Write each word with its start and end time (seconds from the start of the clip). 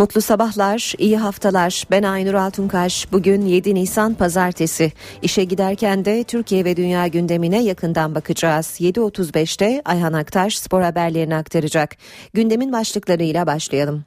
Mutlu 0.00 0.20
sabahlar, 0.20 0.94
iyi 0.98 1.18
haftalar. 1.18 1.84
Ben 1.90 2.02
Aynur 2.02 2.34
Altunkaş. 2.34 3.12
Bugün 3.12 3.46
7 3.46 3.74
Nisan 3.74 4.14
Pazartesi. 4.14 4.92
İşe 5.22 5.44
giderken 5.44 6.04
de 6.04 6.24
Türkiye 6.24 6.64
ve 6.64 6.76
dünya 6.76 7.06
gündemine 7.06 7.62
yakından 7.62 8.14
bakacağız. 8.14 8.66
7.35'te 8.66 9.82
Ayhan 9.84 10.12
Aktaş 10.12 10.58
spor 10.58 10.82
haberlerini 10.82 11.36
aktaracak. 11.36 11.96
Gündemin 12.34 12.72
başlıklarıyla 12.72 13.46
başlayalım. 13.46 14.04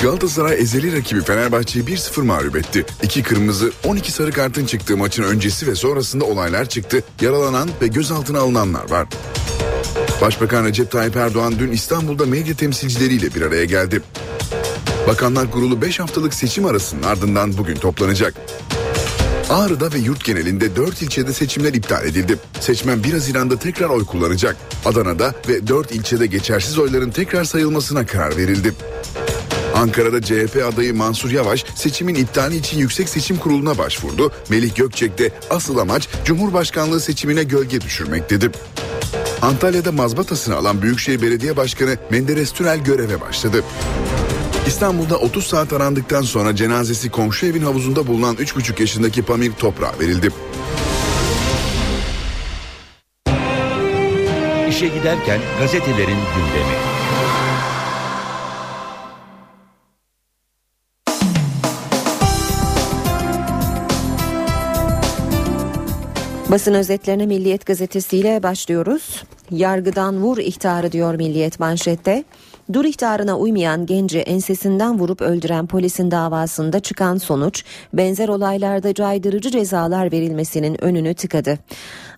Galatasaray 0.00 0.54
ezeli 0.60 0.96
rakibi 0.96 1.20
Fenerbahçe'yi 1.20 1.84
1-0 1.84 2.22
mağlup 2.22 2.56
etti. 2.56 2.86
İki 3.02 3.22
kırmızı, 3.22 3.72
12 3.84 4.12
sarı 4.12 4.32
kartın 4.32 4.66
çıktığı 4.66 4.96
maçın 4.96 5.22
öncesi 5.22 5.66
ve 5.66 5.74
sonrasında 5.74 6.24
olaylar 6.24 6.68
çıktı. 6.68 7.02
Yaralanan 7.20 7.68
ve 7.82 7.86
gözaltına 7.86 8.38
alınanlar 8.38 8.90
var. 8.90 9.08
Başbakan 10.20 10.64
Recep 10.64 10.90
Tayyip 10.90 11.16
Erdoğan 11.16 11.54
dün 11.58 11.72
İstanbul'da 11.72 12.26
medya 12.26 12.56
temsilcileriyle 12.56 13.34
bir 13.34 13.42
araya 13.42 13.64
geldi. 13.64 14.02
Bakanlar 15.08 15.50
Kurulu 15.50 15.82
5 15.82 16.00
haftalık 16.00 16.34
seçim 16.34 16.66
arasının 16.66 17.02
ardından 17.02 17.58
bugün 17.58 17.76
toplanacak. 17.76 18.34
Ağrı'da 19.50 19.92
ve 19.92 19.98
yurt 19.98 20.24
genelinde 20.24 20.76
4 20.76 21.02
ilçede 21.02 21.32
seçimler 21.32 21.74
iptal 21.74 22.06
edildi. 22.06 22.38
Seçmen 22.60 23.04
1 23.04 23.12
Haziran'da 23.12 23.58
tekrar 23.58 23.88
oy 23.88 24.04
kullanacak. 24.04 24.56
Adana'da 24.84 25.34
ve 25.48 25.66
4 25.66 25.92
ilçede 25.92 26.26
geçersiz 26.26 26.78
oyların 26.78 27.10
tekrar 27.10 27.44
sayılmasına 27.44 28.06
karar 28.06 28.36
verildi. 28.36 28.72
Ankara'da 29.74 30.22
CHP 30.22 30.72
adayı 30.72 30.94
Mansur 30.94 31.30
Yavaş 31.30 31.64
seçimin 31.74 32.14
iptali 32.14 32.56
için 32.56 32.78
Yüksek 32.78 33.08
Seçim 33.08 33.36
Kurulu'na 33.36 33.78
başvurdu. 33.78 34.32
Melih 34.48 34.74
Gökçek 34.74 35.18
de 35.18 35.30
asıl 35.50 35.78
amaç 35.78 36.08
Cumhurbaşkanlığı 36.24 37.00
seçimine 37.00 37.42
gölge 37.42 37.80
düşürmek 37.80 38.30
dedi. 38.30 38.50
Antalya'da 39.42 39.92
mazbatasını 39.92 40.56
alan 40.56 40.82
Büyükşehir 40.82 41.22
Belediye 41.22 41.56
Başkanı 41.56 41.96
Menderes 42.10 42.52
Tünel 42.52 42.78
göreve 42.78 43.20
başladı. 43.20 43.64
İstanbul'da 44.66 45.16
30 45.16 45.46
saat 45.46 45.72
arandıktan 45.72 46.22
sonra 46.22 46.56
cenazesi 46.56 47.10
komşu 47.10 47.46
evin 47.46 47.62
havuzunda 47.62 48.06
bulunan 48.06 48.36
3,5 48.36 48.80
yaşındaki 48.80 49.22
Pamir 49.22 49.52
toprağa 49.52 49.92
verildi. 50.00 50.30
İşe 54.68 54.86
giderken 54.86 55.40
gazetelerin 55.60 56.18
gündemi. 56.36 56.95
Basın 66.50 66.74
özetlerine 66.74 67.26
Milliyet 67.26 67.66
gazetesiyle 67.66 68.42
başlıyoruz. 68.42 69.22
Yargıdan 69.50 70.22
vur 70.22 70.38
ihtarı 70.38 70.92
diyor 70.92 71.14
Milliyet 71.14 71.60
manşette. 71.60 72.24
Dur 72.72 72.84
ihtarına 72.84 73.38
uymayan 73.38 73.86
genci 73.86 74.18
ensesinden 74.18 74.98
vurup 74.98 75.20
öldüren 75.20 75.66
polisin 75.66 76.10
davasında 76.10 76.80
çıkan 76.80 77.16
sonuç 77.18 77.64
benzer 77.92 78.28
olaylarda 78.28 78.94
caydırıcı 78.94 79.50
cezalar 79.50 80.12
verilmesinin 80.12 80.84
önünü 80.84 81.14
tıkadı. 81.14 81.58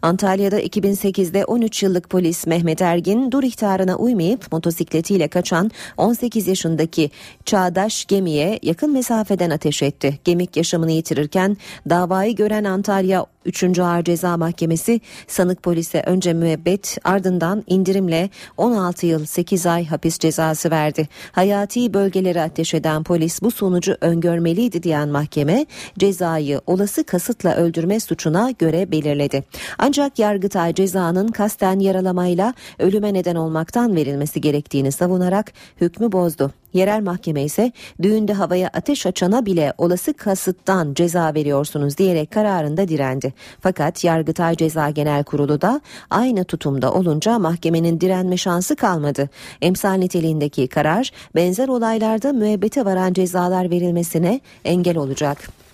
Antalya'da 0.03 0.61
2008'de 0.61 1.45
13 1.45 1.83
yıllık 1.83 2.11
polis 2.11 2.47
Mehmet 2.47 2.83
Ergin 2.83 3.33
dur 3.33 3.43
ihtarına 3.43 3.97
uymayıp 3.97 4.53
motosikletiyle 4.53 5.29
kaçan 5.29 5.71
18 5.97 6.49
yaşındaki 6.49 7.11
Çağdaş 7.45 8.05
Gemi'ye 8.05 8.59
yakın 8.62 8.93
mesafeden 8.93 9.51
ateş 9.51 9.83
etti. 9.83 10.19
Gemik 10.25 10.56
yaşamını 10.56 10.93
yitirirken 10.93 11.56
davayı 11.91 12.37
gören 12.37 12.65
Antalya 12.65 13.27
3. 13.48 13.78
Ağır 13.78 14.04
Ceza 14.04 14.36
Mahkemesi 14.36 15.00
sanık 15.26 15.62
polise 15.62 16.03
önce 16.06 16.32
müebbet 16.32 16.98
ardından 17.04 17.64
indirimle 17.66 18.31
16 18.56 19.06
yıl 19.06 19.26
8 19.26 19.66
ay 19.66 19.86
hapis 19.86 20.19
cezası 20.19 20.70
verdi. 20.70 21.09
Hayati 21.32 21.94
bölgeleri 21.94 22.41
ateş 22.41 22.75
eden 22.75 23.03
polis 23.03 23.42
bu 23.42 23.50
sonucu 23.50 23.97
öngörmeliydi 24.00 24.82
diyen 24.82 25.08
mahkeme 25.08 25.66
cezayı 25.98 26.60
olası 26.66 27.04
kasıtla 27.04 27.54
öldürme 27.54 28.00
suçuna 28.00 28.50
göre 28.50 28.91
belirledi. 28.91 29.44
Ancak 29.78 30.19
Yargıtay 30.19 30.75
cezanın 30.75 31.28
kasten 31.28 31.78
yaralamayla 31.78 32.54
ölüme 32.78 33.14
neden 33.14 33.34
olmaktan 33.34 33.97
verilmesi 33.97 34.41
gerektiğini 34.41 34.92
savunarak 34.92 35.53
hükmü 35.81 36.12
bozdu. 36.12 36.53
Yerel 36.72 37.03
mahkeme 37.03 37.42
ise 37.42 37.72
düğünde 38.03 38.32
havaya 38.32 38.69
ateş 38.69 39.06
açana 39.06 39.47
bile 39.47 39.72
olası 39.78 40.14
kasıttan 40.14 40.94
ceza 40.94 41.34
veriyorsunuz 41.34 41.98
diyerek 41.98 42.31
kararında 42.31 42.88
direndi. 42.88 43.34
Fakat 43.60 44.04
Yargıtay 44.04 44.56
Ceza 44.56 44.91
Genel 44.91 45.25
Kurulu 45.25 45.60
da 45.60 45.81
aynı 46.10 46.44
tutumda 46.44 46.93
olunca 46.93 47.38
mahkemenin 47.38 48.00
direnme 48.00 48.37
şansı 48.37 48.76
kalmadı. 48.76 49.28
Emsal 49.62 49.93
niteliğindeki 49.93 50.69
karar 50.69 51.10
benzer 51.34 51.69
olaylarda 51.69 52.32
müebbete 52.32 52.84
varan 52.84 53.12
cezalar 53.12 53.71
verilmesine 53.71 54.41
engel 54.65 54.97
olacak. 54.97 55.68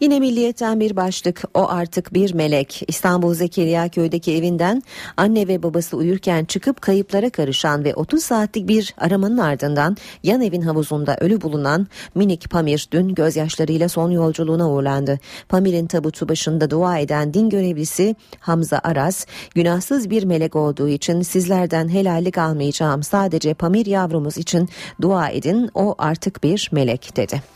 Yine 0.00 0.20
milliyetten 0.20 0.80
bir 0.80 0.96
başlık 0.96 1.42
o 1.54 1.68
artık 1.68 2.14
bir 2.14 2.34
melek. 2.34 2.82
İstanbul 2.88 3.34
Zekeriya 3.34 3.88
köydeki 3.88 4.36
evinden 4.36 4.82
anne 5.16 5.48
ve 5.48 5.62
babası 5.62 5.96
uyurken 5.96 6.44
çıkıp 6.44 6.80
kayıplara 6.80 7.30
karışan 7.30 7.84
ve 7.84 7.94
30 7.94 8.24
saatlik 8.24 8.68
bir 8.68 8.94
aramanın 8.98 9.38
ardından 9.38 9.96
yan 10.22 10.42
evin 10.42 10.62
havuzunda 10.62 11.16
ölü 11.20 11.40
bulunan 11.40 11.86
minik 12.14 12.50
Pamir 12.50 12.88
dün 12.90 13.14
gözyaşlarıyla 13.14 13.88
son 13.88 14.10
yolculuğuna 14.10 14.70
uğurlandı. 14.70 15.18
Pamir'in 15.48 15.86
tabutu 15.86 16.28
başında 16.28 16.70
dua 16.70 16.98
eden 16.98 17.34
din 17.34 17.50
görevlisi 17.50 18.16
Hamza 18.40 18.80
Aras 18.84 19.26
günahsız 19.54 20.10
bir 20.10 20.24
melek 20.24 20.56
olduğu 20.56 20.88
için 20.88 21.22
sizlerden 21.22 21.88
helallik 21.88 22.38
almayacağım 22.38 23.02
sadece 23.02 23.54
Pamir 23.54 23.86
yavrumuz 23.86 24.38
için 24.38 24.68
dua 25.00 25.28
edin 25.28 25.70
o 25.74 25.94
artık 25.98 26.42
bir 26.42 26.68
melek 26.72 27.16
dedi. 27.16 27.53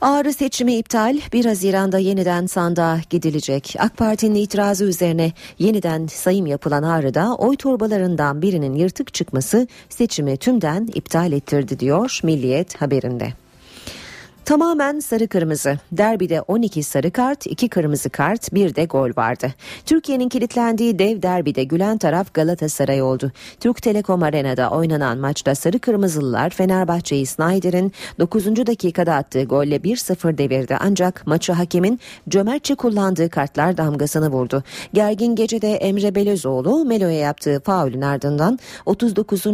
Ağrı 0.00 0.32
seçimi 0.32 0.76
iptal 0.76 1.18
1 1.32 1.44
Haziran'da 1.44 1.98
yeniden 1.98 2.46
sandığa 2.46 3.00
gidilecek. 3.10 3.74
AK 3.78 3.96
Parti'nin 3.96 4.34
itirazı 4.34 4.84
üzerine 4.84 5.32
yeniden 5.58 6.06
sayım 6.06 6.46
yapılan 6.46 6.82
Ağrı'da 6.82 7.34
oy 7.34 7.56
torbalarından 7.56 8.42
birinin 8.42 8.74
yırtık 8.74 9.14
çıkması 9.14 9.66
seçimi 9.88 10.36
tümden 10.36 10.88
iptal 10.94 11.32
ettirdi 11.32 11.80
diyor 11.80 12.20
Milliyet 12.22 12.82
haberinde. 12.82 13.32
Tamamen 14.48 15.00
sarı 15.00 15.28
kırmızı. 15.28 15.78
Derbide 15.92 16.40
12 16.40 16.82
sarı 16.82 17.10
kart, 17.10 17.46
2 17.46 17.68
kırmızı 17.68 18.10
kart, 18.10 18.54
bir 18.54 18.74
de 18.74 18.84
gol 18.84 19.10
vardı. 19.16 19.54
Türkiye'nin 19.86 20.28
kilitlendiği 20.28 20.98
dev 20.98 21.22
derbide 21.22 21.64
gülen 21.64 21.98
taraf 21.98 22.34
Galatasaray 22.34 23.02
oldu. 23.02 23.32
Türk 23.60 23.82
Telekom 23.82 24.22
Arena'da 24.22 24.70
oynanan 24.70 25.18
maçta 25.18 25.54
sarı 25.54 25.78
kırmızılılar 25.78 26.50
Fenerbahçe'yi 26.50 27.26
Snyder'in 27.26 27.92
9. 28.18 28.46
dakikada 28.66 29.14
attığı 29.14 29.44
golle 29.44 29.76
1-0 29.76 30.38
devirdi. 30.38 30.76
Ancak 30.80 31.26
maçı 31.26 31.52
hakemin 31.52 32.00
cömertçe 32.28 32.74
kullandığı 32.74 33.30
kartlar 33.30 33.76
damgasını 33.76 34.28
vurdu. 34.28 34.62
Gergin 34.92 35.36
gecede 35.36 35.72
Emre 35.72 36.14
Belözoğlu 36.14 36.84
Melo'ya 36.84 37.18
yaptığı 37.18 37.60
faulün 37.60 38.02
ardından 38.02 38.58
39. 38.86 39.44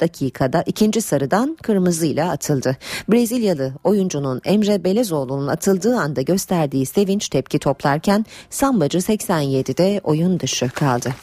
dakikada 0.00 0.62
ikinci 0.66 1.00
sarıdan 1.00 1.56
kırmızıyla 1.62 2.30
atıldı. 2.30 2.76
Brezilyalı 3.08 3.72
oyuncunun 3.84 4.41
Emre 4.44 4.84
Belezoğlu'nun 4.84 5.46
atıldığı 5.46 5.96
anda 5.96 6.22
gösterdiği 6.22 6.86
sevinç 6.86 7.28
tepki 7.28 7.58
toplarken 7.58 8.26
Sambacı 8.50 8.98
87'de 8.98 10.00
oyun 10.04 10.40
dışı 10.40 10.68
kaldı. 10.68 11.14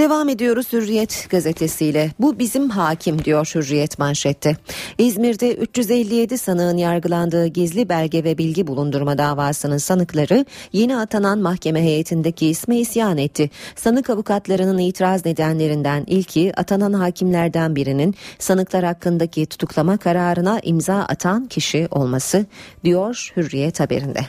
Devam 0.00 0.28
ediyoruz 0.28 0.72
Hürriyet 0.72 1.26
gazetesiyle. 1.30 2.10
Bu 2.18 2.38
bizim 2.38 2.70
hakim 2.70 3.24
diyor 3.24 3.52
Hürriyet 3.54 3.98
manşette. 3.98 4.56
İzmir'de 4.98 5.54
357 5.54 6.38
sanığın 6.38 6.76
yargılandığı 6.76 7.46
gizli 7.46 7.88
belge 7.88 8.24
ve 8.24 8.38
bilgi 8.38 8.66
bulundurma 8.66 9.18
davasının 9.18 9.78
sanıkları 9.78 10.44
yeni 10.72 10.96
atanan 10.96 11.38
mahkeme 11.38 11.82
heyetindeki 11.82 12.46
isme 12.46 12.78
isyan 12.78 13.18
etti. 13.18 13.50
Sanık 13.76 14.10
avukatlarının 14.10 14.78
itiraz 14.78 15.26
nedenlerinden 15.26 16.04
ilki 16.06 16.52
atanan 16.56 16.92
hakimlerden 16.92 17.76
birinin 17.76 18.14
sanıklar 18.38 18.84
hakkındaki 18.84 19.46
tutuklama 19.46 19.96
kararına 19.96 20.60
imza 20.62 20.94
atan 20.94 21.46
kişi 21.46 21.88
olması 21.90 22.46
diyor 22.84 23.32
Hürriyet 23.36 23.80
haberinde. 23.80 24.20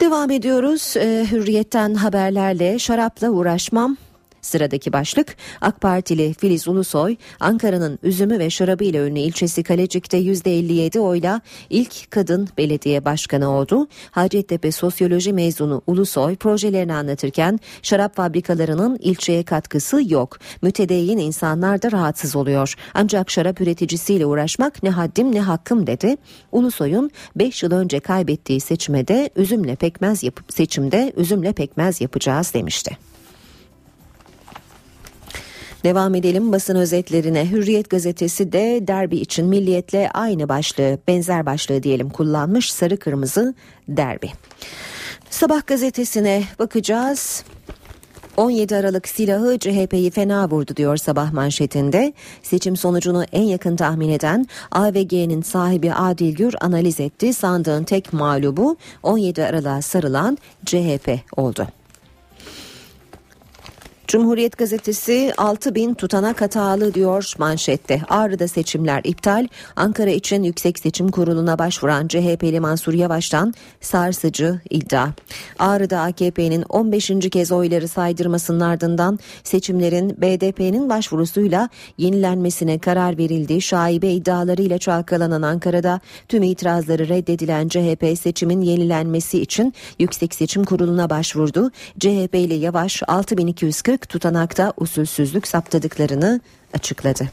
Devam 0.00 0.30
ediyoruz. 0.30 0.94
Ee, 0.96 1.26
hürriyetten 1.30 1.94
haberlerle 1.94 2.78
şarapla 2.78 3.30
uğraşmam 3.30 3.96
Sıradaki 4.42 4.92
başlık 4.92 5.36
AK 5.60 5.80
Partili 5.80 6.34
Filiz 6.34 6.68
Ulusoy 6.68 7.16
Ankara'nın 7.40 7.98
üzümü 8.02 8.38
ve 8.38 8.50
şarabı 8.50 8.84
ile 8.84 8.98
ünlü 8.98 9.18
ilçesi 9.18 9.62
Kalecik'te 9.62 10.18
%57 10.18 10.98
oyla 10.98 11.40
ilk 11.70 12.10
kadın 12.10 12.48
belediye 12.58 13.04
başkanı 13.04 13.50
oldu. 13.50 13.88
Hacettepe 14.10 14.72
Sosyoloji 14.72 15.32
mezunu 15.32 15.82
Ulusoy 15.86 16.36
projelerini 16.36 16.94
anlatırken 16.94 17.60
şarap 17.82 18.16
fabrikalarının 18.16 18.98
ilçeye 19.00 19.42
katkısı 19.42 20.12
yok. 20.12 20.38
Mütedeyyin 20.62 21.18
insanlar 21.18 21.82
da 21.82 21.92
rahatsız 21.92 22.36
oluyor. 22.36 22.74
Ancak 22.94 23.30
şarap 23.30 23.60
üreticisiyle 23.60 24.26
uğraşmak 24.26 24.82
ne 24.82 24.90
haddim 24.90 25.34
ne 25.34 25.40
hakkım 25.40 25.86
dedi. 25.86 26.16
Ulusoy'un 26.52 27.10
5 27.36 27.62
yıl 27.62 27.72
önce 27.72 28.00
kaybettiği 28.00 28.60
seçmede 28.60 29.30
üzümle 29.36 29.76
pekmez 29.76 30.22
yapıp 30.22 30.52
seçimde 30.52 31.12
üzümle 31.16 31.52
pekmez 31.52 32.00
yapacağız 32.00 32.54
demişti. 32.54 33.11
Devam 35.84 36.14
edelim 36.14 36.52
basın 36.52 36.76
özetlerine. 36.76 37.50
Hürriyet 37.50 37.90
gazetesi 37.90 38.52
de 38.52 38.84
derbi 38.88 39.16
için 39.16 39.46
milliyetle 39.46 40.10
aynı 40.14 40.48
başlığı, 40.48 40.98
benzer 41.08 41.46
başlığı 41.46 41.82
diyelim 41.82 42.10
kullanmış. 42.10 42.72
Sarı 42.72 42.96
kırmızı 42.96 43.54
derbi. 43.88 44.30
Sabah 45.30 45.66
gazetesine 45.66 46.42
bakacağız. 46.58 47.44
17 48.36 48.76
Aralık 48.76 49.08
silahı 49.08 49.58
CHP'yi 49.58 50.10
fena 50.10 50.50
vurdu 50.50 50.76
diyor 50.76 50.96
sabah 50.96 51.32
manşetinde. 51.32 52.12
Seçim 52.42 52.76
sonucunu 52.76 53.24
en 53.32 53.42
yakın 53.42 53.76
tahmin 53.76 54.08
eden 54.08 54.46
AVG'nin 54.70 55.42
sahibi 55.42 55.92
Adil 55.92 56.34
Gür 56.34 56.54
analiz 56.60 57.00
etti. 57.00 57.34
Sandığın 57.34 57.84
tek 57.84 58.12
mağlubu 58.12 58.76
17 59.02 59.44
Aralık'a 59.44 59.82
sarılan 59.82 60.38
CHP 60.66 61.18
oldu. 61.36 61.66
Cumhuriyet 64.12 64.58
gazetesi 64.58 65.32
6 65.36 65.74
bin 65.74 65.94
tutanak 65.94 66.40
hatalı 66.40 66.94
diyor 66.94 67.34
manşette. 67.38 68.00
Ağrı'da 68.08 68.48
seçimler 68.48 69.00
iptal. 69.04 69.46
Ankara 69.76 70.10
için 70.10 70.42
Yüksek 70.42 70.78
Seçim 70.78 71.10
Kurulu'na 71.10 71.58
başvuran 71.58 72.08
CHP'li 72.08 72.60
Mansur 72.60 72.92
Yavaş'tan 72.92 73.54
sarsıcı 73.80 74.60
iddia. 74.70 75.08
Ağrı'da 75.58 76.00
AKP'nin 76.00 76.62
15. 76.68 77.10
kez 77.32 77.52
oyları 77.52 77.88
saydırmasının 77.88 78.60
ardından 78.60 79.18
seçimlerin 79.44 80.10
BDP'nin 80.10 80.88
başvurusuyla 80.88 81.68
yenilenmesine 81.98 82.78
karar 82.78 83.18
verildiği 83.18 83.62
şaibe 83.62 84.12
iddialarıyla 84.12 84.78
çalkalanan 84.78 85.42
Ankara'da 85.42 86.00
tüm 86.28 86.42
itirazları 86.42 87.08
reddedilen 87.08 87.68
CHP 87.68 88.18
seçimin 88.18 88.60
yenilenmesi 88.60 89.40
için 89.40 89.74
Yüksek 89.98 90.34
Seçim 90.34 90.64
Kurulu'na 90.64 91.10
başvurdu. 91.10 91.70
CHP 91.98 92.34
ile 92.34 92.54
Yavaş 92.54 93.02
6240 93.08 94.01
tutanakta 94.08 94.72
usulsüzlük 94.76 95.46
saptadıklarını 95.46 96.40
açıkladı. 96.74 97.28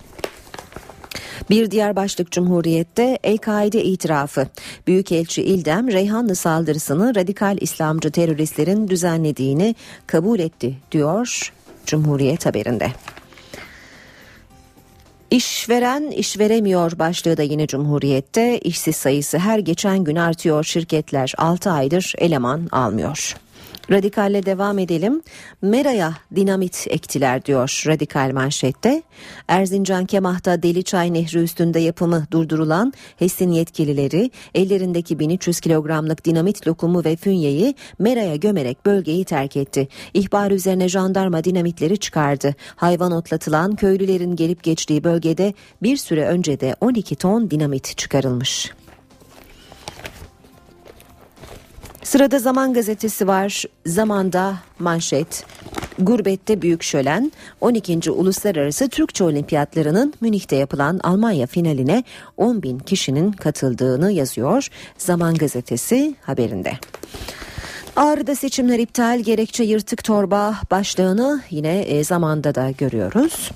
Bir 1.50 1.72
diğer 1.72 1.96
başlık 1.96 2.32
Cumhuriyet'te 2.32 3.20
El-Kaide 3.24 3.84
itirafı. 3.84 4.48
Büyükelçi 4.88 5.44
İldem 5.44 5.88
Reyhanlı 5.88 6.36
saldırısını 6.36 7.16
radikal 7.16 7.58
İslamcı 7.62 8.12
teröristlerin 8.12 8.88
düzenlediğini 8.88 9.76
kabul 10.08 10.40
etti 10.40 10.78
diyor 10.92 11.54
Cumhuriyet 11.86 12.46
haberinde. 12.46 12.92
İşveren 15.32 16.12
iş 16.12 16.40
veremiyor 16.40 17.00
başlığı 17.00 17.38
da 17.38 17.44
yine 17.44 17.68
Cumhuriyet'te 17.68 18.60
işsiz 18.60 18.96
sayısı 18.96 19.38
her 19.38 19.60
geçen 19.60 20.04
gün 20.04 20.16
artıyor 20.16 20.64
şirketler 20.64 21.34
6 21.38 21.72
aydır 21.72 22.14
eleman 22.18 22.68
almıyor. 22.72 23.36
Radikalle 23.92 24.46
devam 24.46 24.80
edelim. 24.80 25.22
Mera'ya 25.62 26.14
dinamit 26.36 26.88
ektiler 26.90 27.46
diyor 27.46 27.84
radikal 27.88 28.32
manşette. 28.34 29.04
Erzincan 29.48 30.06
Kemah'ta 30.06 30.64
Deliçay 30.64 31.14
Nehri 31.14 31.38
üstünde 31.40 31.80
yapımı 31.80 32.28
durdurulan 32.32 32.94
HES'in 33.18 33.52
yetkilileri 33.52 34.32
ellerindeki 34.56 35.20
1300 35.20 35.60
kilogramlık 35.60 36.26
dinamit 36.26 36.68
lokumu 36.68 37.04
ve 37.04 37.16
fünyeyi 37.16 37.76
Mera'ya 38.00 38.36
gömerek 38.36 38.86
bölgeyi 38.86 39.26
terk 39.26 39.58
etti. 39.58 39.88
İhbar 40.14 40.52
üzerine 40.52 40.90
jandarma 40.90 41.44
dinamitleri 41.44 41.98
çıkardı. 41.98 42.56
Hayvan 42.76 43.12
otlatılan 43.12 43.76
köylülerin 43.76 44.36
gelip 44.36 44.64
geçtiği 44.64 45.04
bölgede 45.04 45.54
bir 45.84 45.98
süre 45.98 46.26
önce 46.26 46.60
de 46.60 46.76
12 46.82 47.16
ton 47.16 47.52
dinamit 47.52 47.98
çıkarılmış. 47.98 48.72
Sırada 52.04 52.40
Zaman 52.40 52.74
Gazetesi 52.74 53.28
var. 53.28 53.64
Zaman'da 53.86 54.56
manşet. 54.80 55.46
Gurbette 56.00 56.62
büyük 56.62 56.84
şölen 56.84 57.32
12. 57.62 58.12
Uluslararası 58.12 58.90
Türkçe 58.90 59.24
Olimpiyatlarının 59.24 60.14
Münih'te 60.22 60.56
yapılan 60.56 61.00
Almanya 61.04 61.48
finaline 61.48 62.04
10 62.38 62.64
bin 62.64 62.80
kişinin 62.80 63.32
katıldığını 63.32 64.12
yazıyor 64.12 64.68
Zaman 64.98 65.36
Gazetesi 65.36 66.16
haberinde. 66.22 66.74
Ağrı'da 67.96 68.36
seçimler 68.36 68.80
iptal 68.80 69.20
gerekçe 69.20 69.64
yırtık 69.64 70.04
torba 70.04 70.56
başlığını 70.72 71.42
yine 71.50 71.80
e, 71.82 72.04
zamanda 72.04 72.56
da 72.56 72.72
görüyoruz. 72.72 73.52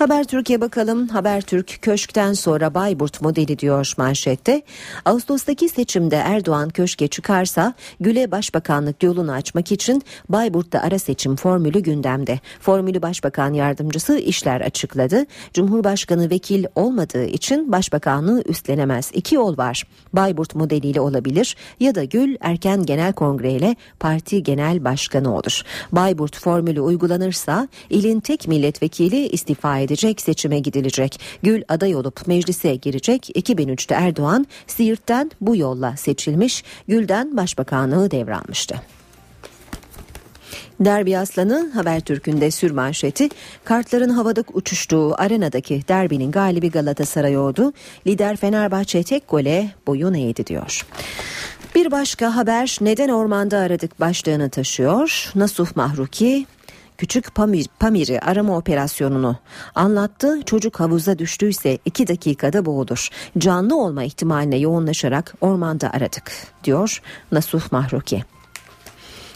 Haber 0.00 0.24
Türkiye 0.24 0.60
bakalım. 0.60 1.08
Haber 1.08 1.40
Türk 1.40 1.82
köşkten 1.82 2.32
sonra 2.32 2.74
Bayburt 2.74 3.22
modeli 3.22 3.58
diyor 3.58 3.94
manşette. 3.96 4.62
Ağustos'taki 5.04 5.68
seçimde 5.68 6.16
Erdoğan 6.16 6.68
köşke 6.68 7.08
çıkarsa 7.08 7.74
Gül'e 8.00 8.30
başbakanlık 8.30 9.02
yolunu 9.02 9.32
açmak 9.32 9.72
için 9.72 10.02
Bayburt'ta 10.28 10.80
ara 10.80 10.98
seçim 10.98 11.36
formülü 11.36 11.80
gündemde. 11.80 12.40
Formülü 12.60 13.02
başbakan 13.02 13.52
yardımcısı 13.52 14.18
işler 14.18 14.60
açıkladı. 14.60 15.26
Cumhurbaşkanı 15.54 16.30
vekil 16.30 16.64
olmadığı 16.74 17.24
için 17.24 17.72
başbakanlığı 17.72 18.42
üstlenemez. 18.46 19.10
İki 19.14 19.34
yol 19.34 19.56
var. 19.56 19.84
Bayburt 20.12 20.54
modeliyle 20.54 21.00
olabilir 21.00 21.56
ya 21.80 21.94
da 21.94 22.04
Gül 22.04 22.36
erken 22.40 22.86
genel 22.86 23.12
kongreyle 23.12 23.76
parti 23.98 24.42
genel 24.42 24.84
başkanı 24.84 25.36
olur. 25.36 25.62
Bayburt 25.92 26.36
formülü 26.36 26.80
uygulanırsa 26.80 27.68
ilin 27.90 28.20
tek 28.20 28.48
milletvekili 28.48 29.28
istifa 29.28 29.78
edecek 29.78 29.89
edecek 29.90 30.20
seçime 30.20 30.58
gidilecek. 30.58 31.20
Gül 31.42 31.62
aday 31.68 31.94
olup 31.94 32.26
meclise 32.26 32.74
girecek. 32.74 33.30
2003'te 33.36 33.94
Erdoğan 33.94 34.46
Siirt'ten 34.66 35.30
bu 35.40 35.56
yolla 35.56 35.96
seçilmiş. 35.96 36.64
Gül'den 36.88 37.36
başbakanlığı 37.36 38.10
devralmıştı. 38.10 38.74
Derbi 40.80 41.18
Aslanı 41.18 41.70
Habertürk'ün 41.74 42.40
de 42.40 42.50
sürmanşeti 42.50 43.28
kartların 43.64 44.10
havada 44.10 44.44
uçuştuğu 44.52 45.14
arenadaki 45.18 45.82
derbinin 45.88 46.30
galibi 46.30 46.70
Galatasaray 46.70 47.36
oldu. 47.36 47.72
Lider 48.06 48.36
Fenerbahçe 48.36 49.02
tek 49.02 49.28
gole 49.28 49.70
boyun 49.86 50.14
eğdi 50.14 50.46
diyor. 50.46 50.86
Bir 51.74 51.90
başka 51.90 52.36
haber 52.36 52.78
neden 52.80 53.08
ormanda 53.08 53.58
aradık 53.58 54.00
başlığını 54.00 54.50
taşıyor. 54.50 55.32
Nasuh 55.34 55.76
Mahruki 55.76 56.46
küçük 57.00 57.34
Pamir, 57.34 57.66
Pamir'i 57.78 58.20
arama 58.20 58.56
operasyonunu 58.56 59.36
anlattı. 59.74 60.42
Çocuk 60.46 60.80
havuza 60.80 61.18
düştüyse 61.18 61.78
iki 61.84 62.08
dakikada 62.08 62.66
boğulur. 62.66 63.08
Canlı 63.38 63.76
olma 63.76 64.04
ihtimaline 64.04 64.58
yoğunlaşarak 64.58 65.34
ormanda 65.40 65.92
aradık 65.92 66.32
diyor 66.64 67.02
Nasuh 67.32 67.72
Mahruki. 67.72 68.24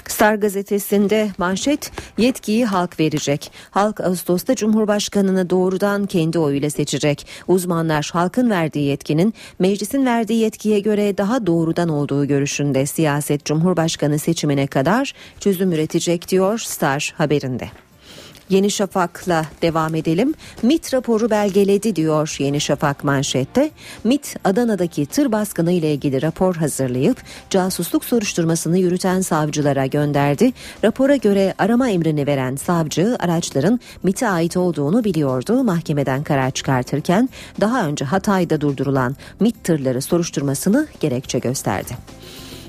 Star 0.09 0.35
gazetesinde 0.35 1.31
manşet 1.39 1.91
yetkiyi 2.19 2.67
halk 2.67 3.01
verecek. 3.01 3.53
Halk 3.71 4.01
Ağustos'ta 4.01 4.55
Cumhurbaşkanını 4.55 5.51
doğrudan 5.51 6.07
kendi 6.07 6.39
oyuyla 6.39 6.71
seçecek. 6.71 7.27
Uzmanlar 7.49 8.11
halkın 8.13 8.51
verdiği 8.51 8.85
yetkinin 8.85 9.35
meclisin 9.59 10.07
verdiği 10.07 10.41
yetkiye 10.41 10.81
göre 10.81 11.19
daha 11.19 11.47
doğrudan 11.47 11.89
olduğu 11.89 12.27
görüşünde 12.27 12.87
siyaset 12.87 13.45
Cumhurbaşkanı 13.45 14.19
seçimine 14.19 14.67
kadar 14.67 15.13
çözüm 15.41 15.73
üretecek 15.73 16.29
diyor 16.29 16.59
Star 16.59 17.15
haberinde. 17.17 17.84
Yeni 18.51 18.71
Şafak'la 18.71 19.47
devam 19.63 19.95
edelim. 19.95 20.35
MIT 20.63 20.95
raporu 20.95 21.31
belgeledi 21.31 21.97
diyor 21.97 22.37
Yeni 22.39 22.61
Şafak 22.61 23.05
manşette. 23.05 23.71
MIT 24.05 24.37
Adana'daki 24.45 25.07
tır 25.07 25.33
baskını 25.33 25.73
ile 25.73 25.93
ilgili 25.95 26.23
rapor 26.23 26.57
hazırlayıp 26.57 27.23
casusluk 27.51 28.05
soruşturmasını 28.05 28.79
yürüten 28.79 29.21
savcılara 29.21 29.87
gönderdi. 29.87 30.53
Rapora 30.85 31.17
göre 31.17 31.55
arama 31.59 31.89
emrini 31.89 32.27
veren 32.27 32.57
savcı 32.57 33.17
araçların 33.21 33.81
MIT'e 34.03 34.29
ait 34.29 34.57
olduğunu 34.57 35.05
biliyordu. 35.05 35.65
Mahkemeden 35.65 36.23
karar 36.23 36.51
çıkartırken 36.51 37.29
daha 37.61 37.87
önce 37.87 38.05
Hatay'da 38.05 38.61
durdurulan 38.61 39.17
MIT 39.41 39.65
tırları 39.65 40.03
soruşturmasını 40.03 40.87
gerekçe 41.01 41.39
gösterdi. 41.39 41.97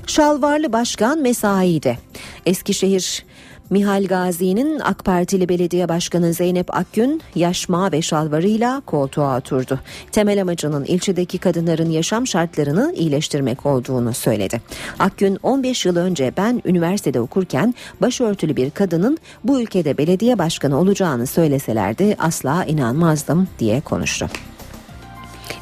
Şalvarlı 0.06 0.72
Başkan 0.72 1.18
mesaide. 1.18 1.98
Eskişehir 2.46 3.24
Mihal 3.70 4.04
Gazi'nin 4.04 4.80
AK 4.80 5.04
Partili 5.04 5.48
Belediye 5.48 5.88
Başkanı 5.88 6.32
Zeynep 6.32 6.76
Akgün 6.76 7.22
yaşma 7.34 7.92
ve 7.92 8.02
şalvarıyla 8.02 8.82
koltuğa 8.86 9.38
oturdu. 9.38 9.80
Temel 10.12 10.42
amacının 10.42 10.84
ilçedeki 10.84 11.38
kadınların 11.38 11.90
yaşam 11.90 12.26
şartlarını 12.26 12.94
iyileştirmek 12.96 13.66
olduğunu 13.66 14.14
söyledi. 14.14 14.60
Akgün 14.98 15.38
15 15.42 15.86
yıl 15.86 15.96
önce 15.96 16.32
ben 16.36 16.62
üniversitede 16.64 17.20
okurken 17.20 17.74
başörtülü 18.00 18.56
bir 18.56 18.70
kadının 18.70 19.18
bu 19.44 19.60
ülkede 19.60 19.98
belediye 19.98 20.38
başkanı 20.38 20.80
olacağını 20.80 21.26
söyleselerdi 21.26 22.16
asla 22.18 22.64
inanmazdım 22.64 23.48
diye 23.58 23.80
konuştu. 23.80 24.28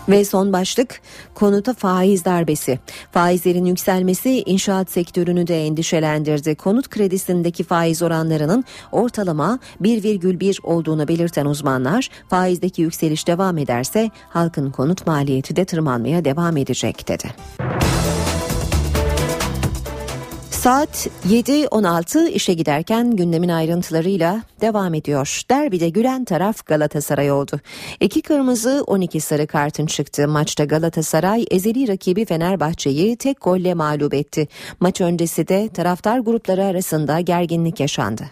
Ve 0.09 0.25
son 0.25 0.53
başlık 0.53 1.01
konuta 1.35 1.75
faiz 1.75 2.25
darbesi. 2.25 2.79
Faizlerin 3.13 3.65
yükselmesi 3.65 4.43
inşaat 4.47 4.91
sektörünü 4.91 5.47
de 5.47 5.67
endişelendirdi. 5.67 6.55
Konut 6.55 6.89
kredisindeki 6.89 7.65
faiz 7.65 8.03
oranlarının 8.03 8.65
ortalama 8.93 9.59
1,1 9.83 10.63
olduğunu 10.63 11.09
belirten 11.09 11.47
uzmanlar 11.47 12.09
faizdeki 12.31 12.83
yükseliş 12.83 13.27
devam 13.27 13.59
ederse 13.59 14.11
halkın 14.29 14.71
konut 14.71 15.07
maliyeti 15.07 15.57
de 15.57 15.65
tırmanmaya 15.65 16.25
devam 16.25 16.57
edecek 16.57 17.09
dedi. 17.09 17.35
Saat 20.65 21.07
7.16 21.29 22.29
işe 22.29 22.55
giderken 22.55 23.17
gündemin 23.17 23.49
ayrıntılarıyla 23.49 24.43
devam 24.61 24.95
ediyor. 24.95 25.43
Derbide 25.51 25.89
gülen 25.89 26.25
taraf 26.25 26.67
Galatasaray 26.67 27.33
oldu. 27.33 27.61
İki 28.01 28.23
kırmızı 28.23 28.85
12 28.87 29.21
sarı 29.21 29.47
kartın 29.47 29.87
çıktı. 29.87 30.29
Maçta 30.29 30.65
Galatasaray 30.65 31.45
ezeli 31.51 31.89
rakibi 31.89 32.25
Fenerbahçe'yi 32.25 33.17
tek 33.17 33.41
golle 33.41 33.75
mağlup 33.75 34.15
etti. 34.15 34.49
Maç 34.81 35.01
öncesi 35.01 35.49
de 35.49 35.69
taraftar 35.69 36.19
grupları 36.19 36.65
arasında 36.65 37.21
gerginlik 37.21 37.81
yaşandı. 37.81 38.25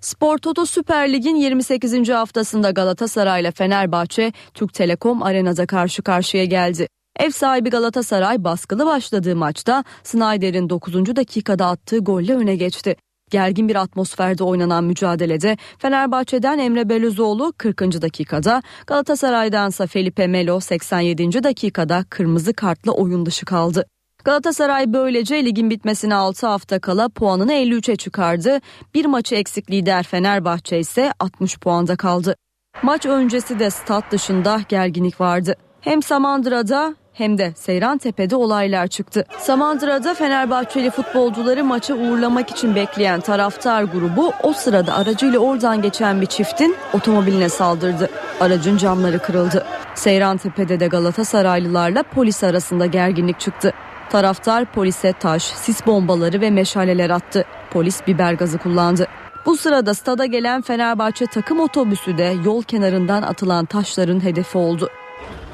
Spor 0.00 0.38
Toto 0.38 0.66
Süper 0.66 1.12
Lig'in 1.12 1.36
28. 1.36 2.08
haftasında 2.08 2.70
Galatasaray 2.70 3.40
ile 3.40 3.50
Fenerbahçe 3.50 4.32
Türk 4.54 4.74
Telekom 4.74 5.22
Arena'da 5.22 5.66
karşı 5.66 6.02
karşıya 6.02 6.44
geldi. 6.44 6.88
Ev 7.18 7.30
sahibi 7.30 7.70
Galatasaray 7.70 8.44
baskılı 8.44 8.86
başladığı 8.86 9.36
maçta 9.36 9.84
Snyder'in 10.02 10.70
9. 10.70 11.16
dakikada 11.16 11.66
attığı 11.66 11.98
golle 11.98 12.34
öne 12.34 12.56
geçti. 12.56 12.96
Gergin 13.30 13.68
bir 13.68 13.76
atmosferde 13.76 14.44
oynanan 14.44 14.84
mücadelede 14.84 15.56
Fenerbahçe'den 15.78 16.58
Emre 16.58 16.88
Belözoğlu 16.88 17.52
40. 17.58 17.80
dakikada, 17.80 18.62
Galatasaray'dansa 18.86 19.86
Felipe 19.86 20.26
Melo 20.26 20.60
87. 20.60 21.42
dakikada 21.42 22.04
kırmızı 22.10 22.54
kartla 22.54 22.92
oyun 22.92 23.26
dışı 23.26 23.46
kaldı. 23.46 23.86
Galatasaray 24.24 24.92
böylece 24.92 25.44
ligin 25.44 25.70
bitmesine 25.70 26.14
6 26.14 26.46
hafta 26.46 26.78
kala 26.78 27.08
puanını 27.08 27.52
53'e 27.52 27.96
çıkardı. 27.96 28.60
Bir 28.94 29.04
maçı 29.04 29.34
eksik 29.34 29.70
lider 29.70 30.02
Fenerbahçe 30.02 30.78
ise 30.78 31.12
60 31.20 31.58
puanda 31.58 31.96
kaldı. 31.96 32.36
Maç 32.82 33.06
öncesi 33.06 33.58
de 33.58 33.70
stat 33.70 34.04
dışında 34.10 34.60
gerginlik 34.68 35.20
vardı. 35.20 35.54
Hem 35.80 36.02
Samandıra'da 36.02 36.94
hem 37.14 37.38
de 37.38 37.52
Seyran 37.56 37.98
Tepe'de 37.98 38.36
olaylar 38.36 38.86
çıktı. 38.86 39.24
Samandıra'da 39.38 40.14
Fenerbahçeli 40.14 40.90
futbolcuları 40.90 41.64
maça 41.64 41.94
uğurlamak 41.94 42.50
için 42.50 42.74
bekleyen 42.74 43.20
taraftar 43.20 43.82
grubu 43.82 44.32
o 44.42 44.52
sırada 44.52 44.94
aracıyla 44.94 45.38
oradan 45.38 45.82
geçen 45.82 46.20
bir 46.20 46.26
çiftin 46.26 46.76
otomobiline 46.92 47.48
saldırdı. 47.48 48.10
Aracın 48.40 48.76
camları 48.76 49.18
kırıldı. 49.18 49.66
Seyran 49.94 50.36
Tepe'de 50.36 50.80
de 50.80 50.86
Galatasaraylılarla 50.86 52.02
polis 52.02 52.44
arasında 52.44 52.86
gerginlik 52.86 53.40
çıktı. 53.40 53.72
Taraftar 54.10 54.64
polise 54.64 55.12
taş, 55.12 55.42
sis 55.42 55.86
bombaları 55.86 56.40
ve 56.40 56.50
meşaleler 56.50 57.10
attı. 57.10 57.44
Polis 57.70 58.06
biber 58.06 58.32
gazı 58.32 58.58
kullandı. 58.58 59.06
Bu 59.46 59.56
sırada 59.56 59.94
stada 59.94 60.26
gelen 60.26 60.62
Fenerbahçe 60.62 61.26
takım 61.26 61.60
otobüsü 61.60 62.18
de 62.18 62.34
yol 62.44 62.62
kenarından 62.62 63.22
atılan 63.22 63.64
taşların 63.64 64.24
hedefi 64.24 64.58
oldu. 64.58 64.90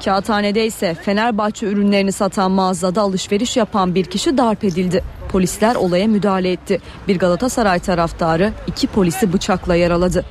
Kağıthanede 0.05 0.65
ise 0.65 0.93
Fenerbahçe 0.93 1.67
ürünlerini 1.67 2.11
satan 2.11 2.51
mağazada 2.51 3.01
alışveriş 3.01 3.57
yapan 3.57 3.95
bir 3.95 4.05
kişi 4.05 4.37
darp 4.37 4.63
edildi. 4.63 5.03
Polisler 5.29 5.75
olaya 5.75 6.07
müdahale 6.07 6.51
etti. 6.51 6.81
Bir 7.07 7.19
Galatasaray 7.19 7.79
taraftarı 7.79 8.53
iki 8.67 8.87
polisi 8.87 9.33
bıçakla 9.33 9.75
yaraladı. 9.75 10.25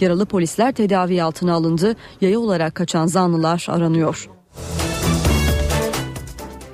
Yaralı 0.00 0.26
polisler 0.26 0.72
tedavi 0.72 1.22
altına 1.22 1.54
alındı. 1.54 1.96
Yaya 2.20 2.40
olarak 2.40 2.74
kaçan 2.74 3.06
zanlılar 3.06 3.66
aranıyor. 3.68 4.28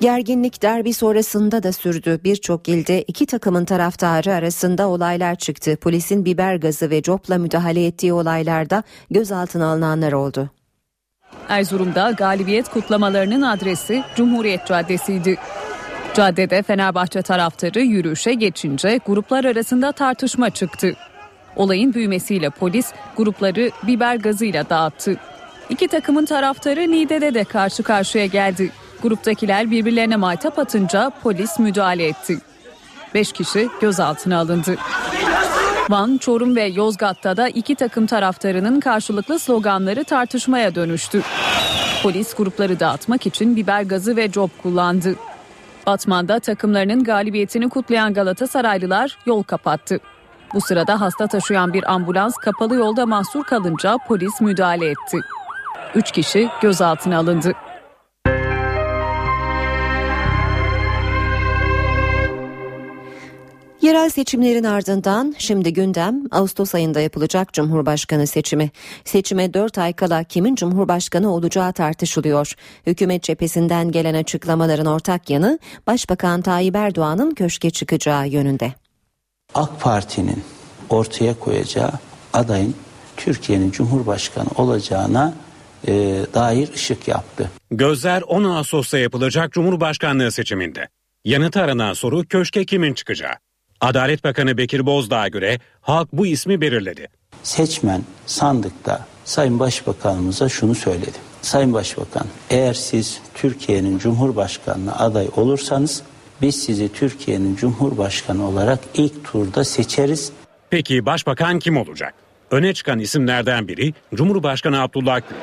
Gerginlik 0.01 0.61
derbi 0.61 0.93
sonrasında 0.93 1.63
da 1.63 1.71
sürdü. 1.71 2.19
Birçok 2.23 2.69
ilde 2.69 3.01
iki 3.01 3.25
takımın 3.25 3.65
taraftarı 3.65 4.33
arasında 4.33 4.87
olaylar 4.87 5.35
çıktı. 5.35 5.75
Polisin 5.81 6.25
biber 6.25 6.55
gazı 6.55 6.89
ve 6.89 7.01
copla 7.01 7.37
müdahale 7.37 7.85
ettiği 7.85 8.13
olaylarda 8.13 8.83
gözaltına 9.11 9.65
alınanlar 9.65 10.11
oldu. 10.11 10.49
Erzurum'da 11.49 12.11
galibiyet 12.11 12.69
kutlamalarının 12.69 13.41
adresi 13.41 14.03
Cumhuriyet 14.15 14.67
Caddesi'ydi. 14.67 15.37
Caddede 16.13 16.63
Fenerbahçe 16.63 17.21
taraftarı 17.21 17.81
yürüyüşe 17.81 18.33
geçince 18.33 18.99
gruplar 19.05 19.45
arasında 19.45 19.91
tartışma 19.91 20.49
çıktı. 20.49 20.95
Olayın 21.55 21.93
büyümesiyle 21.93 22.49
polis 22.49 22.93
grupları 23.17 23.71
biber 23.83 24.15
gazıyla 24.15 24.69
dağıttı. 24.69 25.17
İki 25.69 25.87
takımın 25.87 26.25
taraftarı 26.25 26.91
Niğde'de 26.91 27.33
de 27.33 27.43
karşı 27.43 27.83
karşıya 27.83 28.25
geldi. 28.25 28.71
Gruptakiler 29.01 29.71
birbirlerine 29.71 30.15
maytap 30.15 30.59
atınca 30.59 31.11
polis 31.23 31.59
müdahale 31.59 32.07
etti. 32.07 32.37
Beş 33.13 33.31
kişi 33.31 33.69
gözaltına 33.81 34.39
alındı. 34.39 34.75
Van, 35.89 36.17
Çorum 36.17 36.55
ve 36.55 36.63
Yozgat'ta 36.63 37.37
da 37.37 37.49
iki 37.49 37.75
takım 37.75 38.05
taraftarının 38.05 38.79
karşılıklı 38.79 39.39
sloganları 39.39 40.03
tartışmaya 40.03 40.75
dönüştü. 40.75 41.21
Polis 42.03 42.33
grupları 42.33 42.79
dağıtmak 42.79 43.27
için 43.27 43.55
biber 43.55 43.81
gazı 43.81 44.15
ve 44.15 44.31
cop 44.31 44.63
kullandı. 44.63 45.15
Batman'da 45.87 46.39
takımlarının 46.39 47.03
galibiyetini 47.03 47.69
kutlayan 47.69 48.13
Galatasaraylılar 48.13 49.17
yol 49.25 49.43
kapattı. 49.43 49.99
Bu 50.53 50.61
sırada 50.61 51.01
hasta 51.01 51.27
taşıyan 51.27 51.73
bir 51.73 51.93
ambulans 51.93 52.35
kapalı 52.35 52.75
yolda 52.75 53.05
mahsur 53.05 53.43
kalınca 53.43 53.97
polis 54.07 54.41
müdahale 54.41 54.85
etti. 54.85 55.17
Üç 55.95 56.11
kişi 56.11 56.49
gözaltına 56.61 57.17
alındı. 57.17 57.53
Yerel 63.83 64.09
seçimlerin 64.09 64.63
ardından 64.63 65.35
şimdi 65.37 65.73
gündem 65.73 66.23
Ağustos 66.31 66.75
ayında 66.75 66.99
yapılacak 67.01 67.53
Cumhurbaşkanı 67.53 68.27
seçimi. 68.27 68.71
Seçime 69.05 69.53
4 69.53 69.77
ay 69.77 69.93
kala 69.93 70.23
kimin 70.23 70.55
Cumhurbaşkanı 70.55 71.33
olacağı 71.33 71.73
tartışılıyor. 71.73 72.53
Hükümet 72.87 73.23
cephesinden 73.23 73.91
gelen 73.91 74.13
açıklamaların 74.13 74.85
ortak 74.85 75.29
yanı 75.29 75.59
Başbakan 75.87 76.41
Tayyip 76.41 76.75
Erdoğan'ın 76.75 77.33
köşke 77.33 77.69
çıkacağı 77.69 78.27
yönünde. 78.27 78.73
AK 79.55 79.81
Parti'nin 79.81 80.43
ortaya 80.89 81.39
koyacağı 81.39 81.91
adayın 82.33 82.75
Türkiye'nin 83.17 83.71
Cumhurbaşkanı 83.71 84.49
olacağına 84.55 85.33
e, 85.87 85.93
dair 86.33 86.73
ışık 86.73 87.07
yaptı. 87.07 87.51
Gözler 87.71 88.21
10 88.21 88.43
Ağustos'ta 88.43 88.97
yapılacak 88.97 89.51
Cumhurbaşkanlığı 89.51 90.31
seçiminde. 90.31 90.87
Yanıtı 91.25 91.61
aranan 91.61 91.93
soru 91.93 92.23
köşke 92.27 92.65
kimin 92.65 92.93
çıkacağı. 92.93 93.33
Adalet 93.83 94.23
Bakanı 94.23 94.57
Bekir 94.57 94.85
Bozdağ'a 94.85 95.27
göre 95.27 95.59
halk 95.81 96.09
bu 96.13 96.27
ismi 96.27 96.61
belirledi. 96.61 97.07
Seçmen 97.43 98.01
sandıkta 98.25 99.05
Sayın 99.25 99.59
Başbakanımıza 99.59 100.49
şunu 100.49 100.75
söyledi. 100.75 101.17
Sayın 101.41 101.73
Başbakan 101.73 102.27
eğer 102.49 102.73
siz 102.73 103.21
Türkiye'nin 103.35 103.97
Cumhurbaşkanlığı 103.97 104.95
aday 104.95 105.27
olursanız 105.35 106.03
biz 106.41 106.63
sizi 106.63 106.93
Türkiye'nin 106.93 107.55
Cumhurbaşkanı 107.55 108.47
olarak 108.47 108.79
ilk 108.93 109.23
turda 109.23 109.63
seçeriz. 109.63 110.31
Peki 110.69 111.05
başbakan 111.05 111.59
kim 111.59 111.77
olacak? 111.77 112.13
Öne 112.51 112.73
çıkan 112.73 112.99
isimlerden 112.99 113.67
biri 113.67 113.93
Cumhurbaşkanı 114.15 114.81
Abdullah 114.81 115.21
Gül. 115.29 115.37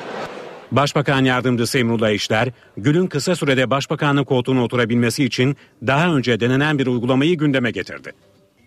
Başbakan 0.71 1.25
Yardımcısı 1.25 1.79
Emrullah 1.79 2.09
İşler, 2.09 2.49
Gül'ün 2.77 3.07
kısa 3.07 3.35
sürede 3.35 3.69
başbakanlık 3.69 4.27
koltuğuna 4.27 4.63
oturabilmesi 4.63 5.25
için 5.25 5.57
daha 5.87 6.15
önce 6.15 6.39
denenen 6.39 6.79
bir 6.79 6.87
uygulamayı 6.87 7.37
gündeme 7.37 7.71
getirdi. 7.71 8.11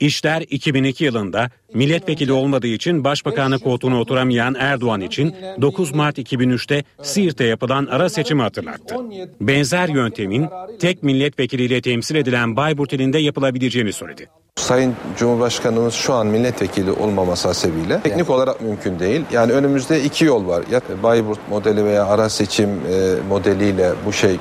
İşler 0.01 0.41
2002 0.51 1.05
yılında 1.05 1.51
milletvekili 1.75 2.33
olmadığı 2.33 2.67
için 2.67 3.05
başbakanlık 3.05 3.65
koltuğuna 3.65 4.01
oturamayan 4.01 4.57
Erdoğan 4.59 5.01
için 5.01 5.35
9 5.61 5.95
Mart 5.95 6.19
2003'te 6.19 6.85
Siirt'te 7.03 7.45
yapılan 7.45 7.87
ara 7.87 8.09
seçimi 8.09 8.43
hatırlattı. 8.43 8.97
Benzer 9.41 9.89
yöntemin 9.89 10.49
tek 10.81 11.03
milletvekiliyle 11.03 11.83
temsil 11.83 12.15
edilen 12.15 12.57
Bayburt 12.57 12.93
ilinde 12.93 13.19
yapılabileceğini 13.19 13.93
söyledi. 13.93 14.29
Sayın 14.57 14.95
Cumhurbaşkanımız 15.19 15.95
şu 15.95 16.15
an 16.15 16.27
milletvekili 16.27 16.91
olmaması 16.91 17.49
hasebiyle 17.49 18.01
teknik 18.01 18.31
olarak 18.31 18.61
mümkün 18.61 18.99
değil. 18.99 19.25
Yani 19.33 19.53
önümüzde 19.53 20.03
iki 20.03 20.25
yol 20.25 20.47
var. 20.47 20.65
Ya 20.71 20.81
Bayburt 21.03 21.39
modeli 21.51 21.85
veya 21.85 22.07
ara 22.07 22.29
seçim 22.29 22.69
e, 22.69 23.15
modeliyle 23.29 23.93
bu 24.07 24.13
şey 24.13 24.33
e, 24.33 24.39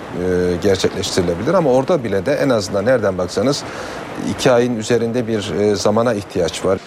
gerçekleştirilebilir 0.64 1.54
ama 1.54 1.72
orada 1.72 2.04
bile 2.04 2.26
de 2.26 2.34
en 2.34 2.50
azından 2.50 2.86
nereden 2.86 3.18
baksanız 3.18 3.64
iki 4.30 4.52
ayın 4.52 4.76
üzerinde 4.78 5.28
bir 5.28 5.52
e, 5.52 5.76
zamana 5.76 6.14
ihtiyaç 6.14 6.66
var. 6.66 6.80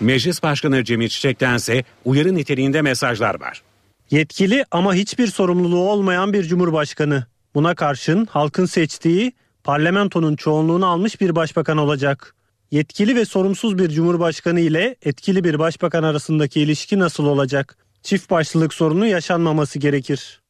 Meclis 0.00 0.42
Başkanı 0.42 0.84
Cemil 0.84 1.08
Çiçek'tense 1.08 1.84
uyarı 2.04 2.34
niteliğinde 2.34 2.82
mesajlar 2.82 3.40
var. 3.40 3.62
Yetkili 4.10 4.64
ama 4.70 4.94
hiçbir 4.94 5.26
sorumluluğu 5.26 5.90
olmayan 5.90 6.32
bir 6.32 6.42
cumhurbaşkanı. 6.42 7.26
Buna 7.54 7.74
karşın 7.74 8.26
halkın 8.26 8.66
seçtiği 8.66 9.32
parlamentonun 9.64 10.36
çoğunluğunu 10.36 10.86
almış 10.86 11.20
bir 11.20 11.34
başbakan 11.34 11.78
olacak. 11.78 12.34
Yetkili 12.70 13.16
ve 13.16 13.24
sorumsuz 13.24 13.78
bir 13.78 13.88
cumhurbaşkanı 13.88 14.60
ile 14.60 14.96
etkili 15.02 15.44
bir 15.44 15.58
başbakan 15.58 16.02
arasındaki 16.02 16.60
ilişki 16.60 16.98
nasıl 16.98 17.24
olacak? 17.24 17.76
Çift 18.02 18.30
başlılık 18.30 18.74
sorunu 18.74 19.06
yaşanmaması 19.06 19.78
gerekir. 19.78 20.40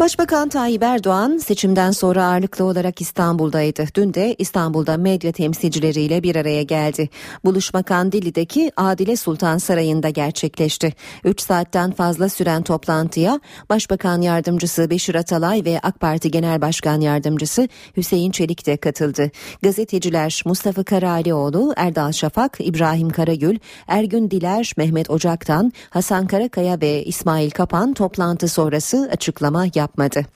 Başbakan 0.00 0.48
Tayyip 0.48 0.82
Erdoğan 0.82 1.38
seçimden 1.38 1.90
sonra 1.90 2.24
ağırlıklı 2.24 2.64
olarak 2.64 3.00
İstanbul'daydı. 3.00 3.84
Dün 3.94 4.14
de 4.14 4.34
İstanbul'da 4.38 4.96
medya 4.96 5.32
temsilcileriyle 5.32 6.22
bir 6.22 6.36
araya 6.36 6.62
geldi. 6.62 7.08
Buluşma 7.44 7.82
Kandilli'deki 7.82 8.72
Adile 8.76 9.16
Sultan 9.16 9.58
Sarayı'nda 9.58 10.08
gerçekleşti. 10.08 10.92
3 11.24 11.40
saatten 11.40 11.92
fazla 11.92 12.28
süren 12.28 12.62
toplantıya 12.62 13.40
Başbakan 13.70 14.20
Yardımcısı 14.20 14.90
Beşir 14.90 15.14
Atalay 15.14 15.64
ve 15.64 15.80
AK 15.82 16.00
Parti 16.00 16.30
Genel 16.30 16.60
Başkan 16.60 17.00
Yardımcısı 17.00 17.68
Hüseyin 17.96 18.30
Çelik 18.30 18.66
de 18.66 18.76
katıldı. 18.76 19.30
Gazeteciler 19.62 20.42
Mustafa 20.44 20.82
Karalioğlu, 20.82 21.72
Erdal 21.76 22.12
Şafak, 22.12 22.56
İbrahim 22.60 23.10
Karagül, 23.10 23.58
Ergün 23.88 24.30
Diler, 24.30 24.72
Mehmet 24.76 25.10
Ocak'tan, 25.10 25.72
Hasan 25.90 26.26
Karakaya 26.26 26.80
ve 26.80 27.04
İsmail 27.04 27.50
Kapan 27.50 27.94
toplantı 27.94 28.48
sonrası 28.48 29.08
açıklama 29.12 29.64
yaptı 29.74 29.85
yapmadı. 29.86 30.26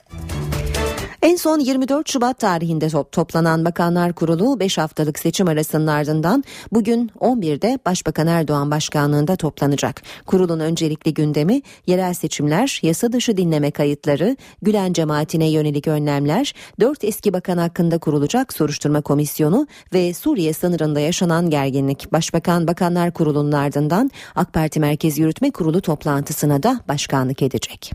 En 1.21 1.35
son 1.35 1.59
24 1.59 2.09
Şubat 2.09 2.39
tarihinde 2.39 2.89
top, 2.89 3.11
toplanan 3.11 3.65
Bakanlar 3.65 4.13
Kurulu 4.13 4.59
5 4.59 4.77
haftalık 4.77 5.19
seçim 5.19 5.47
arasının 5.47 5.87
ardından 5.87 6.43
bugün 6.71 7.11
11'de 7.19 7.79
Başbakan 7.85 8.27
Erdoğan 8.27 8.71
başkanlığında 8.71 9.35
toplanacak. 9.35 10.01
Kurulun 10.25 10.59
öncelikli 10.59 11.13
gündemi 11.13 11.61
yerel 11.87 12.13
seçimler, 12.13 12.79
yasa 12.83 13.11
dışı 13.11 13.37
dinleme 13.37 13.71
kayıtları, 13.71 14.37
Gülen 14.61 14.93
cemaatine 14.93 15.49
yönelik 15.49 15.87
önlemler, 15.87 16.53
4 16.79 17.03
eski 17.03 17.33
bakan 17.33 17.57
hakkında 17.57 17.97
kurulacak 17.97 18.53
soruşturma 18.53 19.01
komisyonu 19.01 19.67
ve 19.93 20.13
Suriye 20.13 20.53
sınırında 20.53 20.99
yaşanan 20.99 21.49
gerginlik. 21.49 22.11
Başbakan 22.11 22.67
Bakanlar 22.67 23.11
Kurulu'nun 23.13 23.51
ardından 23.51 24.11
AK 24.35 24.53
Parti 24.53 24.79
Merkez 24.79 25.17
Yürütme 25.17 25.51
Kurulu 25.51 25.81
toplantısına 25.81 26.63
da 26.63 26.79
başkanlık 26.87 27.41
edecek. 27.41 27.91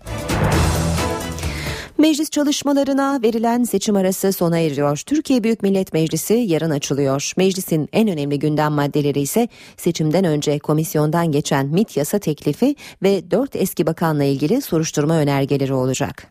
Meclis 1.98 2.30
çalışmalarına 2.30 3.20
verilen 3.22 3.64
seçim 3.64 3.96
arası 3.96 4.32
sona 4.32 4.58
eriyor. 4.58 5.02
Türkiye 5.06 5.44
Büyük 5.44 5.62
Millet 5.62 5.92
Meclisi 5.92 6.34
yarın 6.34 6.70
açılıyor. 6.70 7.32
Meclisin 7.36 7.88
en 7.92 8.08
önemli 8.08 8.38
gündem 8.38 8.72
maddeleri 8.72 9.20
ise 9.20 9.48
seçimden 9.76 10.24
önce 10.24 10.58
komisyondan 10.58 11.32
geçen 11.32 11.66
MIT 11.66 11.96
yasa 11.96 12.18
teklifi 12.18 12.74
ve 13.02 13.30
dört 13.30 13.56
eski 13.56 13.86
bakanla 13.86 14.24
ilgili 14.24 14.62
soruşturma 14.62 15.18
önergeleri 15.18 15.72
olacak. 15.72 16.26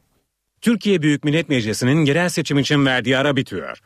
Türkiye 0.62 1.02
Büyük 1.02 1.24
Millet 1.24 1.50
Meclisi'nin 1.50 2.06
yerel 2.06 2.30
seçim 2.30 2.60
için 2.60 2.86
verdiği 2.86 3.18
ara 3.18 3.36
bitiyor. 3.36 3.80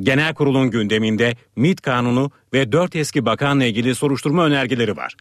Genel 0.00 0.34
kurulun 0.34 0.70
gündeminde 0.70 1.36
MIT 1.56 1.80
kanunu 1.80 2.30
ve 2.52 2.72
dört 2.72 2.96
eski 2.96 3.26
bakanla 3.26 3.64
ilgili 3.64 3.94
soruşturma 3.94 4.44
önergeleri 4.44 4.96
var. 4.96 5.14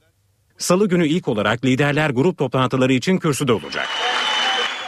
Salı 0.57 0.89
günü 0.89 1.07
ilk 1.07 1.27
olarak 1.27 1.65
liderler 1.65 2.09
grup 2.09 2.37
toplantıları 2.37 2.93
için 2.93 3.17
kürsüde 3.17 3.53
olacak 3.53 3.87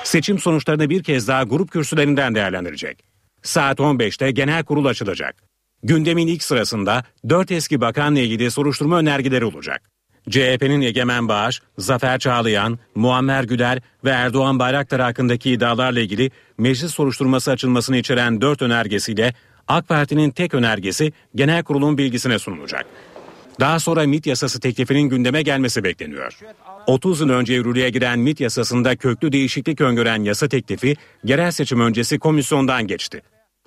seçim 0.08 0.40
sonuçlarını 0.40 0.90
bir 0.90 1.04
kez 1.04 1.28
daha 1.28 1.44
grup 1.44 1.72
kürsülerinden 1.72 2.36
değerlendirecek. 2.36 3.04
Saat 3.44 3.80
15'te 3.80 4.32
genel 4.32 4.64
kurul 4.64 4.86
açılacak. 4.86 5.36
Gündemin 5.84 6.28
ilk 6.28 6.44
sırasında 6.44 7.04
4 7.30 7.52
eski 7.52 7.82
bakanla 7.82 8.20
ilgili 8.20 8.52
soruşturma 8.52 8.98
önergeleri 8.98 9.46
olacak. 9.46 9.82
CHP'nin 10.30 10.82
Egemen 10.82 11.28
Bağış, 11.28 11.62
Zafer 11.78 12.20
Çağlayan, 12.20 12.80
Muammer 12.96 13.44
Güler 13.44 13.82
ve 14.04 14.10
Erdoğan 14.10 14.60
Bayraktar 14.60 15.02
hakkındaki 15.02 15.52
iddialarla 15.52 16.00
ilgili 16.00 16.32
meclis 16.58 16.92
soruşturması 16.94 17.52
açılmasını 17.52 17.98
içeren 17.98 18.42
4 18.42 18.62
önergesiyle 18.62 19.34
AK 19.68 19.88
Parti'nin 19.88 20.32
tek 20.32 20.54
önergesi 20.54 21.14
genel 21.36 21.64
kurulun 21.64 21.98
bilgisine 21.98 22.40
sunulacak. 22.40 22.86
Daha 23.60 23.80
sonra 23.80 24.08
MIT 24.08 24.28
yasası 24.28 24.60
teklifinin 24.60 25.10
gündeme 25.10 25.42
gelmesi 25.42 25.84
bekleniyor. 25.84 26.40
30 26.88 27.22
yıl 27.22 27.30
önce 27.30 27.54
yürürlüğe 27.54 27.90
giren 27.90 28.20
MIT 28.20 28.40
yasasında 28.40 28.96
köklü 28.96 29.32
değişiklik 29.32 29.82
öngören 29.82 30.24
yasa 30.24 30.48
teklifi 30.48 30.96
yerel 31.24 31.52
seçim 31.52 31.80
öncesi 31.80 32.20
komisyondan 32.20 32.88
geçti. 32.88 33.22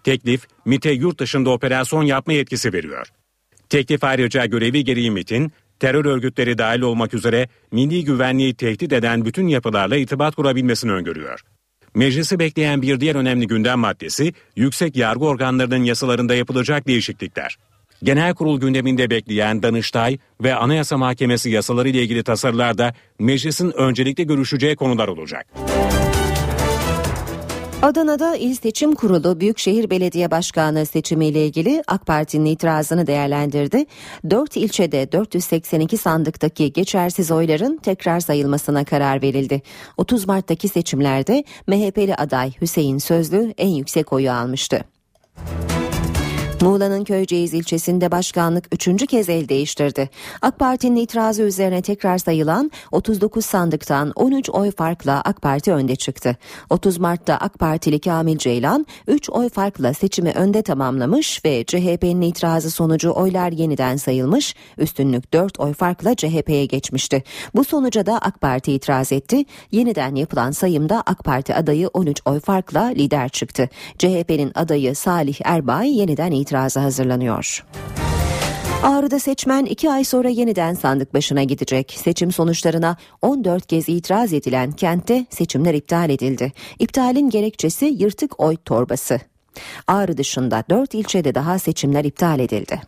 Teklif 0.05 0.47
MIT'e 0.65 0.91
yurt 0.91 1.21
dışında 1.21 1.51
operasyon 1.51 2.03
yapma 2.03 2.33
yetkisi 2.33 2.73
veriyor. 2.73 3.07
Teklif 3.69 4.05
ayrıca 4.05 4.47
görevi 4.47 4.85
gereği 4.85 5.11
MIT'in 5.11 5.53
terör 5.81 6.05
örgütleri 6.05 6.59
dahil 6.59 6.81
olmak 6.81 7.15
üzere 7.15 7.49
milli 7.73 8.05
güvenliği 8.05 8.55
tehdit 8.55 8.93
eden 8.93 9.25
bütün 9.25 9.49
yapılarla 9.49 9.97
irtibat 9.97 10.35
kurabilmesini 10.35 10.93
öngörüyor. 10.93 11.41
Meclisi 11.95 12.39
bekleyen 12.39 12.83
bir 12.83 13.01
diğer 13.01 13.15
önemli 13.15 13.47
gündem 13.47 13.79
maddesi 13.79 14.33
yüksek 14.57 14.97
yargı 14.97 15.25
organlarının 15.25 15.85
yasalarında 15.85 16.35
yapılacak 16.35 16.87
değişiklikler. 16.87 17.59
Genel 18.03 18.35
kurul 18.35 18.61
gündeminde 18.61 19.11
bekleyen 19.11 19.63
Danıştay 19.63 20.19
ve 20.43 20.55
Anayasa 20.55 20.99
Mahkemesi 20.99 21.51
yasaları 21.51 21.89
ile 21.89 22.03
ilgili 22.03 22.23
tasarılar 22.23 22.79
da 22.79 22.95
meclisin 23.19 23.73
öncelikle 23.73 24.25
görüşeceği 24.25 24.77
konular 24.77 25.09
olacak. 25.09 25.47
Adana'da 27.83 28.37
İl 28.37 28.55
Seçim 28.55 28.95
Kurulu 28.95 29.41
Büyükşehir 29.41 29.91
Belediye 29.91 30.31
Başkanı 30.31 30.87
seçimiyle 30.87 31.47
ilgili 31.47 31.83
AK 31.87 32.07
Parti'nin 32.07 32.45
itirazını 32.45 33.07
değerlendirdi. 33.07 33.85
4 34.31 34.57
ilçede 34.57 35.13
482 35.13 35.97
sandıktaki 35.97 36.73
geçersiz 36.73 37.31
oyların 37.31 37.77
tekrar 37.77 38.21
sayılmasına 38.21 38.85
karar 38.85 39.23
verildi. 39.23 39.63
30 39.97 40.29
Mart'taki 40.29 40.69
seçimlerde 40.69 41.45
MHP'li 41.67 42.15
aday 42.15 42.53
Hüseyin 42.61 42.99
Sözlü 42.99 43.55
en 43.59 43.69
yüksek 43.69 44.13
oyu 44.13 44.33
almıştı. 44.33 44.85
Muğla'nın 46.63 47.05
Köyceğiz 47.05 47.55
ilçesinde 47.55 48.11
başkanlık 48.11 48.65
üçüncü 48.73 49.07
kez 49.07 49.29
el 49.29 49.49
değiştirdi. 49.49 50.11
AK 50.43 50.59
Parti'nin 50.59 50.97
itirazı 50.97 51.43
üzerine 51.43 51.83
tekrar 51.83 52.19
sayılan 52.19 52.71
39 52.93 53.47
sandıktan 53.47 54.13
13 54.15 54.51
oy 54.51 54.71
farkla 54.71 55.21
AK 55.25 55.43
Parti 55.43 55.73
önde 55.73 55.97
çıktı. 55.97 56.37
30 56.71 56.99
Mart'ta 56.99 57.37
AK 57.37 57.59
Partili 57.59 58.01
Kamil 58.01 58.39
Ceylan 58.39 58.87
3 59.07 59.31
oy 59.31 59.49
farkla 59.49 59.95
seçimi 59.95 60.31
önde 60.31 60.63
tamamlamış 60.63 61.45
ve 61.45 61.65
CHP'nin 61.65 62.21
itirazı 62.21 62.71
sonucu 62.71 63.13
oylar 63.13 63.53
yeniden 63.53 63.97
sayılmış. 63.97 64.55
Üstünlük 64.79 65.33
4 65.33 65.61
oy 65.61 65.73
farkla 65.73 66.15
CHP'ye 66.15 66.67
geçmişti. 66.67 67.23
Bu 67.55 67.65
sonuca 67.65 68.07
da 68.07 68.19
AK 68.19 68.41
Parti 68.41 68.73
itiraz 68.73 69.13
etti. 69.13 69.45
Yeniden 69.73 70.15
yapılan 70.15 70.51
sayımda 70.51 71.03
AK 71.07 71.25
Parti 71.25 71.55
adayı 71.55 71.89
13 71.89 72.21
oy 72.25 72.41
farkla 72.41 72.85
lider 72.85 73.29
çıktı. 73.29 73.69
CHP'nin 73.99 74.53
adayı 74.55 74.95
Salih 74.95 75.37
Erbay 75.45 75.99
yeniden 75.99 76.31
itiraz 76.33 76.48
itiraza 76.49 76.83
hazırlanıyor. 76.83 77.65
Ağrı'da 78.83 79.19
seçmen 79.19 79.65
iki 79.65 79.91
ay 79.91 80.05
sonra 80.05 80.29
yeniden 80.29 80.75
sandık 80.75 81.15
başına 81.15 81.43
gidecek. 81.43 81.95
Seçim 81.97 82.33
sonuçlarına 82.33 82.97
14 83.23 83.67
kez 83.67 83.89
itiraz 83.89 84.33
edilen 84.33 84.73
kentte 84.73 85.27
seçimler 85.31 85.75
iptal 85.75 86.11
edildi. 86.11 86.53
İptalin 86.79 87.31
gerekçesi 87.31 87.85
yırtık 87.85 88.41
oy 88.41 88.57
torbası. 88.57 89.21
Ağrı 89.87 90.17
dışında 90.17 90.65
4 90.71 90.95
ilçede 90.95 91.35
daha 91.35 91.59
seçimler 91.59 92.05
iptal 92.05 92.41
edildi. 92.41 92.81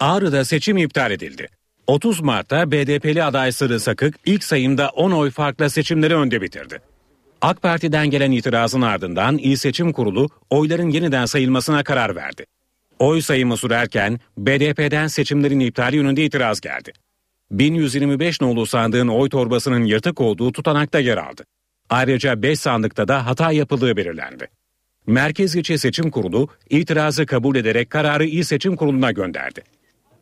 Ağrı'da 0.00 0.44
seçim 0.44 0.76
iptal 0.76 1.10
edildi. 1.10 1.48
30 1.86 2.20
Mart'ta 2.20 2.70
BDP'li 2.70 3.24
aday 3.24 3.52
Sırrı 3.52 3.80
Sakık 3.80 4.14
ilk 4.26 4.44
sayımda 4.44 4.88
10 4.88 5.10
oy 5.10 5.30
farkla 5.30 5.70
seçimleri 5.70 6.16
önde 6.16 6.42
bitirdi. 6.42 6.80
AK 7.42 7.62
Parti'den 7.62 8.10
gelen 8.10 8.30
itirazın 8.32 8.82
ardından 8.82 9.38
İl 9.38 9.56
Seçim 9.56 9.92
Kurulu 9.92 10.28
oyların 10.50 10.90
yeniden 10.90 11.26
sayılmasına 11.26 11.82
karar 11.84 12.16
verdi. 12.16 12.44
Oy 12.98 13.20
sayımı 13.22 13.56
sürerken 13.56 14.20
BDP'den 14.38 15.06
seçimlerin 15.06 15.60
iptali 15.60 15.96
yönünde 15.96 16.24
itiraz 16.24 16.60
geldi. 16.60 16.92
1125 17.50 18.40
nolu 18.40 18.66
sandığın 18.66 19.08
oy 19.08 19.28
torbasının 19.28 19.84
yırtık 19.84 20.20
olduğu 20.20 20.52
tutanakta 20.52 20.98
yer 20.98 21.16
aldı. 21.16 21.44
Ayrıca 21.90 22.42
5 22.42 22.60
sandıkta 22.60 23.08
da 23.08 23.26
hata 23.26 23.52
yapıldığı 23.52 23.96
belirlendi. 23.96 24.48
Merkez 25.06 25.56
İlçe 25.56 25.78
Seçim 25.78 26.10
Kurulu 26.10 26.48
itirazı 26.70 27.26
kabul 27.26 27.56
ederek 27.56 27.90
kararı 27.90 28.24
İl 28.24 28.42
Seçim 28.42 28.76
Kurulu'na 28.76 29.12
gönderdi. 29.12 29.62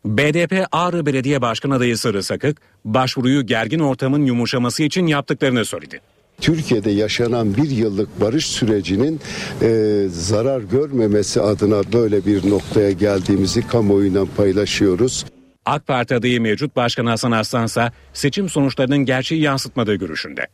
BDP 0.05 0.67
Ağrı 0.71 1.05
Belediye 1.05 1.41
Başkanı 1.41 1.75
adayı 1.75 1.97
Sarı 1.97 2.23
Sakık 2.23 2.61
başvuruyu 2.85 3.45
gergin 3.45 3.79
ortamın 3.79 4.25
yumuşaması 4.25 4.83
için 4.83 5.07
yaptıklarını 5.07 5.65
söyledi. 5.65 6.01
Türkiye'de 6.41 6.91
yaşanan 6.91 7.57
bir 7.57 7.69
yıllık 7.69 8.21
barış 8.21 8.47
sürecinin 8.47 9.19
e, 9.61 10.05
zarar 10.09 10.61
görmemesi 10.61 11.41
adına 11.41 11.81
böyle 11.93 12.25
bir 12.25 12.49
noktaya 12.49 12.91
geldiğimizi 12.91 13.67
kamuoyuyla 13.67 14.25
paylaşıyoruz. 14.37 15.25
AK 15.65 15.87
Parti 15.87 16.15
adayı 16.15 16.41
mevcut 16.41 16.75
Başkan 16.75 17.05
Hasan 17.05 17.31
Aslansa 17.31 17.91
seçim 18.13 18.49
sonuçlarının 18.49 18.97
gerçeği 18.97 19.41
yansıtmadığı 19.41 19.95
görüşünde. 19.95 20.47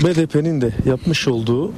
BDP'nin 0.00 0.60
de 0.60 0.72
yapmış 0.86 1.28
olduğu 1.28 1.72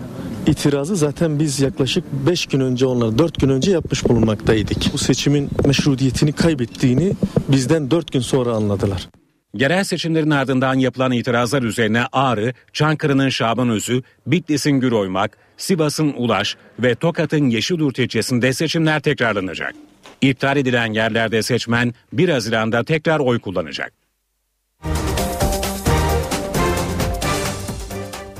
itirazı 0.46 0.96
zaten 0.96 1.38
biz 1.38 1.60
yaklaşık 1.60 2.04
5 2.26 2.46
gün 2.46 2.60
önce 2.60 2.86
onlar 2.86 3.18
4 3.18 3.40
gün 3.40 3.48
önce 3.48 3.70
yapmış 3.70 4.08
bulunmaktaydık. 4.08 4.92
Bu 4.92 4.98
seçimin 4.98 5.50
meşrutiyetini 5.66 6.32
kaybettiğini 6.32 7.12
bizden 7.48 7.90
4 7.90 8.12
gün 8.12 8.20
sonra 8.20 8.52
anladılar. 8.52 9.08
Yerel 9.54 9.84
seçimlerin 9.84 10.30
ardından 10.30 10.74
yapılan 10.74 11.12
itirazlar 11.12 11.62
üzerine 11.62 12.04
Ağrı, 12.12 12.54
Çankırı'nın 12.72 13.28
Şaban 13.28 13.68
Özü, 13.68 14.02
Bitlis'in 14.26 14.80
Güroymak, 14.80 15.38
Sivas'ın 15.56 16.12
Ulaş 16.16 16.56
ve 16.78 16.94
Tokat'ın 16.94 17.50
Yeşilyurt 17.50 17.98
ilçesinde 17.98 18.52
seçimler 18.52 19.00
tekrarlanacak. 19.00 19.74
İptal 20.20 20.56
edilen 20.56 20.92
yerlerde 20.92 21.42
seçmen 21.42 21.94
1 22.12 22.28
Haziran'da 22.28 22.84
tekrar 22.84 23.20
oy 23.20 23.38
kullanacak. 23.38 23.92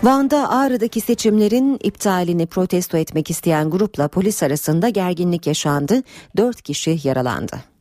Van'da 0.03 0.51
Ağrı'daki 0.51 1.01
seçimlerin 1.01 1.79
iptalini 1.83 2.47
protesto 2.47 2.97
etmek 2.99 3.31
isteyen 3.31 3.71
grupla 3.71 4.09
polis 4.09 4.43
arasında 4.43 4.89
gerginlik 4.89 5.47
yaşandı. 5.47 6.03
4 6.37 6.63
kişi 6.63 6.99
yaralandı. 7.05 7.74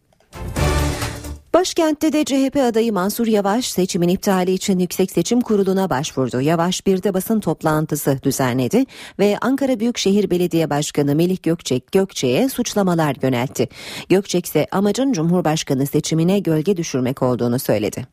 Başkentte 1.54 2.14
de 2.14 2.24
CHP 2.26 2.56
adayı 2.56 2.94
Mansur 2.94 3.28
Yavaş 3.28 3.66
seçimin 3.66 4.08
iptali 4.08 4.52
için 4.52 4.80
Yüksek 4.80 5.12
Seçim 5.12 5.42
Kurulu'na 5.42 5.90
başvurdu. 5.90 6.42
Yavaş 6.42 6.88
bir 6.88 7.04
de 7.04 7.14
basın 7.14 7.40
toplantısı 7.40 8.20
düzenledi 8.24 8.84
ve 9.20 9.38
Ankara 9.42 9.80
Büyükşehir 9.80 10.30
Belediye 10.30 10.70
Başkanı 10.70 11.16
Melih 11.16 11.44
Gökçek 11.44 11.92
Gökçe'ye 11.92 12.50
suçlamalar 12.50 13.16
yöneltti. 13.24 13.70
Gökçek 14.10 14.46
ise 14.46 14.68
amacın 14.72 15.14
Cumhurbaşkanı 15.14 15.86
seçimine 15.86 16.40
gölge 16.40 16.78
düşürmek 16.78 17.24
olduğunu 17.24 17.60
söyledi. 17.60 18.08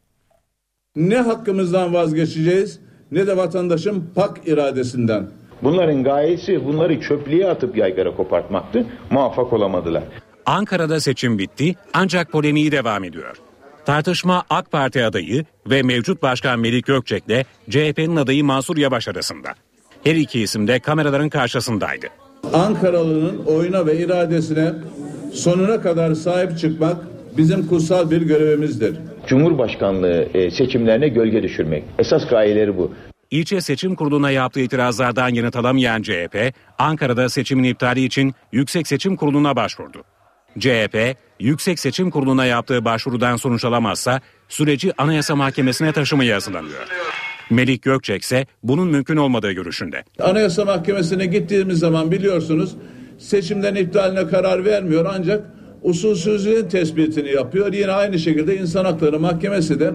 Ne 0.96 1.16
hakkımızdan 1.16 1.94
vazgeçeceğiz 1.94 2.80
ne 3.10 3.26
de 3.26 3.36
vatandaşın 3.36 4.04
pak 4.14 4.40
iradesinden. 4.46 5.30
Bunların 5.62 6.04
gayesi 6.04 6.64
bunları 6.64 7.00
çöplüğe 7.00 7.48
atıp 7.48 7.76
yaygara 7.76 8.16
kopartmaktı. 8.16 8.86
Muvaffak 9.10 9.52
olamadılar. 9.52 10.04
Ankara'da 10.50 11.00
seçim 11.00 11.38
bitti 11.38 11.74
ancak 11.94 12.32
polemiği 12.32 12.72
devam 12.72 13.04
ediyor. 13.04 13.36
Tartışma 13.86 14.44
AK 14.50 14.70
Parti 14.70 15.04
adayı 15.04 15.44
ve 15.70 15.82
mevcut 15.82 16.22
başkan 16.22 16.60
Melik 16.60 16.86
Gökçek 16.86 17.24
ile 17.26 17.44
CHP'nin 17.70 18.16
adayı 18.16 18.44
Mansur 18.44 18.76
Yavaş 18.76 19.08
arasında. 19.08 19.48
Her 20.04 20.14
iki 20.14 20.40
isim 20.40 20.68
de 20.68 20.80
kameraların 20.80 21.28
karşısındaydı. 21.28 22.06
Ankaralı'nın 22.52 23.44
oyuna 23.44 23.86
ve 23.86 23.98
iradesine 23.98 24.72
sonuna 25.32 25.82
kadar 25.82 26.14
sahip 26.14 26.58
çıkmak 26.58 26.96
bizim 27.36 27.66
kutsal 27.66 28.10
bir 28.10 28.22
görevimizdir. 28.22 28.96
Cumhurbaşkanlığı 29.26 30.28
e, 30.34 30.50
seçimlerine 30.50 31.08
gölge 31.08 31.42
düşürmek. 31.42 31.84
Esas 31.98 32.28
gayeleri 32.28 32.76
bu. 32.76 32.92
İlçe 33.30 33.60
seçim 33.60 33.94
kuruluna 33.94 34.30
yaptığı 34.30 34.60
itirazlardan 34.60 35.28
yanıt 35.28 35.56
alamayan 35.56 36.02
CHP, 36.02 36.54
Ankara'da 36.78 37.28
seçimin 37.28 37.64
iptali 37.64 38.04
için 38.04 38.34
Yüksek 38.52 38.86
Seçim 38.86 39.16
Kurulu'na 39.16 39.56
başvurdu. 39.56 40.04
CHP, 40.58 41.16
Yüksek 41.40 41.78
Seçim 41.78 42.10
Kurulu'na 42.10 42.44
yaptığı 42.44 42.84
başvurudan 42.84 43.36
sonuç 43.36 43.64
alamazsa 43.64 44.20
süreci 44.48 44.92
Anayasa 44.98 45.36
Mahkemesi'ne 45.36 45.92
taşımaya 45.92 46.36
hazırlanıyor. 46.36 46.88
Melik 47.50 47.82
Gökçek 47.82 48.22
ise 48.22 48.46
bunun 48.62 48.88
mümkün 48.88 49.16
olmadığı 49.16 49.52
görüşünde. 49.52 50.04
Anayasa 50.20 50.64
Mahkemesi'ne 50.64 51.26
gittiğimiz 51.26 51.78
zaman 51.78 52.10
biliyorsunuz 52.10 52.76
seçimden 53.18 53.74
iptaline 53.74 54.26
karar 54.26 54.64
vermiyor 54.64 55.06
ancak 55.14 55.44
usulsüzlüğün 55.82 56.68
tespitini 56.68 57.32
yapıyor. 57.32 57.72
Yine 57.72 57.92
aynı 57.92 58.18
şekilde 58.18 58.56
İnsan 58.56 58.84
Hakları 58.84 59.20
Mahkemesi 59.20 59.80
de 59.80 59.92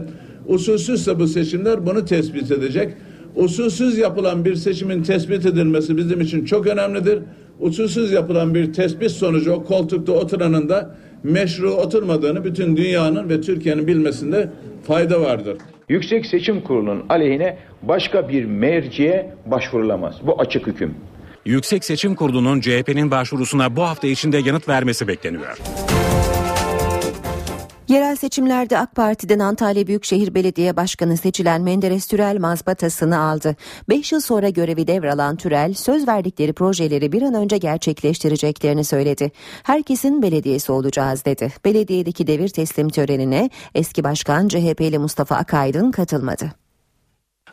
usulsüzse 0.47 1.19
bu 1.19 1.27
seçimler 1.27 1.85
bunu 1.85 2.05
tespit 2.05 2.51
edecek. 2.51 2.93
Usulsüz 3.35 3.97
yapılan 3.97 4.45
bir 4.45 4.55
seçimin 4.55 5.03
tespit 5.03 5.45
edilmesi 5.45 5.97
bizim 5.97 6.21
için 6.21 6.45
çok 6.45 6.67
önemlidir. 6.67 7.19
Usulsüz 7.59 8.11
yapılan 8.11 8.55
bir 8.55 8.73
tespit 8.73 9.11
sonucu 9.11 9.51
o 9.51 9.63
koltukta 9.63 10.11
oturanın 10.11 10.69
da 10.69 10.95
meşru 11.23 11.71
oturmadığını 11.71 12.43
bütün 12.43 12.77
dünyanın 12.77 13.29
ve 13.29 13.41
Türkiye'nin 13.41 13.87
bilmesinde 13.87 14.49
fayda 14.87 15.21
vardır. 15.21 15.57
Yüksek 15.89 16.25
Seçim 16.25 16.61
Kurulu'nun 16.61 17.05
aleyhine 17.09 17.57
başka 17.81 18.29
bir 18.29 18.45
merciye 18.45 19.33
başvurulamaz. 19.45 20.15
Bu 20.27 20.41
açık 20.41 20.67
hüküm. 20.67 20.93
Yüksek 21.45 21.85
Seçim 21.85 22.15
Kurulu'nun 22.15 22.61
CHP'nin 22.61 23.11
başvurusuna 23.11 23.75
bu 23.75 23.83
hafta 23.83 24.07
içinde 24.07 24.37
yanıt 24.37 24.69
vermesi 24.69 25.07
bekleniyor. 25.07 25.57
Yerel 27.87 28.15
seçimlerde 28.15 28.77
AK 28.77 28.95
Parti'den 28.95 29.39
Antalya 29.39 29.87
Büyükşehir 29.87 30.35
Belediye 30.35 30.75
Başkanı 30.75 31.17
seçilen 31.17 31.61
Menderes 31.61 32.07
Türel 32.07 32.39
mazbatasını 32.39 33.19
aldı. 33.19 33.55
5 33.89 34.11
yıl 34.11 34.19
sonra 34.19 34.49
görevi 34.49 34.87
devralan 34.87 35.35
Türel 35.35 35.73
söz 35.73 36.07
verdikleri 36.07 36.53
projeleri 36.53 37.11
bir 37.11 37.21
an 37.21 37.33
önce 37.33 37.57
gerçekleştireceklerini 37.57 38.83
söyledi. 38.83 39.31
Herkesin 39.63 40.21
belediyesi 40.21 40.71
olacağız 40.71 41.25
dedi. 41.25 41.53
Belediyedeki 41.65 42.27
devir 42.27 42.49
teslim 42.49 42.89
törenine 42.89 43.49
eski 43.75 44.03
başkan 44.03 44.47
CHP'li 44.47 44.97
Mustafa 44.97 45.35
Akaydın 45.35 45.91
katılmadı. 45.91 46.51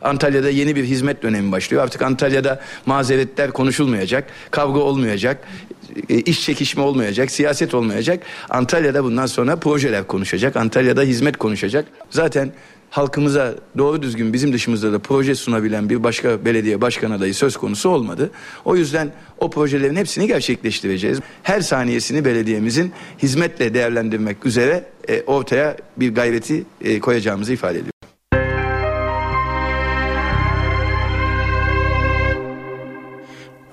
Antalya'da 0.01 0.49
yeni 0.49 0.75
bir 0.75 0.83
hizmet 0.83 1.23
dönemi 1.23 1.51
başlıyor. 1.51 1.83
Artık 1.83 2.01
Antalya'da 2.01 2.59
mazeretler 2.85 3.51
konuşulmayacak, 3.51 4.29
kavga 4.51 4.79
olmayacak, 4.79 5.47
iş 6.09 6.45
çekişme 6.45 6.83
olmayacak, 6.83 7.31
siyaset 7.31 7.73
olmayacak. 7.73 8.23
Antalya'da 8.49 9.03
bundan 9.03 9.25
sonra 9.25 9.55
projeler 9.55 10.07
konuşacak, 10.07 10.55
Antalya'da 10.55 11.01
hizmet 11.01 11.37
konuşacak. 11.37 11.85
Zaten 12.09 12.51
halkımıza 12.89 13.55
doğru 13.77 14.01
düzgün 14.01 14.33
bizim 14.33 14.53
dışımızda 14.53 14.93
da 14.93 14.99
proje 14.99 15.35
sunabilen 15.35 15.89
bir 15.89 16.03
başka 16.03 16.45
belediye 16.45 16.81
başkan 16.81 17.11
adayı 17.11 17.33
söz 17.33 17.57
konusu 17.57 17.89
olmadı. 17.89 18.31
O 18.65 18.75
yüzden 18.75 19.11
o 19.37 19.49
projelerin 19.49 19.95
hepsini 19.95 20.27
gerçekleştireceğiz. 20.27 21.19
Her 21.43 21.61
saniyesini 21.61 22.25
belediyemizin 22.25 22.93
hizmetle 23.23 23.73
değerlendirmek 23.73 24.45
üzere 24.45 24.83
e, 25.07 25.21
ortaya 25.21 25.77
bir 25.97 26.15
gayreti 26.15 26.63
e, 26.81 26.99
koyacağımızı 26.99 27.53
ifade 27.53 27.77
ediyor. 27.77 27.92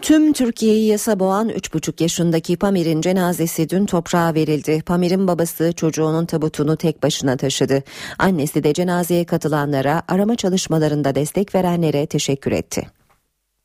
Tüm 0.02 0.32
Türkiye'yi 0.32 0.86
yasa 0.86 1.20
boğan 1.20 1.48
3,5 1.48 2.02
yaşındaki 2.02 2.56
Pamir'in 2.56 3.00
cenazesi 3.00 3.70
dün 3.70 3.86
toprağa 3.86 4.34
verildi. 4.34 4.82
Pamir'in 4.86 5.28
babası 5.28 5.72
çocuğunun 5.72 6.26
tabutunu 6.26 6.76
tek 6.76 7.02
başına 7.02 7.36
taşıdı. 7.36 7.82
Annesi 8.18 8.64
de 8.64 8.72
cenazeye 8.72 9.24
katılanlara, 9.24 10.02
arama 10.08 10.36
çalışmalarında 10.36 11.14
destek 11.14 11.54
verenlere 11.54 12.06
teşekkür 12.06 12.52
etti. 12.52 12.99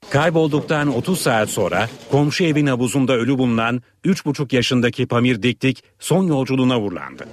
Kaybolduktan 0.09 0.95
30 0.95 1.19
saat 1.21 1.49
sonra 1.49 1.89
komşu 2.11 2.43
evin 2.43 2.67
havuzunda 2.67 3.13
ölü 3.13 3.37
bulunan 3.37 3.81
3,5 4.05 4.55
yaşındaki 4.55 5.05
Pamir 5.05 5.43
Diktik 5.43 5.83
son 5.99 6.27
yolculuğuna 6.27 6.79
vurlandı. 6.79 7.25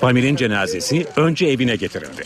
Pamir'in 0.00 0.36
cenazesi 0.36 1.06
önce 1.16 1.46
evine 1.46 1.76
getirildi. 1.76 2.22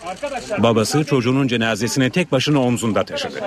Babası 0.58 1.04
çocuğunun 1.04 1.48
cenazesini 1.48 2.10
tek 2.10 2.32
başına 2.32 2.62
omzunda 2.62 3.04
taşıdı. 3.04 3.40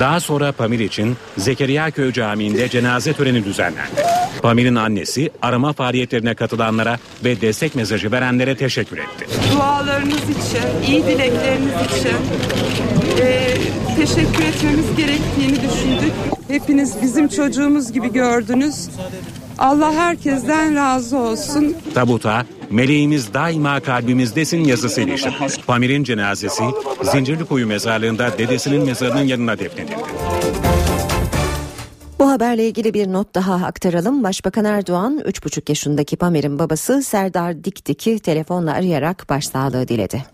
Daha 0.00 0.20
sonra 0.20 0.52
Pamir 0.52 0.78
için 0.78 1.16
Zekeriya 1.38 1.90
Köy 1.90 2.12
Camii'nde 2.12 2.68
cenaze 2.68 3.12
töreni 3.12 3.44
düzenlendi. 3.44 4.02
Pamir'in 4.42 4.74
annesi 4.74 5.30
arama 5.42 5.72
faaliyetlerine 5.72 6.34
katılanlara 6.34 6.98
ve 7.24 7.40
destek 7.40 7.74
mesajı 7.74 8.12
verenlere 8.12 8.56
teşekkür 8.56 8.98
etti. 8.98 9.26
Dualarınız 9.52 10.22
için, 10.22 10.92
iyi 10.92 11.06
dilekleriniz 11.06 11.74
için 11.98 12.16
e, 13.20 13.54
teşekkür 13.96 14.44
etmemiz 14.44 14.96
gerektiğini 14.96 15.56
düşündük. 15.56 16.12
Hepiniz 16.48 16.94
bizim 17.02 17.28
çocuğumuz 17.28 17.92
gibi 17.92 18.12
gördünüz. 18.12 18.88
Allah 19.58 19.92
herkesten 19.92 20.74
razı 20.74 21.18
olsun. 21.18 21.76
Tabuta 21.94 22.46
meleğimiz 22.70 23.34
daima 23.34 23.80
kalbimizdesin 23.80 24.64
yazısıyla 24.64 25.14
işte. 25.14 25.30
Pamir'in 25.66 26.04
cenazesi 26.04 26.62
Zincirlikuyu 27.02 27.66
mezarlığında 27.66 28.38
dedesinin 28.38 28.84
mezarının 28.84 29.24
yanına 29.24 29.58
defnedildi. 29.58 29.96
Bu 32.18 32.30
haberle 32.30 32.68
ilgili 32.68 32.94
bir 32.94 33.12
not 33.12 33.34
daha 33.34 33.66
aktaralım. 33.66 34.24
Başbakan 34.24 34.64
Erdoğan 34.64 35.18
3,5 35.18 35.70
yaşındaki 35.70 36.16
Pamir'in 36.16 36.58
babası 36.58 37.02
Serdar 37.02 37.64
Dikdik'i 37.64 38.18
telefonla 38.18 38.72
arayarak 38.72 39.26
başsağlığı 39.28 39.88
diledi. 39.88 40.24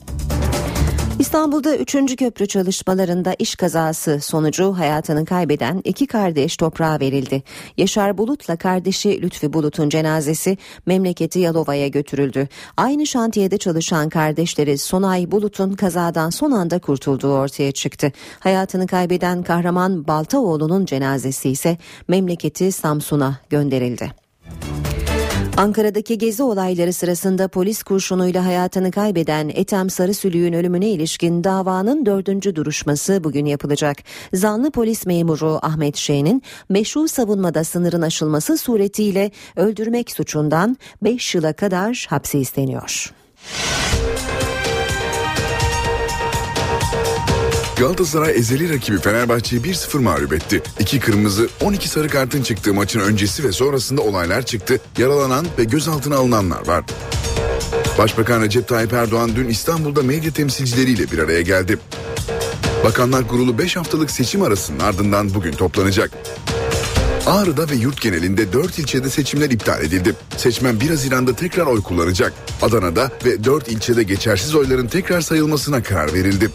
İstanbul'da 1.19 1.77
3. 1.77 2.17
köprü 2.17 2.47
çalışmalarında 2.47 3.35
iş 3.39 3.57
kazası 3.57 4.21
sonucu 4.21 4.73
hayatını 4.79 5.25
kaybeden 5.25 5.81
iki 5.85 6.07
kardeş 6.07 6.57
toprağa 6.57 7.01
verildi. 7.01 7.43
Yaşar 7.77 8.19
Bulut'la 8.19 8.57
kardeşi 8.57 9.23
Lütfi 9.23 9.53
Bulut'un 9.53 9.89
cenazesi 9.89 10.59
memleketi 10.87 11.39
Yalova'ya 11.39 11.89
götürüldü. 11.89 12.49
Aynı 12.77 13.07
şantiyede 13.07 13.59
çalışan 13.59 14.09
kardeşleri 14.09 14.79
Sonay 14.79 15.31
Bulut'un 15.31 15.73
kazadan 15.73 16.31
son 16.31 16.51
anda 16.51 16.79
kurtulduğu 16.79 17.33
ortaya 17.33 17.73
çıktı. 17.73 18.13
Hayatını 18.41 18.87
kaybeden 18.87 19.43
kahraman 19.43 20.07
Baltaoğlu'nun 20.07 20.85
cenazesi 20.85 21.51
ise 21.51 21.79
memleketi 22.09 22.73
Samsun'a 22.73 23.39
gönderildi. 23.51 24.11
Ankara'daki 25.59 26.18
gezi 26.18 26.42
olayları 26.42 26.92
sırasında 26.92 27.49
polis 27.49 27.83
kurşunuyla 27.83 28.44
hayatını 28.44 28.90
kaybeden 28.90 29.49
Ethem 29.49 29.90
Sarısülüğün 29.90 30.53
ölümüne 30.53 30.88
ilişkin 30.88 31.44
davanın 31.44 32.07
dördüncü 32.07 32.57
duruşması 32.57 33.25
bugün 33.25 33.47
yapılacak. 33.47 33.97
Zanlı 34.35 34.71
polis 34.71 35.07
memuru 35.07 35.59
Ahmet 35.62 35.97
Şen'in 35.97 36.42
meşru 36.68 37.09
savunmada 37.09 37.64
sınırın 37.64 38.03
aşılması 38.03 38.59
suretiyle 38.59 39.31
öldürmek 39.57 40.11
suçundan 40.11 40.77
5 41.03 41.35
yıla 41.35 41.53
kadar 41.53 42.07
hapse 42.11 42.38
isteniyor. 42.38 43.12
Galatasaray 47.79 48.37
ezeli 48.37 48.75
rakibi 48.75 48.99
Fenerbahçe'yi 48.99 49.62
1-0 49.62 49.99
mağlup 49.99 50.33
etti. 50.33 50.62
İki 50.81 51.01
kırmızı 51.01 51.49
12 51.61 51.88
sarı 51.88 52.09
kartın 52.09 52.43
çıktığı 52.43 52.75
maçın 52.75 53.01
öncesi 53.01 53.45
ve 53.45 53.53
sonrasında 53.53 54.03
olaylar 54.03 54.43
çıktı. 54.43 54.81
Yaralanan 54.99 55.47
ve 55.59 55.64
gözaltına 55.64 56.17
alınanlar 56.17 56.67
var. 56.67 56.85
Başbakan 57.99 58.43
Recep 58.43 58.69
Tayyip 58.69 58.93
Erdoğan 58.93 59.31
dün 59.37 59.49
İstanbul'da 59.49 60.03
medya 60.03 60.33
temsilcileriyle 60.33 61.11
bir 61.11 61.19
araya 61.19 61.41
geldi. 61.41 61.79
Bakanlar 62.85 63.29
Kurulu 63.29 63.59
5 63.59 63.77
haftalık 63.77 64.11
seçim 64.11 64.43
arasının 64.43 64.81
ardından 64.81 65.35
bugün 65.35 65.53
toplanacak. 65.53 66.11
Ağrı'da 67.27 67.71
ve 67.71 67.75
yurt 67.75 68.01
genelinde 68.01 68.53
4 68.53 68.79
ilçede 68.79 69.11
seçimler 69.11 69.51
iptal 69.51 69.85
edildi. 69.85 70.14
Seçmen 70.37 70.81
1 70.81 70.91
Haziran'da 70.91 71.37
tekrar 71.37 71.67
oy 71.67 71.83
kullanacak. 71.83 72.33
Adana'da 72.62 73.11
ve 73.25 73.45
4 73.45 73.69
ilçede 73.69 74.03
geçersiz 74.03 74.55
oyların 74.55 74.87
tekrar 74.87 75.21
sayılmasına 75.21 75.83
karar 75.83 76.14
verildi. 76.14 76.51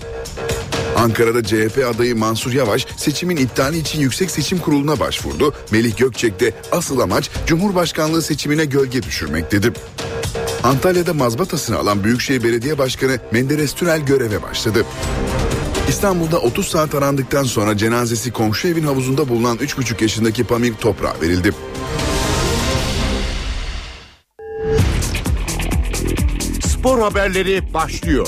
Ankara'da 0.98 1.44
CHP 1.44 1.86
adayı 1.96 2.16
Mansur 2.16 2.54
Yavaş 2.54 2.88
seçimin 2.98 3.38
iptali 3.38 3.78
için 3.78 4.00
Yüksek 4.02 4.32
Seçim 4.32 4.60
Kurulu'na 4.60 5.00
başvurdu. 5.00 5.54
Melih 5.72 5.98
Gökçek 5.98 6.40
de 6.40 6.54
asıl 6.72 7.00
amaç 7.00 7.30
Cumhurbaşkanlığı 7.48 8.22
seçimine 8.22 8.66
gölge 8.66 9.04
düşürmek 9.04 9.52
dedi. 9.52 9.74
Antalya'da 10.64 11.14
mazbatasını 11.14 11.78
alan 11.78 12.04
Büyükşehir 12.04 12.44
Belediye 12.44 12.78
Başkanı 12.78 13.20
Menderes 13.32 13.74
Türel 13.74 14.02
göreve 14.02 14.42
başladı. 14.42 14.86
İstanbul'da 15.90 16.40
30 16.40 16.68
saat 16.68 16.96
arandıktan 16.96 17.44
sonra 17.44 17.78
cenazesi 17.78 18.32
komşu 18.32 18.68
evin 18.68 18.84
havuzunda 18.84 19.30
bulunan 19.30 19.58
3,5 19.58 20.02
yaşındaki 20.02 20.44
Pamir 20.44 20.74
toprağa 20.74 21.16
verildi. 21.22 21.54
Spor 26.68 27.00
haberleri 27.00 27.74
başlıyor. 27.74 28.28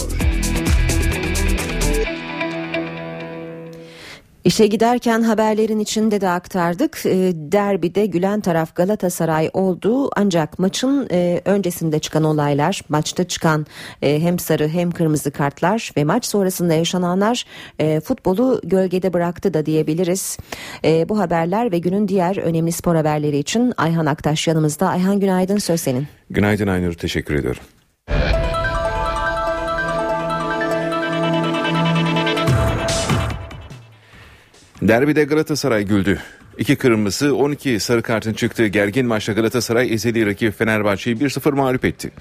İşe 4.46 4.68
giderken 4.68 5.22
haberlerin 5.22 5.80
içinde 5.80 6.22
de 6.22 6.30
aktardık. 6.30 7.06
E, 7.06 7.32
derbide 7.36 8.06
gülen 8.06 8.42
taraf 8.42 8.76
Galatasaray 8.76 9.50
oldu 9.54 10.10
ancak 10.16 10.60
maçın 10.60 11.08
e, 11.12 11.42
öncesinde 11.46 12.00
çıkan 12.00 12.24
olaylar, 12.24 12.82
maçta 12.90 13.24
çıkan 13.28 13.66
e, 14.02 14.22
hem 14.22 14.40
sarı 14.40 14.68
hem 14.68 14.92
kırmızı 14.92 15.32
kartlar 15.32 15.92
ve 15.98 16.04
maç 16.04 16.26
sonrasında 16.26 16.74
yaşananlar 16.74 17.46
e, 17.80 18.00
futbolu 18.00 18.62
gölgede 18.64 19.14
bıraktı 19.14 19.54
da 19.54 19.66
diyebiliriz. 19.66 20.38
Bu 21.10 21.20
haberler 21.20 21.72
ve 21.72 21.80
günün 21.80 22.08
diğer 22.08 22.38
önemli 22.38 22.72
spor 22.72 22.96
haberleri 22.96 23.38
için 23.38 23.74
Ayhan 23.78 24.06
Aktaş 24.06 24.48
yanımızda. 24.48 24.88
Ayhan 24.88 25.20
günaydın 25.20 25.58
söz 25.58 25.82
senin. 25.82 26.08
Günaydın 26.30 26.68
Aynur 26.68 26.94
teşekkür 26.94 27.36
ediyorum. 27.36 27.62
Derbide 34.82 35.24
Galatasaray 35.24 35.86
güldü. 35.86 36.20
İki 36.58 36.76
kırmızı 36.76 37.36
12 37.36 37.80
sarı 37.80 38.02
kartın 38.02 38.34
çıktığı 38.34 38.68
gergin 38.68 39.06
maçta 39.06 39.34
Galatasaray 39.34 39.94
ezeli 39.94 40.26
rakip 40.26 40.58
Fenerbahçe'yi 40.58 41.18
1-0 41.18 41.56
mağlup 41.56 41.86
etti. 41.86 42.12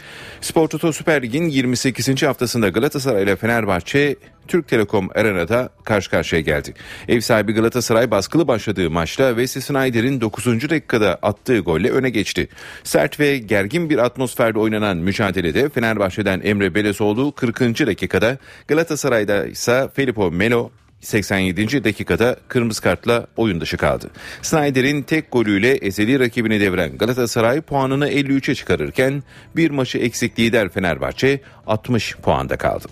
Spor 0.41 0.69
Toto 0.69 0.93
Süper 0.93 1.23
Lig'in 1.23 1.49
28. 1.49 2.23
haftasında 2.23 2.69
Galatasaray 2.69 3.23
ile 3.23 3.37
Fenerbahçe 3.37 4.17
Türk 4.49 4.69
Telekom 4.69 5.09
Arena'da 5.15 5.69
karşı 5.85 6.11
karşıya 6.11 6.41
geldi. 6.41 6.75
Ev 7.09 7.21
sahibi 7.21 7.53
Galatasaray 7.53 8.11
baskılı 8.11 8.49
başladığı 8.49 8.91
maçta 8.91 9.29
Wesley 9.29 9.63
Sneijder'in 9.63 10.21
9. 10.21 10.47
dakikada 10.47 11.19
attığı 11.23 11.59
golle 11.59 11.91
öne 11.91 12.11
geçti. 12.11 12.49
Sert 12.85 13.21
ve 13.21 13.39
gergin 13.39 13.91
bir 13.91 13.99
atmosferde 13.99 14.59
oynanan 14.59 14.97
mücadelede 14.97 15.69
Fenerbahçe'den 15.69 16.41
Emre 16.45 16.75
Belezoğlu 16.75 17.33
40. 17.33 17.61
dakikada 17.61 18.39
Galatasaray'da 18.69 19.47
ise 19.47 19.89
Felipe 19.95 20.31
Melo 20.31 20.71
87. 21.05 21.85
dakikada 21.85 22.37
kırmızı 22.49 22.83
kartla 22.83 23.27
oyun 23.37 23.61
dışı 23.61 23.77
kaldı. 23.77 24.11
Snyder'in 24.43 25.03
tek 25.03 25.33
golüyle 25.33 25.71
ezeli 25.71 26.21
rakibini 26.21 26.61
deviren 26.61 26.99
Galatasaray 26.99 27.61
puanını 27.61 28.11
53'e 28.11 28.55
çıkarırken 28.55 29.23
bir 29.57 29.71
maçı 29.71 29.99
eksik 29.99 30.39
lider 30.39 30.69
Fenerbahçe 30.69 31.41
60 31.67 32.17
puanda 32.17 32.57
kaldı. 32.57 32.89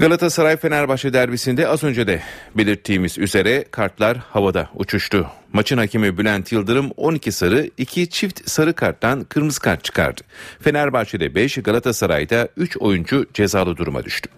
Galatasaray 0.00 0.56
Fenerbahçe 0.56 1.12
derbisinde 1.12 1.68
az 1.68 1.84
önce 1.84 2.06
de 2.06 2.20
belirttiğimiz 2.54 3.18
üzere 3.18 3.64
kartlar 3.70 4.16
havada 4.16 4.68
uçuştu. 4.74 5.26
Maçın 5.52 5.78
hakemi 5.78 6.18
Bülent 6.18 6.52
Yıldırım 6.52 6.90
12 6.96 7.32
sarı 7.32 7.70
2 7.78 8.10
çift 8.10 8.50
sarı 8.50 8.72
karttan 8.72 9.24
kırmızı 9.24 9.60
kart 9.60 9.84
çıkardı. 9.84 10.20
Fenerbahçe'de 10.60 11.34
5 11.34 11.54
Galatasaray'da 11.56 12.48
3 12.56 12.76
oyuncu 12.76 13.26
cezalı 13.34 13.76
duruma 13.76 14.04
düştü. 14.04 14.30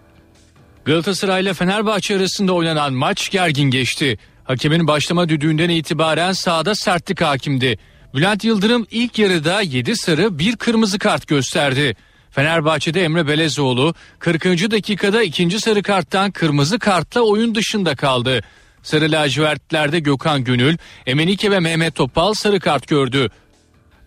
Galatasaray 0.85 1.43
ile 1.43 1.55
Fenerbahçe 1.55 2.17
arasında 2.17 2.53
oynanan 2.53 2.93
maç 2.95 3.31
gergin 3.31 3.71
geçti. 3.71 4.19
Hakemin 4.45 4.87
başlama 4.87 5.29
düdüğünden 5.29 5.69
itibaren 5.69 6.33
sahada 6.33 6.75
sertlik 6.75 7.21
hakimdi. 7.21 7.79
Bülent 8.15 8.45
Yıldırım 8.45 8.87
ilk 8.91 9.19
yarıda 9.19 9.61
7 9.61 9.97
sarı 9.97 10.39
bir 10.39 10.57
kırmızı 10.57 10.99
kart 10.99 11.27
gösterdi. 11.27 11.97
Fenerbahçe'de 12.31 13.05
Emre 13.05 13.29
Belezoğlu 13.29 13.95
40. 14.19 14.45
dakikada 14.45 15.23
ikinci 15.23 15.61
sarı 15.61 15.83
karttan 15.83 16.31
kırmızı 16.31 16.79
kartla 16.79 17.21
oyun 17.21 17.55
dışında 17.55 17.97
kaldı. 17.97 18.41
Sarı 18.83 19.13
lacivertlerde 19.13 19.99
Gökhan 20.01 20.45
Gönül, 20.45 20.77
Emenike 21.07 21.51
ve 21.51 21.61
Mehmet 21.61 21.95
Topal 21.95 22.35
sarı 22.35 22.61
kart 22.61 22.89
gördü. 22.89 23.31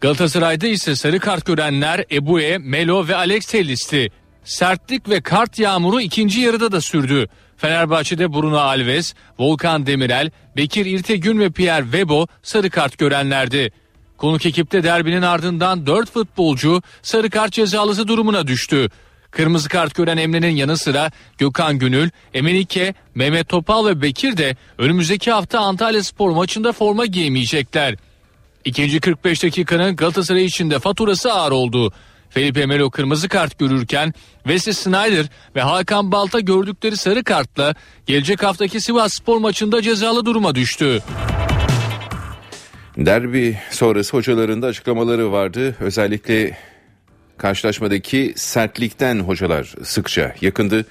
Galatasaray'da 0.02 0.68
ise 0.68 0.96
sarı 0.96 1.20
kart 1.20 1.46
görenler 1.46 2.06
Ebu'e, 2.12 2.58
Melo 2.58 3.08
ve 3.08 3.16
Alex 3.16 3.46
Tellis'ti. 3.46 4.12
Sertlik 4.46 5.10
ve 5.10 5.22
kart 5.22 5.60
yağmuru 5.60 6.02
ikinci 6.02 6.42
yarıda 6.42 6.72
da 6.72 6.82
sürdü. 6.82 7.28
Fenerbahçe'de 7.58 8.34
Bruno 8.34 8.58
Alves, 8.58 9.14
Volkan 9.40 9.86
Demirel, 9.86 10.32
Bekir 10.58 10.86
İrtegün 10.86 11.40
ve 11.40 11.50
Pierre 11.50 11.84
Webo 11.84 12.28
sarı 12.44 12.70
kart 12.70 12.98
görenlerdi. 12.98 13.72
Konuk 14.18 14.46
ekipte 14.46 14.84
derbinin 14.84 15.22
ardından 15.22 15.86
4 15.86 16.12
futbolcu 16.12 16.82
sarı 17.02 17.30
kart 17.30 17.54
cezalısı 17.54 18.08
durumuna 18.08 18.48
düştü. 18.48 18.90
Kırmızı 19.32 19.70
kart 19.70 19.96
gören 19.96 20.18
Emre'nin 20.18 20.56
yanı 20.56 20.78
sıra 20.78 21.12
Gökhan 21.38 21.80
Gönül, 21.80 22.10
Emenike, 22.34 22.94
Mehmet 23.16 23.50
Topal 23.50 23.86
ve 23.86 24.02
Bekir 24.02 24.38
de 24.38 24.56
önümüzdeki 24.78 25.32
hafta 25.32 25.60
Antalya 25.60 26.04
Spor 26.04 26.30
maçında 26.30 26.72
forma 26.72 27.06
giyemeyecekler. 27.06 27.96
İkinci 28.66 29.00
45 29.00 29.44
dakikanın 29.44 29.96
Galatasaray 29.96 30.46
için 30.46 30.72
de 30.72 30.80
faturası 30.80 31.34
ağır 31.34 31.52
oldu. 31.52 31.94
Felipe 32.30 32.66
Melo 32.66 32.90
kırmızı 32.90 33.30
kart 33.30 33.60
görürken 33.60 34.14
Wesley 34.44 34.74
Snyder 34.74 35.26
ve 35.56 35.62
Hakan 35.62 36.12
Balta 36.12 36.40
gördükleri 36.40 36.98
sarı 36.98 37.24
kartla 37.24 37.76
gelecek 38.06 38.44
haftaki 38.44 38.82
Sivas 38.82 39.14
Spor 39.14 39.38
maçında 39.38 39.82
cezalı 39.82 40.26
duruma 40.26 40.56
düştü. 40.56 41.04
Derbi 42.98 43.58
sonrası 43.72 44.18
hocalarında 44.18 44.68
açıklamaları 44.68 45.32
vardı. 45.32 45.76
Özellikle 45.80 46.58
karşılaşmadaki 47.38 48.34
sertlikten 48.36 49.20
hocalar 49.20 49.74
sıkça 49.84 50.36
yakındı. 50.42 50.86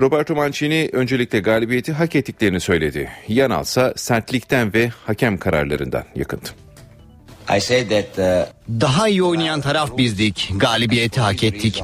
Roberto 0.00 0.34
Mancini 0.34 0.90
öncelikle 0.92 1.40
galibiyeti 1.40 1.92
hak 1.92 2.16
ettiklerini 2.16 2.60
söyledi. 2.60 3.10
Yanalsa 3.28 3.92
sertlikten 3.96 4.74
ve 4.74 4.90
hakem 5.06 5.38
kararlarından 5.38 6.04
yakındı. 6.14 6.48
Daha 8.80 9.08
iyi 9.08 9.22
oynayan 9.22 9.60
taraf 9.60 9.98
bizdik. 9.98 10.50
Galibiyeti 10.56 11.20
hak 11.20 11.44
ettik. 11.44 11.82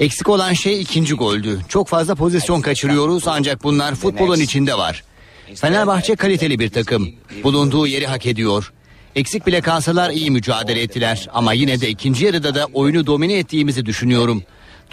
Eksik 0.00 0.28
olan 0.28 0.52
şey 0.52 0.80
ikinci 0.80 1.14
goldü. 1.14 1.60
Çok 1.68 1.88
fazla 1.88 2.14
pozisyon 2.14 2.60
kaçırıyoruz 2.60 3.28
ancak 3.28 3.64
bunlar 3.64 3.94
futbolun 3.94 4.40
içinde 4.40 4.74
var. 4.74 5.04
Fenerbahçe 5.54 6.16
kaliteli 6.16 6.58
bir 6.58 6.68
takım. 6.70 7.08
Bulunduğu 7.44 7.86
yeri 7.86 8.06
hak 8.06 8.26
ediyor. 8.26 8.72
Eksik 9.16 9.46
bile 9.46 9.60
kalsalar 9.60 10.10
iyi 10.10 10.30
mücadele 10.30 10.82
ettiler 10.82 11.28
ama 11.32 11.52
yine 11.52 11.80
de 11.80 11.88
ikinci 11.88 12.24
yarıda 12.24 12.54
da 12.54 12.66
oyunu 12.72 13.06
domine 13.06 13.38
ettiğimizi 13.38 13.86
düşünüyorum. 13.86 14.42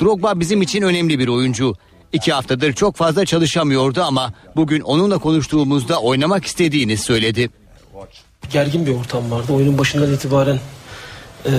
Drogba 0.02 0.40
bizim 0.40 0.62
için 0.62 0.82
önemli 0.82 1.20
bir 1.20 1.28
oyuncu. 1.28 1.76
İki 2.14 2.34
haftadır 2.34 2.74
çok 2.74 2.96
fazla 2.96 3.26
çalışamıyordu 3.26 4.02
ama 4.02 4.34
bugün 4.56 4.82
onunla 4.82 5.18
konuştuğumuzda 5.18 6.02
oynamak 6.02 6.46
istediğini 6.46 6.98
söyledi. 6.98 7.50
Gergin 8.52 8.86
bir 8.86 8.96
ortam 8.96 9.32
vardı. 9.32 9.54
Oyunun 9.54 9.78
başından 9.78 10.14
itibaren 10.14 10.60
e, 11.46 11.52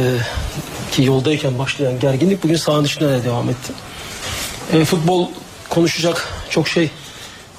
ki 0.93 1.05
yoldayken 1.05 1.59
başlayan 1.59 2.01
gerginlik 2.01 2.43
bugün 2.45 2.57
sahanın 2.57 2.85
dışında 2.85 3.09
da 3.09 3.25
devam 3.25 3.51
etti. 3.51 3.73
E, 4.73 4.85
futbol 4.85 5.29
konuşacak 5.69 6.29
çok 6.51 6.69
şey 6.69 6.91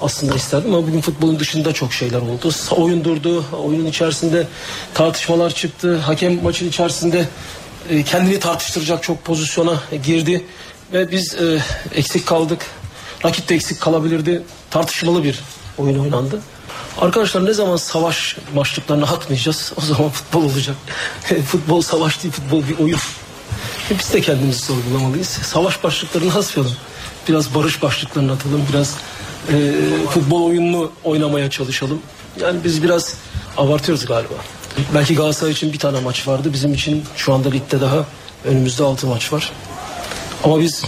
aslında 0.00 0.34
isterdim 0.34 0.74
ama 0.74 0.86
bugün 0.86 1.00
futbolun 1.00 1.38
dışında 1.38 1.72
çok 1.72 1.92
şeyler 1.92 2.20
oldu. 2.20 2.50
Oyun 2.70 3.04
durdu, 3.04 3.44
oyunun 3.64 3.86
içerisinde 3.86 4.46
tartışmalar 4.94 5.50
çıktı. 5.50 5.98
Hakem 5.98 6.42
maçın 6.42 6.68
içerisinde 6.68 7.28
e, 7.90 8.02
kendini 8.02 8.40
tartıştıracak 8.40 9.02
çok 9.02 9.24
pozisyona 9.24 9.82
girdi. 10.04 10.44
Ve 10.92 11.10
biz 11.10 11.34
e, 11.34 11.62
eksik 11.94 12.26
kaldık. 12.26 12.66
Rakip 13.24 13.48
de 13.48 13.54
eksik 13.54 13.80
kalabilirdi. 13.80 14.42
Tartışmalı 14.70 15.24
bir 15.24 15.40
oyun 15.78 15.98
oynandı. 15.98 16.40
Arkadaşlar 17.00 17.44
ne 17.44 17.52
zaman 17.52 17.76
savaş 17.76 18.36
başlıklarını 18.56 19.04
atmayacağız 19.04 19.72
o 19.76 19.80
zaman 19.80 20.10
futbol 20.10 20.44
olacak. 20.44 20.76
futbol 21.46 21.82
savaş 21.82 22.22
değil 22.22 22.34
futbol 22.34 22.62
bir 22.68 22.78
oyun. 22.78 22.98
E, 23.90 23.98
biz 23.98 24.12
de 24.12 24.20
kendimizi 24.20 24.58
sorgulamalıyız. 24.58 25.28
Savaş 25.28 25.84
başlıklarını 25.84 26.34
asmayalım. 26.34 26.76
Biraz 27.28 27.54
barış 27.54 27.82
başlıklarını 27.82 28.32
atalım. 28.32 28.66
Biraz 28.72 28.96
e, 29.52 29.72
futbol 30.10 30.42
oyununu 30.42 30.92
oynamaya 31.04 31.50
çalışalım. 31.50 32.02
Yani 32.40 32.64
biz 32.64 32.82
biraz 32.82 33.14
abartıyoruz 33.56 34.06
galiba. 34.06 34.34
Belki 34.94 35.14
Galatasaray 35.14 35.52
için 35.52 35.72
bir 35.72 35.78
tane 35.78 36.00
maç 36.00 36.28
vardı. 36.28 36.52
Bizim 36.52 36.74
için 36.74 37.04
şu 37.16 37.34
anda 37.34 37.50
ligde 37.50 37.80
daha 37.80 38.04
önümüzde 38.44 38.84
altı 38.84 39.06
maç 39.06 39.32
var. 39.32 39.52
Ama 40.44 40.60
biz 40.60 40.84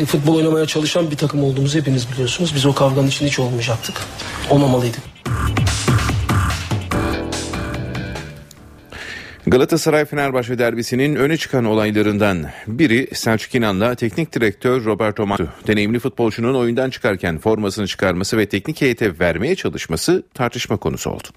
e, 0.00 0.06
futbol 0.06 0.34
oynamaya 0.34 0.66
çalışan 0.66 1.10
bir 1.10 1.16
takım 1.16 1.44
olduğumuzu 1.44 1.78
hepiniz 1.78 2.12
biliyorsunuz. 2.12 2.54
Biz 2.54 2.66
o 2.66 2.74
kavganın 2.74 3.08
için 3.08 3.26
hiç 3.26 3.38
olmayacaktık. 3.38 3.96
Olmamalıydık. 4.50 5.13
Galatasaray-Fenerbahçe 9.46 10.58
derbisinin 10.58 11.14
öne 11.14 11.36
çıkan 11.36 11.64
olaylarından 11.64 12.46
biri 12.66 13.08
Selçuk 13.14 13.54
İnan'la 13.54 13.94
teknik 13.94 14.34
direktör 14.34 14.84
Roberto 14.84 15.26
Matu. 15.26 15.48
Deneyimli 15.66 15.98
futbolcunun 15.98 16.54
oyundan 16.54 16.90
çıkarken 16.90 17.38
formasını 17.38 17.86
çıkarması 17.86 18.38
ve 18.38 18.46
teknik 18.48 18.80
heyete 18.80 19.18
vermeye 19.18 19.56
çalışması 19.56 20.22
tartışma 20.34 20.76
konusu 20.76 21.10
oldu. 21.10 21.28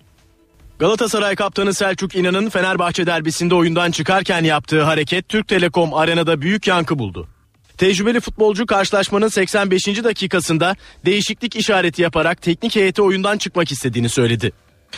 Galatasaray 0.79 1.35
kaptanı 1.35 1.73
Selçuk 1.73 2.15
İnan'ın 2.15 2.49
Fenerbahçe 2.49 3.05
derbisinde 3.05 3.55
oyundan 3.55 3.91
çıkarken 3.91 4.43
yaptığı 4.43 4.81
hareket 4.81 5.29
Türk 5.29 5.47
Telekom 5.47 5.93
Arena'da 5.93 6.41
büyük 6.41 6.67
yankı 6.67 6.99
buldu. 6.99 7.27
Tecrübeli 7.77 8.19
futbolcu 8.19 8.65
karşılaşmanın 8.65 9.27
85. 9.27 9.87
dakikasında 9.87 10.75
değişiklik 11.05 11.55
işareti 11.55 12.01
yaparak 12.01 12.41
teknik 12.41 12.75
heyete 12.75 13.01
oyundan 13.01 13.37
çıkmak 13.37 13.71
istediğini 13.71 14.09
söyledi. 14.09 14.51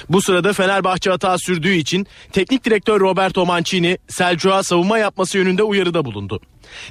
Bu 0.10 0.22
sırada 0.22 0.54
Fenerbahçe 0.54 1.10
hata 1.10 1.38
sürdüğü 1.38 1.74
için 1.74 2.08
teknik 2.32 2.66
direktör 2.66 3.00
Roberto 3.00 3.46
Mancini 3.46 3.98
Selçuk'a 4.08 4.64
savunma 4.64 4.98
yapması 4.98 5.38
yönünde 5.38 5.64
uyarıda 5.64 6.06
bulundu. 6.06 6.40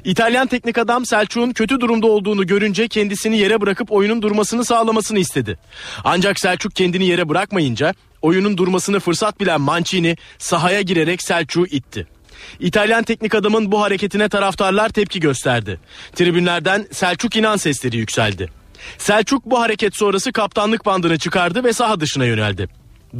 İtalyan 0.05 0.46
teknik 0.46 0.79
adam 0.79 1.07
Selçuk'un 1.07 1.53
kötü 1.53 1.81
durumda 1.81 2.07
olduğunu 2.07 2.46
görünce 2.46 2.88
kendisini 2.88 3.38
yere 3.38 3.61
bırakıp 3.61 3.92
oyunun 3.92 4.22
durmasını 4.22 4.64
sağlamasını 4.64 5.18
istedi. 5.18 5.59
Ancak 6.05 6.40
Selçuk 6.40 6.74
kendini 6.74 7.07
yere 7.07 7.29
bırakmayınca 7.29 7.94
oyunun 8.22 8.57
durmasını 8.57 9.01
fırsat 9.01 9.40
bilen 9.40 9.61
Mancini 9.61 10.16
sahaya 10.38 10.81
girerek 10.81 11.22
Selçuk'u 11.22 11.66
itti. 11.66 12.07
İtalyan 12.61 13.04
teknik 13.04 13.34
adamın 13.34 13.72
bu 13.72 13.82
hareketine 13.82 14.28
taraftarlar 14.28 14.88
tepki 14.88 15.20
gösterdi. 15.20 15.80
Tribünlerden 16.14 16.87
Selçuk 16.92 17.37
inan 17.37 17.56
sesleri 17.56 17.96
yükseldi. 17.96 18.48
Selçuk 18.98 19.44
bu 19.44 19.61
hareket 19.61 19.96
sonrası 19.96 20.32
kaptanlık 20.32 20.87
bandını 20.87 21.18
çıkardı 21.18 21.64
ve 21.64 21.72
saha 21.72 22.00
dışına 22.00 22.24
yöneldi. 22.24 22.68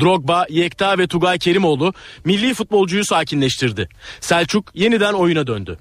Drogba, 0.01 0.47
Yekta 0.51 0.99
ve 0.99 1.07
Tugay 1.07 1.39
Kerimoğlu 1.39 1.95
milli 2.25 2.55
futbolcuyu 2.55 3.05
sakinleştirdi. 3.05 3.89
Selçuk 4.21 4.65
yeniden 4.75 5.13
oyuna 5.13 5.47
döndü. 5.47 5.79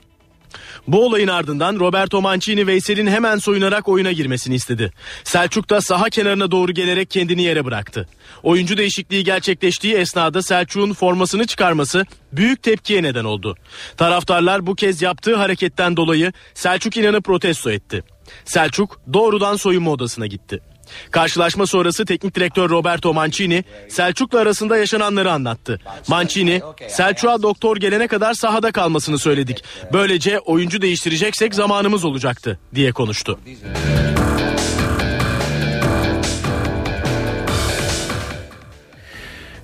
Bu 0.87 1.05
olayın 1.05 1.27
ardından 1.27 1.79
Roberto 1.79 2.21
Mancini 2.21 2.67
Veysel'in 2.67 3.07
hemen 3.07 3.37
soyunarak 3.37 3.87
oyuna 3.87 4.11
girmesini 4.11 4.55
istedi. 4.55 4.91
Selçuk 5.23 5.69
da 5.69 5.81
saha 5.81 6.09
kenarına 6.09 6.51
doğru 6.51 6.71
gelerek 6.71 7.09
kendini 7.09 7.41
yere 7.41 7.65
bıraktı. 7.65 8.07
Oyuncu 8.43 8.77
değişikliği 8.77 9.23
gerçekleştiği 9.23 9.95
esnada 9.95 10.41
Selçuk'un 10.41 10.93
formasını 10.93 11.47
çıkarması 11.47 12.05
büyük 12.31 12.63
tepkiye 12.63 13.03
neden 13.03 13.23
oldu. 13.23 13.55
Taraftarlar 13.97 14.67
bu 14.67 14.75
kez 14.75 15.01
yaptığı 15.01 15.35
hareketten 15.35 15.97
dolayı 15.97 16.33
Selçuk 16.53 16.97
İnan'ı 16.97 17.21
protesto 17.21 17.71
etti. 17.71 18.03
Selçuk 18.45 19.01
doğrudan 19.13 19.55
soyunma 19.55 19.91
odasına 19.91 20.27
gitti. 20.27 20.59
Karşılaşma 21.11 21.65
sonrası 21.65 22.05
teknik 22.05 22.35
direktör 22.35 22.69
Roberto 22.69 23.13
Mancini 23.13 23.63
Selçuk'la 23.89 24.39
arasında 24.39 24.77
yaşananları 24.77 25.31
anlattı. 25.31 25.79
Mancini 26.07 26.61
Selçuk'a 26.87 27.41
doktor 27.41 27.77
gelene 27.77 28.07
kadar 28.07 28.33
sahada 28.33 28.71
kalmasını 28.71 29.19
söyledik. 29.19 29.63
Böylece 29.93 30.39
oyuncu 30.39 30.81
değiştireceksek 30.81 31.55
zamanımız 31.55 32.05
olacaktı 32.05 32.59
diye 32.75 32.91
konuştu. 32.91 33.39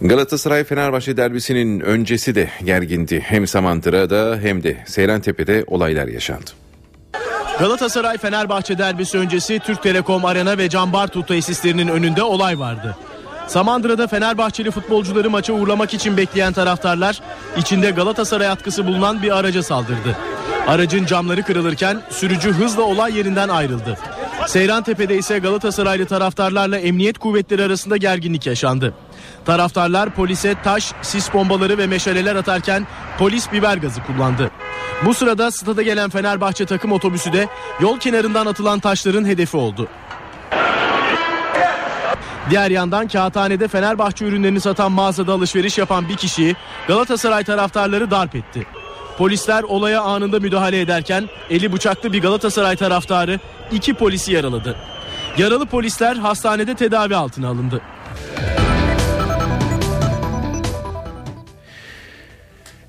Galatasaray-Fenerbahçe 0.03 1.17
derbisinin 1.17 1.79
öncesi 1.79 2.35
de 2.35 2.49
gergindi. 2.63 3.19
Hem 3.19 3.47
Samandıra'da 3.47 4.39
hem 4.41 4.63
de 4.63 4.77
Seyrantepe'de 4.87 5.63
olaylar 5.67 6.07
yaşandı. 6.07 6.51
Galatasaray 7.59 8.17
Fenerbahçe 8.17 8.77
derbisi 8.77 9.17
öncesi 9.17 9.59
Türk 9.59 9.83
Telekom 9.83 10.25
Arena 10.25 10.57
ve 10.57 10.69
Can 10.69 10.93
Bartu 10.93 11.25
tesislerinin 11.25 11.87
önünde 11.87 12.23
olay 12.23 12.59
vardı. 12.59 12.97
Samandıra'da 13.47 14.07
Fenerbahçeli 14.07 14.71
futbolcuları 14.71 15.29
maça 15.29 15.53
uğurlamak 15.53 15.93
için 15.93 16.17
bekleyen 16.17 16.53
taraftarlar 16.53 17.21
içinde 17.57 17.91
Galatasaray 17.91 18.47
atkısı 18.47 18.87
bulunan 18.87 19.21
bir 19.21 19.37
araca 19.37 19.63
saldırdı. 19.63 20.17
Aracın 20.67 21.05
camları 21.05 21.43
kırılırken 21.43 22.01
sürücü 22.09 22.51
hızla 22.51 22.81
olay 22.81 23.17
yerinden 23.17 23.49
ayrıldı. 23.49 23.97
Seyrantepe'de 24.47 25.17
ise 25.17 25.39
Galatasaraylı 25.39 26.05
taraftarlarla 26.05 26.77
emniyet 26.77 27.17
kuvvetleri 27.17 27.63
arasında 27.63 27.97
gerginlik 27.97 28.47
yaşandı. 28.47 28.93
Taraftarlar 29.45 30.15
polise 30.15 30.55
taş, 30.63 30.93
sis 31.01 31.33
bombaları 31.33 31.77
ve 31.77 31.87
meşaleler 31.87 32.35
atarken 32.35 32.87
polis 33.19 33.51
biber 33.51 33.77
gazı 33.77 34.03
kullandı. 34.03 34.51
Bu 35.05 35.13
sırada 35.13 35.51
stada 35.51 35.81
gelen 35.81 36.09
Fenerbahçe 36.09 36.65
takım 36.65 36.91
otobüsü 36.91 37.33
de 37.33 37.47
yol 37.79 37.99
kenarından 37.99 38.45
atılan 38.45 38.79
taşların 38.79 39.25
hedefi 39.25 39.57
oldu. 39.57 39.87
Diğer 42.49 42.71
yandan 42.71 43.07
Kağıthane'de 43.07 43.67
Fenerbahçe 43.67 44.25
ürünlerini 44.25 44.61
satan 44.61 44.91
mağazada 44.91 45.33
alışveriş 45.33 45.77
yapan 45.77 46.09
bir 46.09 46.15
kişiyi 46.15 46.55
Galatasaray 46.87 47.43
taraftarları 47.43 48.11
darp 48.11 48.35
etti. 48.35 48.67
Polisler 49.17 49.63
olaya 49.63 50.01
anında 50.01 50.39
müdahale 50.39 50.81
ederken 50.81 51.29
eli 51.49 51.73
bıçaklı 51.73 52.13
bir 52.13 52.21
Galatasaray 52.21 52.75
taraftarı 52.75 53.39
iki 53.71 53.93
polisi 53.93 54.31
yaraladı. 54.33 54.75
Yaralı 55.37 55.65
polisler 55.65 56.15
hastanede 56.15 56.75
tedavi 56.75 57.15
altına 57.15 57.47
alındı. 57.47 57.81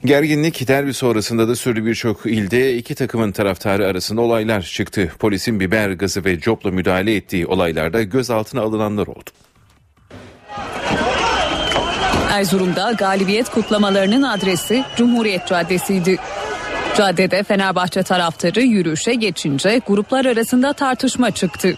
Gerginlik 0.05 0.69
derbi 0.69 0.95
sonrasında 0.95 1.49
da 1.49 1.57
sürdü 1.57 1.87
birçok 1.87 2.27
ilde 2.27 2.77
iki 2.77 2.95
takımın 2.95 3.33
taraftarı 3.33 3.87
arasında 3.87 4.21
olaylar 4.21 4.63
çıktı. 4.63 5.13
Polisin 5.19 5.61
biber 5.61 5.91
gazı 5.91 6.25
ve 6.25 6.41
copla 6.41 6.71
müdahale 6.71 7.17
ettiği 7.17 7.47
olaylarda 7.47 8.03
gözaltına 8.03 8.61
alınanlar 8.61 9.07
oldu. 9.07 9.31
Erzurum'da 12.31 12.93
galibiyet 12.93 13.49
kutlamalarının 13.49 14.23
adresi 14.23 14.85
Cumhuriyet 14.97 15.47
Caddesi'ydi. 15.47 16.17
Caddede 16.97 17.43
Fenerbahçe 17.43 18.03
taraftarı 18.03 18.63
yürüyüşe 18.63 19.15
geçince 19.15 19.81
gruplar 19.87 20.25
arasında 20.25 20.73
tartışma 20.73 21.31
çıktı. 21.31 21.77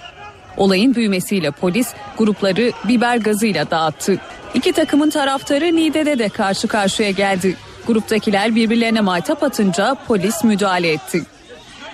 Olayın 0.56 0.94
büyümesiyle 0.94 1.50
polis 1.50 1.88
grupları 2.18 2.72
biber 2.88 3.16
gazıyla 3.16 3.70
dağıttı. 3.70 4.18
İki 4.54 4.72
takımın 4.72 5.10
taraftarı 5.10 5.76
Niğde'de 5.76 6.18
de 6.18 6.28
karşı 6.28 6.68
karşıya 6.68 7.10
geldi. 7.10 7.56
Gruptakiler 7.86 8.54
birbirlerine 8.54 9.00
maytap 9.00 9.42
atınca 9.42 9.96
polis 10.06 10.44
müdahale 10.44 10.92
etti. 10.92 11.22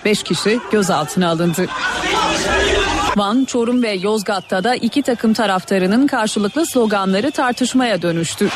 Beş 0.05 0.22
kişi 0.22 0.61
gözaltına 0.72 1.28
alındı. 1.28 1.66
Van, 3.16 3.44
Çorum 3.44 3.83
ve 3.83 3.90
Yozgat'ta 3.90 4.64
da 4.64 4.74
iki 4.74 5.02
takım 5.02 5.33
taraftarının 5.33 6.07
karşılıklı 6.07 6.66
sloganları 6.66 7.31
tartışmaya 7.31 8.02
dönüştü. 8.02 8.48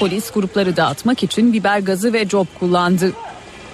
Polis 0.00 0.30
grupları 0.30 0.76
dağıtmak 0.76 1.22
için 1.22 1.52
biber 1.52 1.78
gazı 1.78 2.12
ve 2.12 2.28
cop 2.28 2.58
kullandı. 2.60 3.12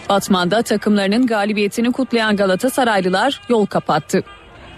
Batman'da 0.09 0.63
takımlarının 0.63 1.27
galibiyetini 1.27 1.93
kutlayan 1.93 2.37
Galatasaraylılar 2.37 3.41
yol 3.49 3.67
kapattı. 3.67 4.23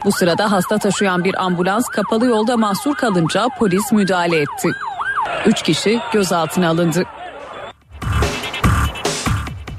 Bu 0.04 0.12
sırada 0.12 0.52
hasta 0.52 0.78
taşıyan 0.78 1.24
bir 1.24 1.44
ambulans 1.44 1.86
kapalı 1.88 2.26
yolda 2.26 2.56
mahsur 2.56 2.94
kalınca 2.94 3.48
polis 3.58 3.92
müdahale 3.92 4.36
etti. 4.36 4.68
Üç 5.46 5.62
kişi 5.62 6.00
gözaltına 6.12 6.68
alındı. 6.68 7.04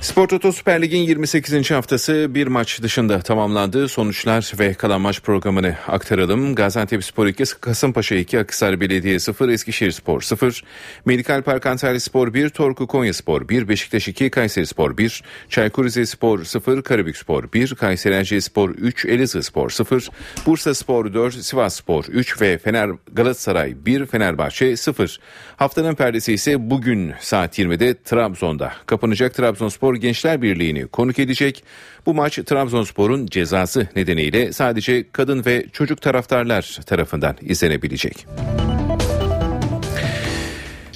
Spor 0.04 0.28
Toto 0.28 0.52
Süper 0.52 0.82
Lig'in 0.82 1.02
28. 1.02 1.72
haftası 1.72 2.28
bir 2.30 2.48
maç 2.48 2.82
dışında 2.82 3.20
tamamlandı. 3.20 3.88
Sonuçlar 3.88 4.52
ve 4.60 4.74
kalan 4.74 5.02
maç 5.02 5.22
programını 5.22 5.76
aktaralım. 5.88 6.56
Gaziantep 6.56 7.04
Spor 7.04 7.28
2, 7.28 7.44
Kasımpaşa 7.62 8.16
2, 8.16 8.40
Akhisar 8.40 8.82
Belediye 8.82 9.20
0, 9.20 9.50
Eskişehir 9.50 9.92
Spor 9.92 10.22
0, 10.22 10.64
Medikal 11.06 11.42
Park 11.42 11.66
Antalya 11.66 12.00
Spor 12.00 12.34
1, 12.34 12.50
Torku 12.50 12.88
Konya 12.88 13.14
Spor 13.14 13.50
1, 13.50 13.68
Beşiktaş 13.68 14.08
2, 14.08 14.30
Kayseri 14.30 14.66
Spor 14.66 14.98
1, 14.98 15.24
Çaykur 15.50 15.86
Rizespor 15.86 16.44
0, 16.44 16.84
Karabük 16.84 17.18
Spor 17.18 17.54
1, 17.54 17.76
Kayseri 17.76 18.14
Erciyes 18.14 18.46
Spor 18.46 18.70
3, 18.70 19.06
Elazığ 19.06 19.44
Spor 19.44 19.70
0, 19.70 20.10
Bursa 20.46 20.74
Spor 20.74 21.14
4, 21.14 21.34
Sivas 21.36 21.76
Spor 21.76 22.06
3 22.06 22.42
ve 22.42 22.58
Fener 22.58 22.90
Galatasaray 23.14 23.86
1, 23.86 24.06
Fenerbahçe 24.06 24.78
0. 24.78 25.20
Haftanın 25.58 25.96
perdesi 25.96 26.34
ise 26.34 26.70
bugün 26.70 27.14
saat 27.20 27.60
20'de 27.60 28.04
Trabzon'da. 28.04 28.74
Kapanacak 28.86 29.34
Trabzonspor 29.34 29.93
Gençler 29.96 30.42
Birliği'ni 30.42 30.88
konuk 30.88 31.20
edecek. 31.20 31.64
Bu 32.06 32.14
maç 32.14 32.40
Trabzonspor'un 32.46 33.26
cezası 33.26 33.88
nedeniyle 33.96 34.54
sadece 34.54 35.06
kadın 35.12 35.46
ve 35.46 35.66
çocuk 35.74 36.02
taraftarlar 36.02 36.80
tarafından 36.86 37.36
izlenebilecek. 37.42 38.28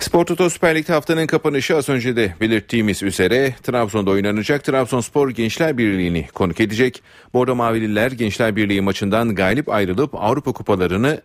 Spor 0.08 0.26
Toto 0.26 0.50
Süper 0.50 0.76
Lig'de 0.76 0.94
haftanın 0.94 1.28
kapanışı 1.28 1.78
az 1.78 1.90
önce 1.90 2.16
de 2.16 2.34
belirttiğimiz 2.42 3.04
üzere 3.04 3.56
Trabzon'da 3.64 4.12
oynanacak. 4.12 4.64
Trabzonspor 4.64 5.30
Gençler 5.30 5.78
Birliği'ni 5.78 6.28
konuk 6.34 6.60
edecek. 6.60 7.04
Bordo 7.34 7.56
Mavililer 7.56 8.12
Gençler 8.12 8.56
Birliği 8.56 8.82
maçından 8.82 9.36
galip 9.36 9.70
ayrılıp 9.70 10.16
Avrupa 10.16 10.52
kupalarını 10.52 11.22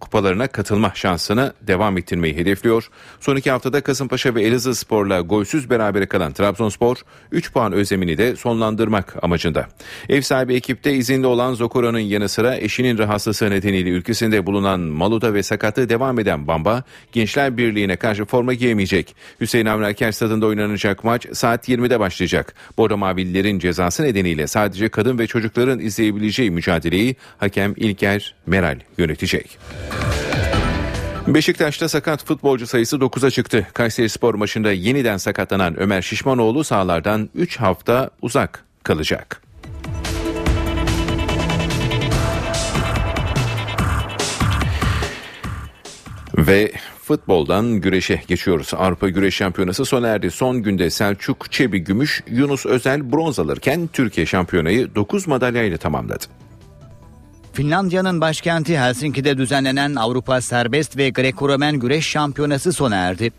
kupalarına 0.00 0.46
katılma 0.46 0.92
şansını 0.94 1.52
devam 1.60 1.98
ettirmeyi 1.98 2.36
hedefliyor. 2.36 2.88
Son 3.20 3.36
iki 3.36 3.50
haftada 3.50 3.80
Kasımpaşa 3.80 4.34
ve 4.34 4.42
Elazığ 4.42 4.74
Spor'la 4.74 5.20
golsüz 5.20 5.70
berabere 5.70 6.06
kalan 6.06 6.32
Trabzonspor 6.32 6.96
3 7.32 7.52
puan 7.52 7.72
özlemini 7.72 8.18
de 8.18 8.36
sonlandırmak 8.36 9.24
amacında. 9.24 9.68
Ev 10.08 10.20
sahibi 10.20 10.54
ekipte 10.54 10.94
izinli 10.94 11.26
olan 11.26 11.54
Zokora'nın 11.54 11.98
yanı 11.98 12.28
sıra 12.28 12.56
eşinin 12.56 12.98
rahatsızlığı 12.98 13.50
nedeniyle 13.50 13.90
ülkesinde 13.90 14.46
bulunan 14.46 14.80
Maluda 14.80 15.34
ve 15.34 15.42
sakatlığı 15.42 15.88
devam 15.88 16.18
eden 16.18 16.46
Bamba 16.46 16.82
Gençler 17.12 17.56
Birliği'ne 17.56 17.96
karşı 17.96 18.24
forma 18.24 18.54
giyemeyecek. 18.54 19.16
Hüseyin 19.40 19.66
Avni 19.66 19.86
Aker 19.86 20.12
stadında 20.12 20.46
oynanacak 20.46 21.04
maç 21.04 21.26
saat 21.32 21.68
20'de 21.68 22.00
başlayacak. 22.00 22.54
Bordo 22.78 22.96
Mavililerin 22.96 23.58
cezası 23.58 24.02
nedeniyle 24.02 24.46
sadece 24.46 24.88
kadın 24.88 25.18
ve 25.18 25.26
çocukların 25.26 25.78
izleyebileceği 25.78 26.50
mücadeleyi 26.50 27.16
hakem 27.38 27.74
İlker 27.76 28.34
Meral 28.46 28.80
yönetecek. 28.98 29.58
Beşiktaş'ta 31.26 31.88
sakat 31.88 32.24
futbolcu 32.24 32.66
sayısı 32.66 32.96
9'a 32.96 33.30
çıktı. 33.30 33.66
Kayseri 33.74 34.08
Spor 34.08 34.34
maçında 34.34 34.72
yeniden 34.72 35.16
sakatlanan 35.16 35.80
Ömer 35.80 36.02
Şişmanoğlu 36.02 36.64
sahalardan 36.64 37.30
3 37.34 37.56
hafta 37.56 38.10
uzak 38.22 38.64
kalacak. 38.82 39.42
Ve 46.36 46.72
futboldan 47.02 47.80
güreşe 47.80 48.22
geçiyoruz. 48.28 48.74
Avrupa 48.74 49.08
Güreş 49.08 49.34
Şampiyonası 49.34 49.84
sona 49.84 50.08
erdi. 50.08 50.30
Son 50.30 50.62
günde 50.62 50.90
Selçuk 50.90 51.52
Çebi 51.52 51.78
gümüş, 51.78 52.22
Yunus 52.30 52.66
Özel 52.66 53.12
bronz 53.12 53.38
alırken 53.38 53.88
Türkiye 53.92 54.26
şampiyonayı 54.26 54.94
9 54.94 55.26
madalyayla 55.26 55.76
tamamladı. 55.78 56.24
Finlandiya'nın 57.56 58.20
başkenti 58.20 58.78
Helsinki'de 58.78 59.38
düzenlenen 59.38 59.94
Avrupa 59.94 60.40
Serbest 60.40 60.96
ve 60.96 61.08
Greco-Romen 61.08 61.76
Güreş 61.76 62.06
Şampiyonası 62.06 62.72
sona 62.72 62.96
erdi. 62.96 63.32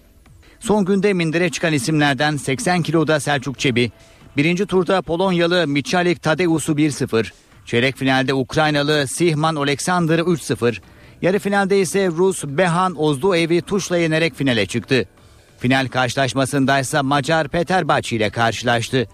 Son 0.60 0.86
günde 0.86 1.14
mindere 1.14 1.50
çıkan 1.50 1.74
isimlerden 1.74 2.38
80 2.38 2.82
kiloda 2.82 3.20
Selçuk 3.20 3.60
Çebi, 3.60 3.92
birinci 4.38 4.66
turda 4.66 5.02
Polonyalı 5.02 5.68
Michalik 5.68 6.24
Tadeus'u 6.24 6.74
1-0, 6.74 7.32
çeyrek 7.66 7.98
finalde 7.98 8.34
Ukraynalı 8.34 9.08
Sihman 9.08 9.56
Oleksandr'ı 9.56 10.22
3-0, 10.22 10.78
yarı 11.22 11.40
finalde 11.40 11.80
ise 11.80 12.08
Rus 12.08 12.44
Behan 12.44 13.02
Ozduev'i 13.02 13.62
tuşla 13.62 13.98
yenerek 13.98 14.36
finale 14.36 14.66
çıktı. 14.66 15.06
Final 15.60 15.88
karşılaşmasında 15.88 16.80
ise 16.80 17.02
Macar 17.02 17.48
Peter 17.48 17.88
Baci 17.88 18.16
ile 18.16 18.30
karşılaştı. 18.30 19.08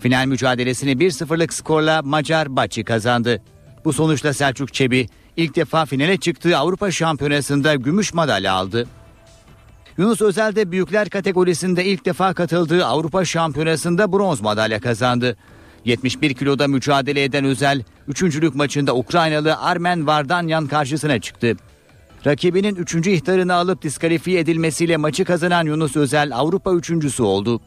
Final 0.00 0.26
mücadelesini 0.26 0.92
1-0'lık 0.92 1.52
skorla 1.52 2.02
Macar 2.02 2.56
Baci 2.56 2.84
kazandı. 2.84 3.42
Bu 3.84 3.92
sonuçla 3.92 4.32
Selçuk 4.32 4.74
Çebi 4.74 5.08
ilk 5.36 5.56
defa 5.56 5.86
finale 5.86 6.16
çıktığı 6.16 6.56
Avrupa 6.56 6.90
Şampiyonası'nda 6.90 7.74
gümüş 7.74 8.14
madalya 8.14 8.52
aldı. 8.52 8.86
Yunus 9.98 10.20
Özel 10.20 10.56
de 10.56 10.70
büyükler 10.70 11.08
kategorisinde 11.08 11.84
ilk 11.84 12.04
defa 12.04 12.34
katıldığı 12.34 12.86
Avrupa 12.86 13.24
Şampiyonası'nda 13.24 14.12
bronz 14.12 14.40
madalya 14.40 14.80
kazandı. 14.80 15.36
71 15.84 16.34
kiloda 16.34 16.68
mücadele 16.68 17.24
eden 17.24 17.44
Özel, 17.44 17.82
üçüncülük 18.08 18.54
maçında 18.54 18.96
Ukraynalı 18.96 19.56
Armen 19.56 20.06
Vardanyan 20.06 20.66
karşısına 20.66 21.20
çıktı. 21.20 21.56
Rakibinin 22.26 22.74
üçüncü 22.74 23.10
ihtarını 23.10 23.54
alıp 23.54 23.82
diskalifiye 23.82 24.40
edilmesiyle 24.40 24.96
maçı 24.96 25.24
kazanan 25.24 25.66
Yunus 25.66 25.96
Özel 25.96 26.36
Avrupa 26.36 26.72
üçüncüsü 26.72 27.22
oldu. 27.22 27.60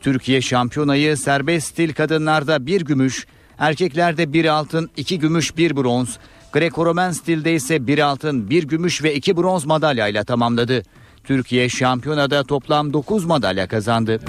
Türkiye 0.00 0.40
şampiyonayı 0.40 1.16
serbest 1.16 1.66
stil 1.66 1.92
kadınlarda 1.92 2.66
bir 2.66 2.80
gümüş, 2.80 3.26
Erkeklerde 3.58 4.32
bir 4.32 4.44
altın, 4.44 4.90
iki 4.96 5.18
gümüş, 5.18 5.56
bir 5.56 5.76
bronz. 5.76 6.18
Greco-Romen 6.52 7.12
stilde 7.12 7.54
ise 7.54 7.86
bir 7.86 7.98
altın, 7.98 8.50
bir 8.50 8.62
gümüş 8.62 9.02
ve 9.02 9.14
iki 9.14 9.36
bronz 9.36 9.64
madalyayla 9.64 10.24
tamamladı. 10.24 10.82
Türkiye 11.24 11.68
şampiyonada 11.68 12.44
toplam 12.44 12.92
9 12.92 13.24
madalya 13.24 13.68
kazandı. 13.68 14.20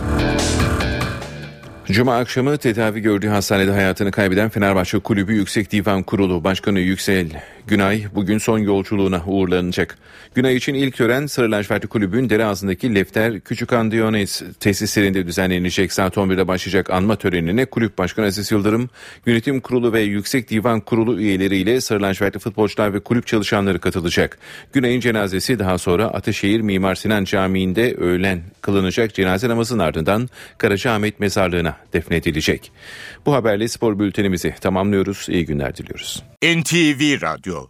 Cuma 1.91 2.17
akşamı 2.17 2.57
tedavi 2.57 2.99
gördüğü 2.99 3.27
hastanede 3.27 3.71
hayatını 3.71 4.11
kaybeden 4.11 4.49
Fenerbahçe 4.49 4.99
Kulübü 4.99 5.33
Yüksek 5.33 5.71
Divan 5.71 6.03
Kurulu 6.03 6.43
Başkanı 6.43 6.79
Yüksel 6.79 7.27
Günay 7.67 8.05
bugün 8.15 8.38
son 8.38 8.59
yolculuğuna 8.59 9.23
uğurlanacak. 9.25 9.97
Günay 10.36 10.55
için 10.55 10.73
ilk 10.73 10.95
tören 10.95 11.25
Sarı 11.25 11.51
Lacivertli 11.51 11.88
Kulübü'nün 11.88 12.29
dere 12.29 12.45
ağzındaki 12.45 12.95
Lefter 12.95 13.39
Küçük 13.39 13.73
Andiones 13.73 14.43
tesislerinde 14.59 15.27
düzenlenecek. 15.27 15.93
Saat 15.93 16.17
11'de 16.17 16.47
başlayacak 16.47 16.89
anma 16.89 17.15
törenine 17.15 17.65
Kulüp 17.65 17.97
Başkanı 17.97 18.25
Aziz 18.25 18.51
Yıldırım, 18.51 18.89
Yönetim 19.25 19.61
Kurulu 19.61 19.93
ve 19.93 20.01
Yüksek 20.01 20.49
Divan 20.49 20.79
Kurulu 20.79 21.19
üyeleriyle 21.19 21.81
Sarı 21.81 22.01
Lacivertli 22.01 22.39
futbolcular 22.39 22.93
ve 22.93 22.99
kulüp 22.99 23.27
çalışanları 23.27 23.79
katılacak. 23.79 24.38
Günay'ın 24.73 24.99
cenazesi 24.99 25.59
daha 25.59 25.77
sonra 25.77 26.05
Ataşehir 26.05 26.61
Mimar 26.61 26.95
Sinan 26.95 27.23
Camii'nde 27.23 27.95
öğlen 27.95 28.41
kılınacak 28.61 29.13
cenaze 29.13 29.49
namazının 29.49 29.83
ardından 29.83 30.29
Karacaahmet 30.57 31.19
Mezarlığı'na 31.19 31.74
defnedilecek. 31.93 32.71
Bu 33.26 33.34
haberle 33.34 33.67
spor 33.67 33.99
bültenimizi 33.99 34.55
tamamlıyoruz. 34.61 35.26
İyi 35.30 35.45
günler 35.45 35.78
diliyoruz. 35.78 36.23
NTV 36.43 37.21
Radyo 37.21 37.67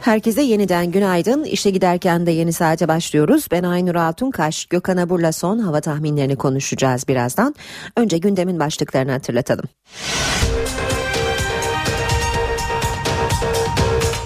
Herkese 0.00 0.42
yeniden 0.42 0.90
günaydın. 0.90 1.44
İşe 1.44 1.70
giderken 1.70 2.26
de 2.26 2.30
yeni 2.30 2.52
saate 2.52 2.88
başlıyoruz. 2.88 3.46
Ben 3.50 3.62
Aynur 3.62 3.94
Altunkaş, 3.94 4.64
Gökhan 4.64 4.96
Abur'la 4.96 5.32
son 5.32 5.58
hava 5.58 5.80
tahminlerini 5.80 6.36
konuşacağız 6.36 7.08
birazdan. 7.08 7.54
Önce 7.96 8.18
gündemin 8.18 8.60
başlıklarını 8.60 9.12
hatırlatalım. 9.12 9.64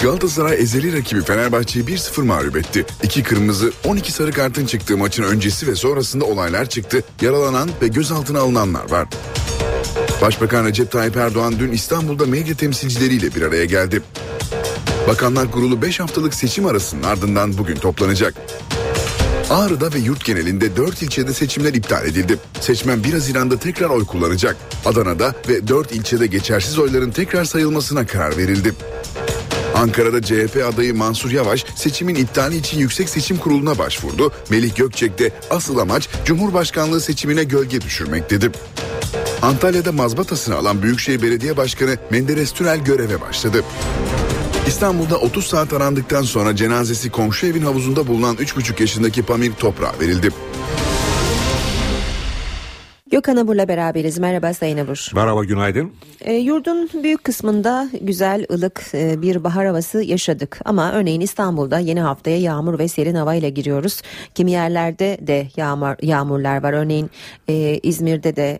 Galatasaray 0.03 0.55
ezeli 0.61 0.93
rakibi 0.93 1.23
Fenerbahçe'yi 1.23 1.87
1-0 1.87 2.23
mağlup 2.23 2.57
etti. 2.57 2.87
İki 3.03 3.23
kırmızı 3.23 3.73
12 3.85 4.13
sarı 4.13 4.33
kartın 4.33 4.67
çıktığı 4.67 4.97
maçın 4.97 5.23
öncesi 5.23 5.67
ve 5.67 5.75
sonrasında 5.75 6.25
olaylar 6.25 6.69
çıktı. 6.69 7.03
Yaralanan 7.21 7.71
ve 7.83 7.89
gözaltına 7.89 8.41
alınanlar 8.41 8.91
var. 8.91 9.09
Başbakan 10.23 10.65
Recep 10.65 10.91
Tayyip 10.91 11.17
Erdoğan 11.17 11.55
dün 11.59 11.73
İstanbul'da 11.73 12.27
medya 12.27 12.57
temsilcileriyle 12.57 13.35
bir 13.35 13.43
araya 13.43 13.65
geldi. 13.65 14.03
Bakanlar 15.09 15.51
Kurulu 15.51 15.83
5 15.83 16.01
haftalık 16.01 16.35
seçim 16.35 16.67
arasının 16.67 17.03
ardından 17.03 17.59
bugün 17.59 17.77
toplanacak. 17.77 18.35
Ağrı'da 19.51 19.93
ve 19.95 19.99
yurt 19.99 20.25
genelinde 20.25 20.77
4 20.77 21.03
ilçede 21.03 21.33
seçimler 21.33 21.75
iptal 21.75 22.07
edildi. 22.07 22.39
Seçmen 22.61 23.05
1 23.05 23.13
Haziran'da 23.13 23.59
tekrar 23.59 23.91
oy 23.91 24.07
kullanacak. 24.07 24.57
Adana'da 24.85 25.35
ve 25.49 25.69
4 25.69 25.93
ilçede 25.93 26.27
geçersiz 26.27 26.79
oyların 26.79 27.11
tekrar 27.11 27.45
sayılmasına 27.45 28.07
karar 28.07 28.37
verildi. 28.37 28.75
Ankara'da 29.83 30.22
CHP 30.22 30.64
adayı 30.72 30.95
Mansur 30.95 31.30
Yavaş 31.30 31.64
seçimin 31.74 32.14
iptali 32.14 32.57
için 32.57 32.78
Yüksek 32.78 33.09
Seçim 33.09 33.37
Kurulu'na 33.37 33.78
başvurdu. 33.78 34.33
Melih 34.51 34.76
Gökçek 34.76 35.18
de 35.18 35.33
asıl 35.51 35.78
amaç 35.78 36.09
Cumhurbaşkanlığı 36.24 37.01
seçimine 37.01 37.45
gölge 37.45 37.80
düşürmek 37.80 38.30
dedi. 38.30 38.51
Antalya'da 39.43 39.93
mazbatasını 39.93 40.57
alan 40.57 40.83
Büyükşehir 40.83 41.22
Belediye 41.22 41.57
Başkanı 41.57 41.99
Menderes 42.11 42.53
Türel 42.53 42.78
göreve 42.78 43.20
başladı. 43.20 43.64
İstanbul'da 44.66 45.16
30 45.16 45.47
saat 45.47 45.72
arandıktan 45.72 46.22
sonra 46.22 46.57
cenazesi 46.57 47.11
komşu 47.11 47.47
evin 47.47 47.62
havuzunda 47.62 48.07
bulunan 48.07 48.37
3,5 48.37 48.80
yaşındaki 48.80 49.22
Pamir 49.22 49.53
toprağa 49.53 49.95
verildi. 50.01 50.30
Gökhan 53.13 53.37
Abur'la 53.37 53.69
beraberiz. 53.69 54.19
Merhaba 54.19 54.55
Sayın 54.55 54.79
Abur. 54.79 55.11
Merhaba 55.15 55.45
günaydın. 55.45 55.93
E, 56.21 56.35
yurdun 56.35 56.91
büyük 57.03 57.25
kısmında 57.25 57.89
güzel, 58.01 58.47
ılık 58.53 58.83
e, 58.95 59.23
bir 59.23 59.45
bahar 59.45 59.67
havası 59.67 60.03
yaşadık. 60.03 60.61
Ama 60.65 60.93
örneğin 60.93 61.21
İstanbul'da 61.21 61.79
yeni 61.79 62.01
haftaya 62.01 62.39
yağmur 62.39 62.79
ve 62.79 62.89
serin 62.89 63.15
hava 63.15 63.35
ile 63.35 63.51
giriyoruz. 63.51 64.03
Kimi 64.35 64.51
yerlerde 64.51 65.19
de 65.21 65.49
yağmur, 65.57 65.95
yağmurlar 66.03 66.63
var. 66.63 66.73
Örneğin 66.73 67.11
e, 67.49 67.81
İzmir'de 67.83 68.37
de 68.37 68.59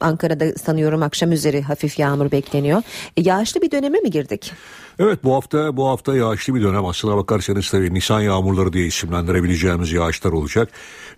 Ankara'da 0.00 0.52
sanıyorum 0.52 1.02
akşam 1.02 1.32
üzeri 1.32 1.62
hafif 1.62 1.98
yağmur 1.98 2.30
bekleniyor. 2.30 2.82
E, 3.16 3.22
yağışlı 3.22 3.62
bir 3.62 3.70
döneme 3.70 3.98
mi 3.98 4.10
girdik? 4.10 4.52
Evet 4.98 5.24
bu 5.24 5.34
hafta 5.34 5.76
bu 5.76 5.88
hafta 5.88 6.16
yağışlı 6.16 6.54
bir 6.54 6.62
dönem. 6.62 6.84
Aslına 6.84 7.16
bakarsanız 7.16 7.70
tabii 7.70 7.94
Nisan 7.94 8.20
yağmurları 8.20 8.72
diye 8.72 8.86
isimlendirebileceğimiz 8.86 9.92
yağışlar 9.92 10.32
olacak. 10.32 10.68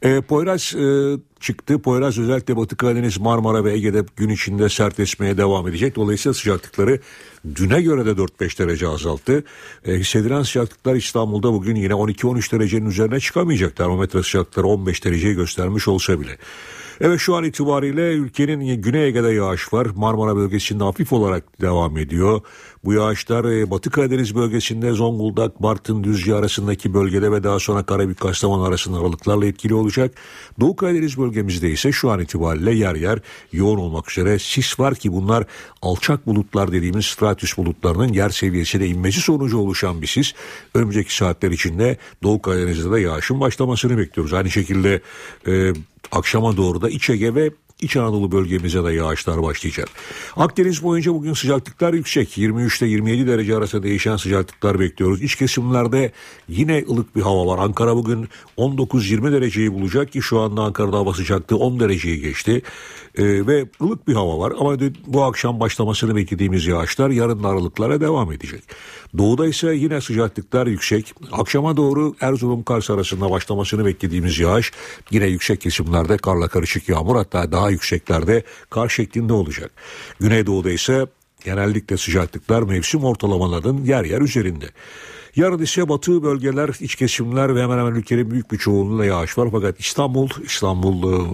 E, 0.02 0.20
Poyraz 0.20 0.74
e, 0.74 1.16
çıktı. 1.40 1.78
Poyraz 1.78 2.18
özellikle 2.18 2.56
Batı 2.56 2.76
Karadeniz, 2.76 3.18
Marmara 3.18 3.64
ve 3.64 3.72
Ege'de 3.72 4.04
gün 4.16 4.28
içinde 4.28 4.68
sert 4.68 5.00
esmeye 5.00 5.36
devam 5.36 5.68
edecek. 5.68 5.96
Dolayısıyla 5.96 6.34
sıcaklıkları 6.34 7.00
düne 7.54 7.82
göre 7.82 8.06
de 8.06 8.10
4-5 8.10 8.58
derece 8.58 8.88
azalttı. 8.88 9.44
E, 9.84 9.92
hissedilen 9.92 10.42
sıcaklıklar 10.42 10.94
İstanbul'da 10.94 11.52
bugün 11.52 11.74
yine 11.74 11.92
12-13 11.92 12.52
derecenin 12.52 12.86
üzerine 12.86 13.20
çıkamayacak. 13.20 13.76
Termometre 13.76 14.22
sıcaklıkları 14.22 14.66
15 14.66 15.04
dereceyi 15.04 15.34
göstermiş 15.34 15.88
olsa 15.88 16.20
bile. 16.20 16.36
Evet 17.00 17.20
şu 17.20 17.34
an 17.34 17.44
itibariyle 17.44 18.12
ülkenin 18.12 18.82
Güney 18.82 19.08
Ege'de 19.08 19.28
yağış 19.28 19.72
var. 19.72 19.86
Marmara 19.96 20.36
bölgesinde 20.36 20.84
hafif 20.84 21.12
olarak 21.12 21.60
devam 21.60 21.98
ediyor. 21.98 22.40
Bu 22.86 22.92
yağışlar 22.92 23.44
e, 23.44 23.70
Batı 23.70 23.90
Karadeniz 23.90 24.34
bölgesinde 24.34 24.92
Zonguldak, 24.92 25.62
Bartın, 25.62 26.04
Düzce 26.04 26.34
arasındaki 26.34 26.94
bölgede 26.94 27.32
ve 27.32 27.44
daha 27.44 27.58
sonra 27.58 27.82
Karabük, 27.82 28.20
Kastamonu 28.20 28.62
arasında 28.62 28.98
aralıklarla 28.98 29.46
etkili 29.46 29.74
olacak. 29.74 30.14
Doğu 30.60 30.76
Karadeniz 30.76 31.18
bölgemizde 31.18 31.70
ise 31.70 31.92
şu 31.92 32.10
an 32.10 32.20
itibariyle 32.20 32.74
yer 32.74 32.94
yer 32.94 33.18
yoğun 33.52 33.78
olmak 33.78 34.10
üzere 34.10 34.38
sis 34.38 34.80
var 34.80 34.94
ki 34.94 35.12
bunlar 35.12 35.44
alçak 35.82 36.26
bulutlar 36.26 36.72
dediğimiz 36.72 37.06
stratüs 37.06 37.56
bulutlarının 37.56 38.12
yer 38.12 38.30
seviyesine 38.30 38.86
inmesi 38.86 39.20
sonucu 39.20 39.58
oluşan 39.58 40.02
bir 40.02 40.06
sis. 40.06 40.32
Önümüzdeki 40.74 41.16
saatler 41.16 41.50
içinde 41.50 41.96
Doğu 42.22 42.42
Karadeniz'de 42.42 42.90
de 42.90 43.00
yağışın 43.00 43.40
başlamasını 43.40 43.98
bekliyoruz. 43.98 44.32
Aynı 44.32 44.50
şekilde 44.50 45.00
e, 45.46 45.72
akşama 46.12 46.56
doğru 46.56 46.82
da 46.82 46.90
İç 46.90 47.10
Ege 47.10 47.34
ve 47.34 47.50
İç 47.80 47.96
Anadolu 47.96 48.32
bölgemize 48.32 48.84
de 48.84 48.92
yağışlar 48.92 49.42
başlayacak. 49.42 49.88
Akdeniz 50.36 50.82
boyunca 50.82 51.14
bugün 51.14 51.32
sıcaklıklar 51.32 51.94
yüksek. 51.94 52.38
23 52.38 52.82
ile 52.82 52.88
27 52.88 53.26
derece 53.26 53.56
arası 53.56 53.82
değişen 53.82 54.16
sıcaklıklar 54.16 54.80
bekliyoruz. 54.80 55.22
İç 55.22 55.34
kesimlerde 55.34 56.12
yine 56.48 56.84
ılık 56.90 57.16
bir 57.16 57.22
hava 57.22 57.46
var. 57.46 57.58
Ankara 57.58 57.96
bugün 57.96 58.28
19-20 58.58 59.32
dereceyi 59.32 59.72
bulacak 59.72 60.12
ki 60.12 60.22
şu 60.22 60.40
anda 60.40 60.62
Ankara'da 60.62 60.96
hava 60.96 61.14
sıcaklığı 61.14 61.56
10 61.56 61.80
dereceyi 61.80 62.20
geçti. 62.20 62.62
Ee, 63.18 63.46
ve 63.46 63.66
ılık 63.82 64.08
bir 64.08 64.14
hava 64.14 64.38
var 64.38 64.52
ama 64.58 64.76
bu 65.06 65.22
akşam 65.24 65.60
başlamasını 65.60 66.16
beklediğimiz 66.16 66.66
yağışlar 66.66 67.10
yarın 67.10 67.42
aralıklara 67.42 68.00
devam 68.00 68.32
edecek. 68.32 68.62
Doğuda 69.18 69.46
ise 69.46 69.74
yine 69.74 70.00
sıcaklıklar 70.00 70.66
yüksek. 70.66 71.14
Akşama 71.32 71.76
doğru 71.76 72.14
Erzurum 72.20 72.62
Kars 72.62 72.90
arasında 72.90 73.30
başlamasını 73.30 73.86
beklediğimiz 73.86 74.38
yağış 74.38 74.72
yine 75.10 75.26
yüksek 75.26 75.60
kesimlerde 75.60 76.16
karla 76.16 76.48
karışık 76.48 76.88
yağmur 76.88 77.16
hatta 77.16 77.52
daha 77.52 77.70
yükseklerde 77.70 78.44
kar 78.70 78.88
şeklinde 78.88 79.32
olacak. 79.32 79.70
Güneydoğuda 80.20 80.70
ise 80.70 81.06
genellikle 81.44 81.96
sıcaklıklar 81.96 82.62
mevsim 82.62 83.04
ortalamalarının 83.04 83.84
yer 83.84 84.04
yer 84.04 84.20
üzerinde. 84.20 84.66
Yarın 85.36 85.58
ise 85.58 85.88
batı 85.88 86.22
bölgeler, 86.22 86.70
iç 86.80 86.94
kesimler 86.94 87.54
ve 87.54 87.62
hemen 87.62 87.78
hemen 87.78 87.94
ülkenin 87.94 88.30
büyük 88.30 88.52
bir 88.52 88.58
çoğunluğunda 88.58 89.04
yağış 89.04 89.38
var. 89.38 89.48
Fakat 89.52 89.80
İstanbul, 89.80 90.28
İstanbul 90.44 91.24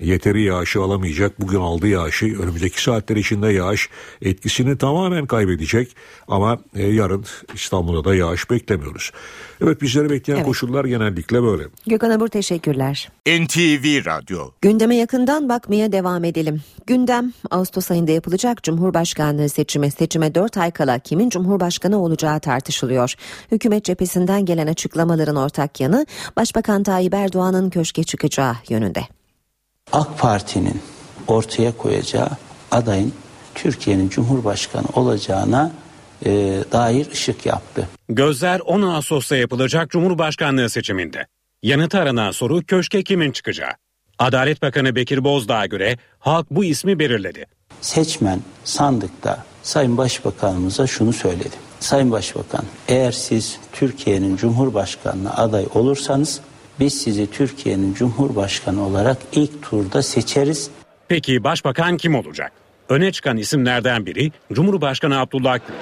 yeteri 0.00 0.42
yağışı 0.42 0.80
alamayacak. 0.80 1.40
Bugün 1.40 1.58
aldığı 1.58 1.88
yağışı 1.88 2.26
önümüzdeki 2.26 2.82
saatler 2.82 3.16
içinde 3.16 3.48
yağış 3.48 3.88
etkisini 4.22 4.78
tamamen 4.78 5.26
kaybedecek. 5.26 5.96
Ama 6.28 6.58
e, 6.74 6.86
yarın 6.86 7.24
İstanbul'da 7.54 8.10
da 8.10 8.14
yağış 8.14 8.50
beklemiyoruz. 8.50 9.12
Evet 9.60 9.82
bizleri 9.82 10.10
bekleyen 10.10 10.36
evet. 10.36 10.46
koşullar 10.46 10.84
genellikle 10.84 11.42
böyle. 11.42 11.64
Gökhan 11.86 12.10
Abur 12.10 12.28
teşekkürler. 12.28 13.08
NTV 13.26 14.04
Radyo. 14.06 14.50
Gündeme 14.60 14.96
yakından 14.96 15.48
bakmaya 15.48 15.92
devam 15.92 16.24
edelim. 16.24 16.62
Gündem 16.86 17.32
Ağustos 17.50 17.90
ayında 17.90 18.10
yapılacak 18.10 18.62
Cumhurbaşkanlığı 18.62 19.48
seçimi. 19.48 19.90
Seçime 19.90 20.34
4 20.34 20.56
ay 20.56 20.70
kala 20.70 20.98
kimin 20.98 21.30
Cumhurbaşkanı 21.30 22.02
olacağı 22.02 22.40
tartışılıyor. 22.40 23.14
Hükümet 23.52 23.84
cephesinden 23.84 24.44
gelen 24.44 24.66
açıklamaların 24.66 25.36
ortak 25.36 25.80
yanı 25.80 26.06
Başbakan 26.36 26.82
Tayyip 26.82 27.14
Erdoğan'ın 27.14 27.70
köşke 27.70 28.04
çıkacağı 28.04 28.54
yönünde. 28.68 29.00
AK 29.92 30.18
Parti'nin 30.18 30.80
ortaya 31.26 31.76
koyacağı 31.76 32.30
adayın 32.70 33.12
Türkiye'nin 33.54 34.08
Cumhurbaşkanı 34.08 34.86
olacağına 34.94 35.72
e, 36.26 36.30
dair 36.72 37.10
ışık 37.12 37.46
yaptı. 37.46 37.88
Gözler 38.08 38.60
10 38.60 38.82
Ağustos'ta 38.82 39.36
yapılacak 39.36 39.90
Cumhurbaşkanlığı 39.90 40.70
seçiminde. 40.70 41.26
Yanıtı 41.62 41.98
aranan 41.98 42.30
soru 42.30 42.62
köşke 42.62 43.02
kimin 43.02 43.32
çıkacağı. 43.32 43.70
Adalet 44.18 44.62
Bakanı 44.62 44.96
Bekir 44.96 45.24
Bozdağ'a 45.24 45.66
göre 45.66 45.96
halk 46.18 46.46
bu 46.50 46.64
ismi 46.64 46.98
belirledi. 46.98 47.46
Seçmen 47.80 48.40
sandıkta 48.64 49.44
Sayın 49.62 49.96
Başbakanımıza 49.96 50.86
şunu 50.86 51.12
söyledi. 51.12 51.56
Sayın 51.80 52.10
Başbakan 52.10 52.64
eğer 52.88 53.12
siz 53.12 53.58
Türkiye'nin 53.72 54.36
Cumhurbaşkanlığı 54.36 55.30
aday 55.30 55.66
olursanız 55.74 56.40
biz 56.80 57.02
sizi 57.02 57.30
Türkiye'nin 57.30 57.94
Cumhurbaşkanı 57.94 58.86
olarak 58.86 59.16
ilk 59.32 59.62
turda 59.62 60.02
seçeriz. 60.02 60.70
Peki 61.08 61.44
Başbakan 61.44 61.96
kim 61.96 62.14
olacak? 62.14 62.52
Öne 62.88 63.12
çıkan 63.12 63.36
isimlerden 63.36 64.06
biri 64.06 64.32
Cumhurbaşkanı 64.52 65.20
Abdullah 65.20 65.58
Gül. 65.68 65.74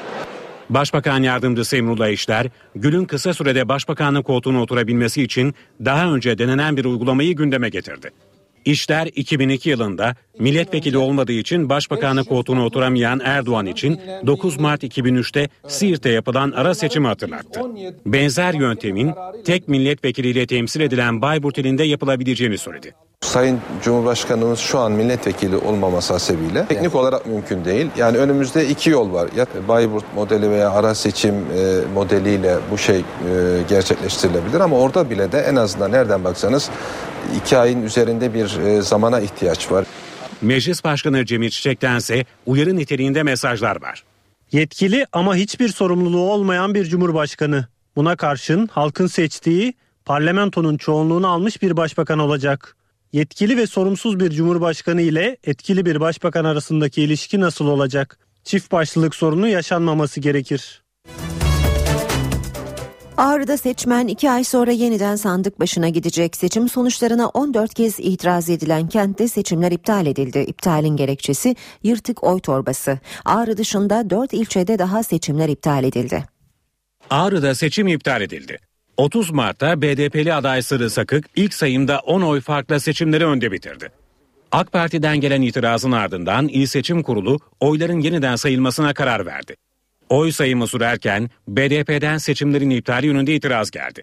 Başbakan 0.70 1.22
Yardımcısı 1.22 1.76
Emrullah 1.76 2.08
İşler, 2.08 2.46
Gül'ün 2.74 3.04
kısa 3.04 3.34
sürede 3.34 3.68
başbakanlık 3.68 4.26
koltuğuna 4.26 4.62
oturabilmesi 4.62 5.22
için 5.22 5.54
daha 5.84 6.14
önce 6.14 6.38
denenen 6.38 6.76
bir 6.76 6.84
uygulamayı 6.84 7.36
gündeme 7.36 7.68
getirdi. 7.68 8.10
İşler 8.68 9.06
2002 9.06 9.70
yılında 9.70 10.14
milletvekili 10.38 10.98
olmadığı 10.98 11.32
için 11.32 11.68
başbakanlık 11.68 12.28
koltuğuna 12.28 12.64
oturamayan 12.64 13.20
Erdoğan 13.24 13.66
için 13.66 14.00
9 14.26 14.60
Mart 14.60 14.82
2003'te 14.84 15.48
Siirt'te 15.68 16.10
yapılan 16.10 16.50
ara 16.50 16.74
seçimi 16.74 17.06
hatırlattı. 17.06 17.60
Benzer 18.06 18.54
yöntemin 18.54 19.14
tek 19.44 19.68
milletvekiliyle 19.68 20.46
temsil 20.46 20.80
edilen 20.80 21.22
Bayburt 21.22 21.58
ilinde 21.58 21.84
yapılabileceğini 21.84 22.58
söyledi. 22.58 22.94
Sayın 23.20 23.60
Cumhurbaşkanımız 23.82 24.58
şu 24.58 24.78
an 24.78 24.92
milletvekili 24.92 25.56
olmaması 25.56 26.12
hasebiyle 26.12 26.66
teknik 26.66 26.94
olarak 26.94 27.26
mümkün 27.26 27.64
değil. 27.64 27.86
Yani 27.96 28.18
önümüzde 28.18 28.68
iki 28.68 28.90
yol 28.90 29.12
var. 29.12 29.28
Ya 29.36 29.46
Bayburt 29.68 30.04
modeli 30.14 30.50
veya 30.50 30.70
ara 30.70 30.94
seçim 30.94 31.34
e, 31.34 31.92
modeliyle 31.94 32.56
bu 32.70 32.78
şey 32.78 32.96
e, 32.96 33.02
gerçekleştirilebilir 33.68 34.60
ama 34.60 34.78
orada 34.78 35.10
bile 35.10 35.32
de 35.32 35.38
en 35.38 35.56
azından 35.56 35.92
nereden 35.92 36.24
baksanız 36.24 36.70
iki 37.36 37.58
ayın 37.58 37.82
üzerinde 37.82 38.34
bir 38.34 38.58
e, 38.58 38.82
zamana 38.82 39.20
ihtiyaç 39.20 39.72
var. 39.72 39.86
Meclis 40.42 40.84
Başkanı 40.84 41.26
Cemil 41.26 41.50
Çiçek'tense 41.50 42.24
uyarı 42.46 42.76
niteliğinde 42.76 43.22
mesajlar 43.22 43.82
var. 43.82 44.04
Yetkili 44.52 45.06
ama 45.12 45.36
hiçbir 45.36 45.68
sorumluluğu 45.68 46.30
olmayan 46.30 46.74
bir 46.74 46.84
cumhurbaşkanı. 46.84 47.66
Buna 47.96 48.16
karşın 48.16 48.66
halkın 48.66 49.06
seçtiği 49.06 49.74
parlamentonun 50.04 50.76
çoğunluğunu 50.76 51.28
almış 51.28 51.62
bir 51.62 51.76
başbakan 51.76 52.18
olacak. 52.18 52.76
Yetkili 53.12 53.56
ve 53.56 53.66
sorumsuz 53.66 54.20
bir 54.20 54.30
cumhurbaşkanı 54.30 55.02
ile 55.02 55.36
etkili 55.44 55.86
bir 55.86 56.00
başbakan 56.00 56.44
arasındaki 56.44 57.02
ilişki 57.02 57.40
nasıl 57.40 57.66
olacak? 57.66 58.18
Çift 58.44 58.72
başlılık 58.72 59.14
sorunu 59.14 59.48
yaşanmaması 59.48 60.20
gerekir. 60.20 60.82
Ağrı'da 63.18 63.56
seçmen 63.56 64.06
iki 64.06 64.30
ay 64.30 64.44
sonra 64.44 64.70
yeniden 64.70 65.16
sandık 65.16 65.60
başına 65.60 65.88
gidecek. 65.88 66.36
Seçim 66.36 66.68
sonuçlarına 66.68 67.28
14 67.28 67.74
kez 67.74 68.00
itiraz 68.00 68.50
edilen 68.50 68.88
kentte 68.88 69.28
seçimler 69.28 69.72
iptal 69.72 70.06
edildi. 70.06 70.38
İptalin 70.38 70.96
gerekçesi 70.96 71.56
yırtık 71.82 72.24
oy 72.24 72.40
torbası. 72.40 72.98
Ağrı 73.24 73.56
dışında 73.56 74.10
4 74.10 74.32
ilçede 74.32 74.78
daha 74.78 75.02
seçimler 75.02 75.48
iptal 75.48 75.84
edildi. 75.84 76.24
Ağrı'da 77.10 77.54
seçim 77.54 77.88
iptal 77.88 78.22
edildi. 78.22 78.58
30 78.96 79.30
Mart'ta 79.30 79.82
BDP'li 79.82 80.34
aday 80.34 80.62
Sırrı 80.62 80.90
Sakık 80.90 81.26
ilk 81.36 81.54
sayımda 81.54 81.98
10 81.98 82.20
oy 82.22 82.40
farkla 82.40 82.80
seçimleri 82.80 83.26
önde 83.26 83.52
bitirdi. 83.52 83.88
AK 84.52 84.72
Parti'den 84.72 85.20
gelen 85.20 85.42
itirazın 85.42 85.92
ardından 85.92 86.48
İl 86.48 86.66
Seçim 86.66 87.02
Kurulu 87.02 87.38
oyların 87.60 88.00
yeniden 88.00 88.36
sayılmasına 88.36 88.94
karar 88.94 89.26
verdi. 89.26 89.56
Oy 90.08 90.32
sayımı 90.32 90.66
sürerken 90.66 91.30
BDP'den 91.48 92.18
seçimlerin 92.18 92.70
iptali 92.70 93.06
yönünde 93.06 93.34
itiraz 93.34 93.70
geldi. 93.70 94.02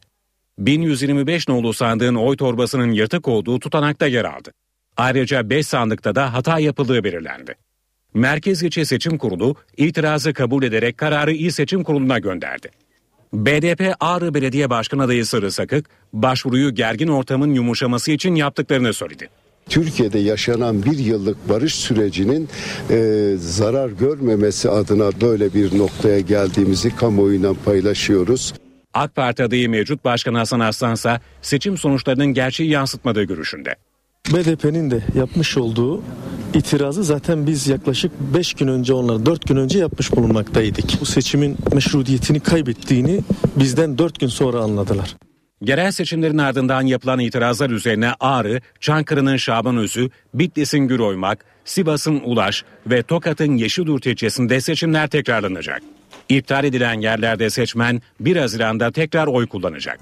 1125 0.57 1.47
nolu 1.47 1.73
sandığın 1.73 2.15
oy 2.15 2.37
torbasının 2.37 2.91
yırtık 2.91 3.27
olduğu 3.27 3.59
tutanakta 3.59 4.07
yer 4.07 4.25
aldı. 4.25 4.51
Ayrıca 4.97 5.49
5 5.49 5.67
sandıkta 5.67 6.15
da 6.15 6.33
hata 6.33 6.59
yapıldığı 6.59 7.03
belirlendi. 7.03 7.55
Merkez 8.13 8.63
İlçe 8.63 8.85
Seçim 8.85 9.17
Kurulu 9.17 9.55
itirazı 9.77 10.33
kabul 10.33 10.63
ederek 10.63 10.97
kararı 10.97 11.33
İl 11.33 11.49
Seçim 11.49 11.83
Kurulu'na 11.83 12.19
gönderdi. 12.19 12.69
BDP 13.33 13.95
Ağrı 13.99 14.33
Belediye 14.33 14.69
Başkan 14.69 14.99
adayı 14.99 15.25
Sarı 15.25 15.51
Sakık, 15.51 15.89
başvuruyu 16.13 16.75
gergin 16.75 17.07
ortamın 17.07 17.53
yumuşaması 17.53 18.11
için 18.11 18.35
yaptıklarını 18.35 18.93
söyledi. 18.93 19.29
Türkiye'de 19.69 20.19
yaşanan 20.19 20.83
bir 20.83 20.97
yıllık 20.97 21.49
barış 21.49 21.75
sürecinin 21.75 22.49
e, 22.89 23.31
zarar 23.39 23.89
görmemesi 23.89 24.69
adına 24.69 25.21
böyle 25.21 25.53
bir 25.53 25.77
noktaya 25.77 26.19
geldiğimizi 26.19 26.95
kamuoyuyla 26.95 27.53
paylaşıyoruz. 27.65 28.53
AK 28.93 29.15
Parti 29.15 29.43
adayı 29.43 29.69
mevcut 29.69 30.05
Başkan 30.05 30.33
Hasan 30.33 30.59
Aslansa 30.59 31.19
seçim 31.41 31.77
sonuçlarının 31.77 32.27
gerçeği 32.33 32.69
yansıtmadığı 32.69 33.23
görüşünde. 33.23 33.75
BDP'nin 34.33 34.91
de 34.91 35.03
yapmış 35.15 35.57
olduğu 35.57 36.01
itirazı 36.53 37.03
zaten 37.03 37.47
biz 37.47 37.67
yaklaşık 37.67 38.11
5 38.33 38.53
gün 38.53 38.67
önce 38.67 38.93
onları 38.93 39.25
4 39.25 39.47
gün 39.47 39.55
önce 39.55 39.79
yapmış 39.79 40.15
bulunmaktaydık. 40.15 40.85
Bu 41.01 41.05
seçimin 41.05 41.57
meşrutiyetini 41.73 42.39
kaybettiğini 42.39 43.21
bizden 43.55 43.97
4 43.97 44.19
gün 44.19 44.27
sonra 44.27 44.59
anladılar. 44.59 45.15
Yerel 45.67 45.91
seçimlerin 45.91 46.37
ardından 46.37 46.81
yapılan 46.81 47.19
itirazlar 47.19 47.69
üzerine 47.69 48.11
Ağrı, 48.19 48.61
Çankırı'nın 48.79 49.37
Şaban 49.37 49.77
Özü, 49.77 50.09
Bitlis'in 50.33 50.79
Güroymak, 50.79 51.45
Sivas'ın 51.65 52.21
Ulaş 52.23 52.63
ve 52.87 53.03
Tokat'ın 53.03 53.57
Yeşilyurt 53.57 54.05
ilçesinde 54.05 54.61
seçimler 54.61 55.07
tekrarlanacak. 55.07 55.81
İptal 56.29 56.63
edilen 56.63 57.01
yerlerde 57.01 57.49
seçmen 57.49 58.01
1 58.19 58.35
Haziran'da 58.35 58.91
tekrar 58.91 59.27
oy 59.27 59.47
kullanacak. 59.47 59.99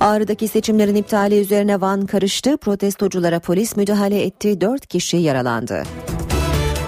Ağrı'daki 0.00 0.48
seçimlerin 0.48 0.94
iptali 0.94 1.40
üzerine 1.40 1.80
Van 1.80 2.06
karıştı. 2.06 2.56
Protestoculara 2.56 3.40
polis 3.40 3.76
müdahale 3.76 4.22
etti. 4.22 4.60
4 4.60 4.86
kişi 4.86 5.16
yaralandı. 5.16 5.82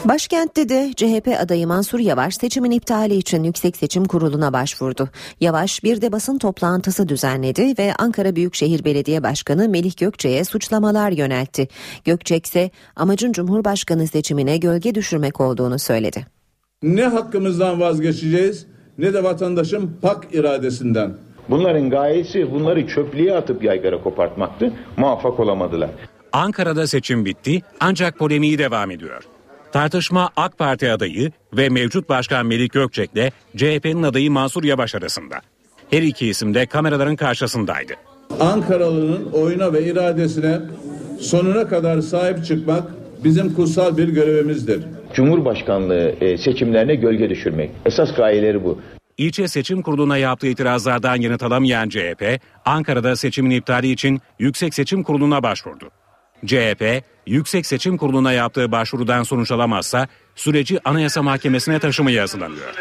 Başkentte 0.09 0.69
de 0.69 0.93
CHP 0.97 1.29
adayı 1.41 1.67
Mansur 1.67 1.99
Yavaş 1.99 2.35
seçimin 2.37 2.71
iptali 2.71 3.15
için 3.15 3.43
Yüksek 3.43 3.77
Seçim 3.77 4.05
Kurulu'na 4.05 4.53
başvurdu. 4.53 5.09
Yavaş 5.41 5.85
bir 5.85 6.01
de 6.01 6.13
basın 6.13 6.39
toplantısı 6.39 7.09
düzenledi 7.09 7.75
ve 7.79 7.95
Ankara 7.99 8.37
Büyükşehir 8.37 8.85
Belediye 8.85 9.23
Başkanı 9.23 9.69
Melih 9.69 9.97
Gökçe'ye 9.97 10.45
suçlamalar 10.45 11.11
yöneltti. 11.11 11.69
Gökçek 12.05 12.47
ise 12.47 12.71
amacın 12.97 13.33
Cumhurbaşkanı 13.33 14.07
seçimine 14.07 14.57
gölge 14.57 14.95
düşürmek 14.95 15.41
olduğunu 15.41 15.79
söyledi. 15.79 16.27
Ne 16.83 17.05
hakkımızdan 17.05 17.81
vazgeçeceğiz 17.81 18.67
ne 18.99 19.15
de 19.15 19.25
vatandaşın 19.25 19.91
pak 20.03 20.27
iradesinden. 20.33 21.15
Bunların 21.51 21.91
gayesi 21.91 22.53
bunları 22.53 22.87
çöplüğe 22.87 23.35
atıp 23.35 23.65
yaygara 23.65 24.03
kopartmaktı. 24.03 24.73
Muvaffak 24.97 25.41
olamadılar. 25.41 25.91
Ankara'da 26.33 26.87
seçim 26.87 27.25
bitti 27.25 27.63
ancak 27.81 28.19
polemiği 28.19 28.59
devam 28.59 28.91
ediyor. 28.91 29.38
Tartışma 29.73 30.31
AK 30.37 30.59
Parti 30.59 30.93
adayı 30.93 31.33
ve 31.57 31.69
mevcut 31.69 32.09
başkan 32.09 32.47
Melik 32.47 32.73
Gökçek'le 32.73 33.33
CHP'nin 33.57 34.03
adayı 34.03 34.31
Mansur 34.31 34.65
Yavaş 34.65 34.95
arasında. 34.95 35.41
Her 35.91 36.03
iki 36.03 36.29
isim 36.29 36.55
de 36.55 36.67
kameraların 36.67 37.17
karşısındaydı. 37.17 37.93
Ankaralı'nın 38.41 39.33
oyuna 39.33 39.73
ve 39.73 39.85
iradesine 39.85 40.61
sonuna 41.21 41.69
kadar 41.69 42.01
sahip 42.01 42.45
çıkmak 42.45 42.83
bizim 43.25 43.55
kutsal 43.55 43.97
bir 43.97 44.09
görevimizdir. 44.09 44.85
Cumhurbaşkanlığı 45.15 46.15
e, 46.21 46.39
seçimlerine 46.39 46.95
gölge 46.95 47.31
düşürmek. 47.31 47.71
Esas 47.87 48.15
gayeleri 48.17 48.65
bu. 48.65 48.79
İlçe 49.19 49.49
Seçim 49.49 49.83
Kurulu'na 49.83 50.17
yaptığı 50.17 50.47
itirazlardan 50.47 51.17
yanıt 51.17 51.43
alamayan 51.43 51.89
CHP, 51.89 52.41
Ankara'da 52.65 53.17
seçimin 53.17 53.51
iptali 53.51 53.91
için 53.91 54.21
Yüksek 54.39 54.75
Seçim 54.75 55.03
Kurulu'na 55.03 55.43
başvurdu. 55.43 55.91
CHP, 56.47 57.03
Yüksek 57.27 57.67
Seçim 57.67 57.97
Kurulu'na 57.97 58.33
yaptığı 58.33 58.73
başvurudan 58.73 59.23
sonuç 59.23 59.51
alamazsa 59.51 60.09
süreci 60.37 60.79
Anayasa 60.85 61.23
Mahkemesi'ne 61.23 61.79
taşımaya 61.79 62.23
hazırlanıyor. 62.23 62.75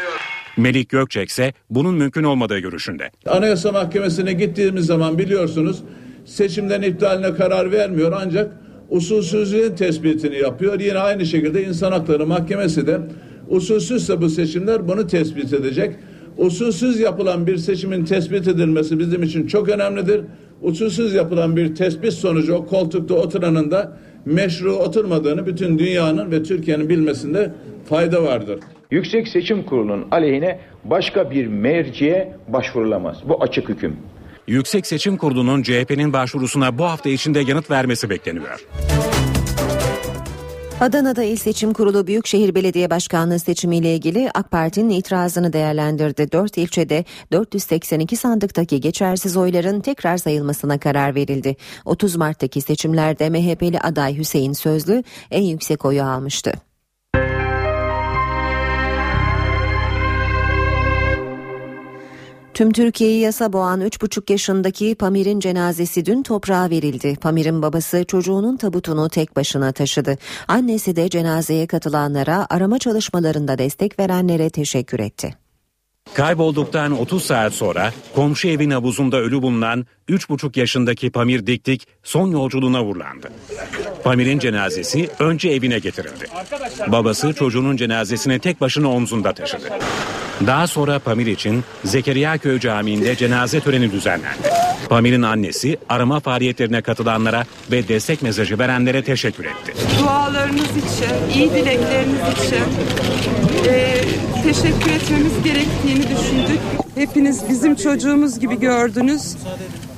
Melik 0.56 0.88
Gökçek 0.88 1.28
ise 1.28 1.52
bunun 1.70 1.94
mümkün 1.94 2.22
olmadığı 2.22 2.58
görüşünde. 2.58 3.10
Anayasa 3.26 3.72
Mahkemesi'ne 3.72 4.32
gittiğimiz 4.32 4.86
zaman 4.86 5.18
biliyorsunuz 5.18 5.82
seçimden 6.24 6.82
iptaline 6.82 7.34
karar 7.34 7.72
vermiyor 7.72 8.12
ancak 8.24 8.52
usulsüzlüğün 8.90 9.74
tespitini 9.74 10.38
yapıyor. 10.38 10.80
Yine 10.80 10.98
aynı 10.98 11.26
şekilde 11.26 11.64
İnsan 11.64 11.92
Hakları 11.92 12.26
Mahkemesi 12.26 12.86
de 12.86 13.00
usulsüzse 13.48 14.20
bu 14.20 14.28
seçimler 14.28 14.88
bunu 14.88 15.06
tespit 15.06 15.52
edecek. 15.52 15.96
Usulsüz 16.36 17.00
yapılan 17.00 17.46
bir 17.46 17.56
seçimin 17.56 18.04
tespit 18.04 18.48
edilmesi 18.48 18.98
bizim 18.98 19.22
için 19.22 19.46
çok 19.46 19.68
önemlidir. 19.68 20.20
Usulsüz 20.62 21.14
yapılan 21.14 21.56
bir 21.56 21.74
tespit 21.74 22.12
sonucu 22.12 22.54
o 22.54 22.66
koltukta 22.66 23.14
oturanın 23.14 23.70
da 23.70 23.98
meşru 24.24 24.72
oturmadığını 24.72 25.46
bütün 25.46 25.78
dünyanın 25.78 26.30
ve 26.30 26.42
Türkiye'nin 26.42 26.88
bilmesinde 26.88 27.52
fayda 27.88 28.22
vardır. 28.22 28.60
Yüksek 28.90 29.28
Seçim 29.28 29.62
Kurulu'nun 29.62 30.06
aleyhine 30.10 30.60
başka 30.84 31.30
bir 31.30 31.46
merciye 31.46 32.36
başvurulamaz. 32.48 33.16
Bu 33.28 33.42
açık 33.42 33.68
hüküm. 33.68 33.96
Yüksek 34.46 34.86
Seçim 34.86 35.16
Kurulu'nun 35.16 35.62
CHP'nin 35.62 36.12
başvurusuna 36.12 36.78
bu 36.78 36.84
hafta 36.84 37.08
içinde 37.08 37.40
yanıt 37.40 37.70
vermesi 37.70 38.10
bekleniyor. 38.10 38.66
Adana'da 40.80 41.22
İl 41.22 41.36
Seçim 41.36 41.72
Kurulu 41.72 42.06
Büyükşehir 42.06 42.54
Belediye 42.54 42.90
Başkanlığı 42.90 43.38
seçimiyle 43.38 43.94
ilgili 43.94 44.30
AK 44.34 44.50
Parti'nin 44.50 44.90
itirazını 44.90 45.52
değerlendirdi. 45.52 46.32
4 46.32 46.58
ilçede 46.58 47.04
482 47.32 48.16
sandıktaki 48.16 48.80
geçersiz 48.80 49.36
oyların 49.36 49.80
tekrar 49.80 50.16
sayılmasına 50.16 50.78
karar 50.78 51.14
verildi. 51.14 51.56
30 51.84 52.16
Mart'taki 52.16 52.60
seçimlerde 52.60 53.30
MHP'li 53.30 53.80
aday 53.80 54.18
Hüseyin 54.18 54.52
Sözlü 54.52 55.04
en 55.30 55.42
yüksek 55.42 55.84
oyu 55.84 56.02
almıştı. 56.02 56.67
Tüm 62.58 62.72
Türkiye'yi 62.72 63.20
yasa 63.20 63.52
boğan 63.52 63.80
3,5 63.80 64.32
yaşındaki 64.32 64.94
Pamir'in 64.94 65.40
cenazesi 65.40 66.06
dün 66.06 66.22
toprağa 66.22 66.70
verildi. 66.70 67.16
Pamir'in 67.20 67.62
babası 67.62 68.04
çocuğunun 68.04 68.56
tabutunu 68.56 69.08
tek 69.08 69.36
başına 69.36 69.72
taşıdı. 69.72 70.16
Annesi 70.48 70.96
de 70.96 71.08
cenazeye 71.08 71.66
katılanlara 71.66 72.46
arama 72.50 72.78
çalışmalarında 72.78 73.58
destek 73.58 73.98
verenlere 73.98 74.50
teşekkür 74.50 75.00
etti. 75.00 75.47
Kaybolduktan 76.14 76.98
30 77.00 77.24
saat 77.24 77.52
sonra 77.52 77.92
komşu 78.14 78.48
evin 78.48 78.70
havuzunda 78.70 79.16
ölü 79.16 79.42
bulunan 79.42 79.86
3,5 80.08 80.58
yaşındaki 80.58 81.10
Pamir 81.10 81.46
Diktik 81.46 81.86
son 82.02 82.30
yolculuğuna 82.30 82.84
uğurlandı. 82.84 83.28
Pamir'in 84.04 84.38
cenazesi 84.38 85.08
önce 85.18 85.48
evine 85.48 85.78
getirildi. 85.78 86.26
Babası 86.86 87.32
çocuğunun 87.32 87.76
cenazesini 87.76 88.38
tek 88.38 88.60
başına 88.60 88.90
omzunda 88.90 89.32
taşıdı. 89.32 89.68
Daha 90.46 90.66
sonra 90.66 90.98
Pamir 90.98 91.26
için 91.26 91.64
Zekeriya 91.84 92.38
Köy 92.38 92.60
Camii'nde 92.60 93.16
cenaze 93.16 93.60
töreni 93.60 93.92
düzenlendi. 93.92 94.48
Pamir'in 94.88 95.22
annesi 95.22 95.78
arama 95.88 96.20
faaliyetlerine 96.20 96.82
katılanlara 96.82 97.44
ve 97.72 97.88
destek 97.88 98.22
mesajı 98.22 98.58
verenlere 98.58 99.04
teşekkür 99.04 99.44
etti. 99.44 99.74
Dualarınız 100.00 100.70
için, 100.70 101.38
iyi 101.40 101.50
dilekleriniz 101.50 102.20
için 102.36 102.64
e, 103.70 104.04
teşekkür 104.48 104.90
etmemiz 104.90 105.42
gerektiğini 105.44 106.02
düşündük. 106.02 106.60
Hepiniz 106.94 107.48
bizim 107.48 107.74
çocuğumuz 107.74 108.38
gibi 108.40 108.60
gördünüz. 108.60 109.36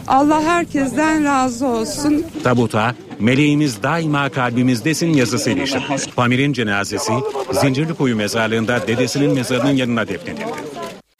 Allah 0.08 0.42
herkesten 0.42 1.24
razı 1.24 1.66
olsun. 1.66 2.26
Tabuta 2.44 2.94
meleğimiz 3.20 3.82
daima 3.82 4.28
kalbimizdesin 4.28 5.12
yazısı 5.12 5.50
ilişkin. 5.50 5.82
Pamir'in 6.16 6.52
cenazesi 6.52 7.12
Zincirlikuyu 7.52 8.16
mezarlığında 8.16 8.86
dedesinin 8.86 9.34
mezarının 9.34 9.76
yanına 9.76 10.08
defnedildi. 10.08 10.44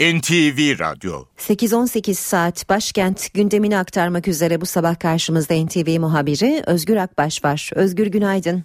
NTV 0.01 0.81
Radyo 0.81 1.25
8-18 1.39 2.15
saat 2.15 2.69
başkent 2.69 3.35
gündemini 3.35 3.79
aktarmak 3.79 4.29
üzere 4.29 4.61
bu 4.61 4.67
sabah 4.67 5.01
karşımızda 5.01 5.55
NTV 5.65 6.01
muhabiri 6.01 6.63
Özgür 6.67 6.97
Akbaş 6.97 7.45
var. 7.45 7.71
Özgür 7.75 8.07
günaydın. 8.07 8.65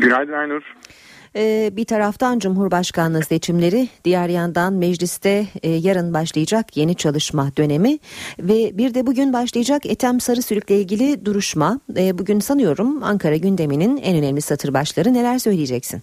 Günaydın 0.00 0.32
Aynur. 0.32 0.62
Ee, 1.38 1.70
bir 1.72 1.84
taraftan 1.84 2.38
Cumhurbaşkanlığı 2.38 3.22
seçimleri, 3.22 3.88
diğer 4.04 4.28
yandan 4.28 4.72
mecliste 4.72 5.44
e, 5.62 5.70
yarın 5.70 6.14
başlayacak 6.14 6.76
yeni 6.76 6.94
çalışma 6.94 7.48
dönemi 7.58 7.98
ve 8.38 8.78
bir 8.78 8.94
de 8.94 9.06
bugün 9.06 9.32
başlayacak 9.32 9.86
Ethem 9.86 10.20
Sarısülük'le 10.20 10.70
ilgili 10.70 11.24
duruşma. 11.24 11.80
E, 11.96 12.18
bugün 12.18 12.40
sanıyorum 12.40 13.02
Ankara 13.02 13.36
gündeminin 13.36 13.96
en 13.96 14.18
önemli 14.18 14.40
satır 14.40 14.74
başları 14.74 15.14
neler 15.14 15.38
söyleyeceksin? 15.38 16.02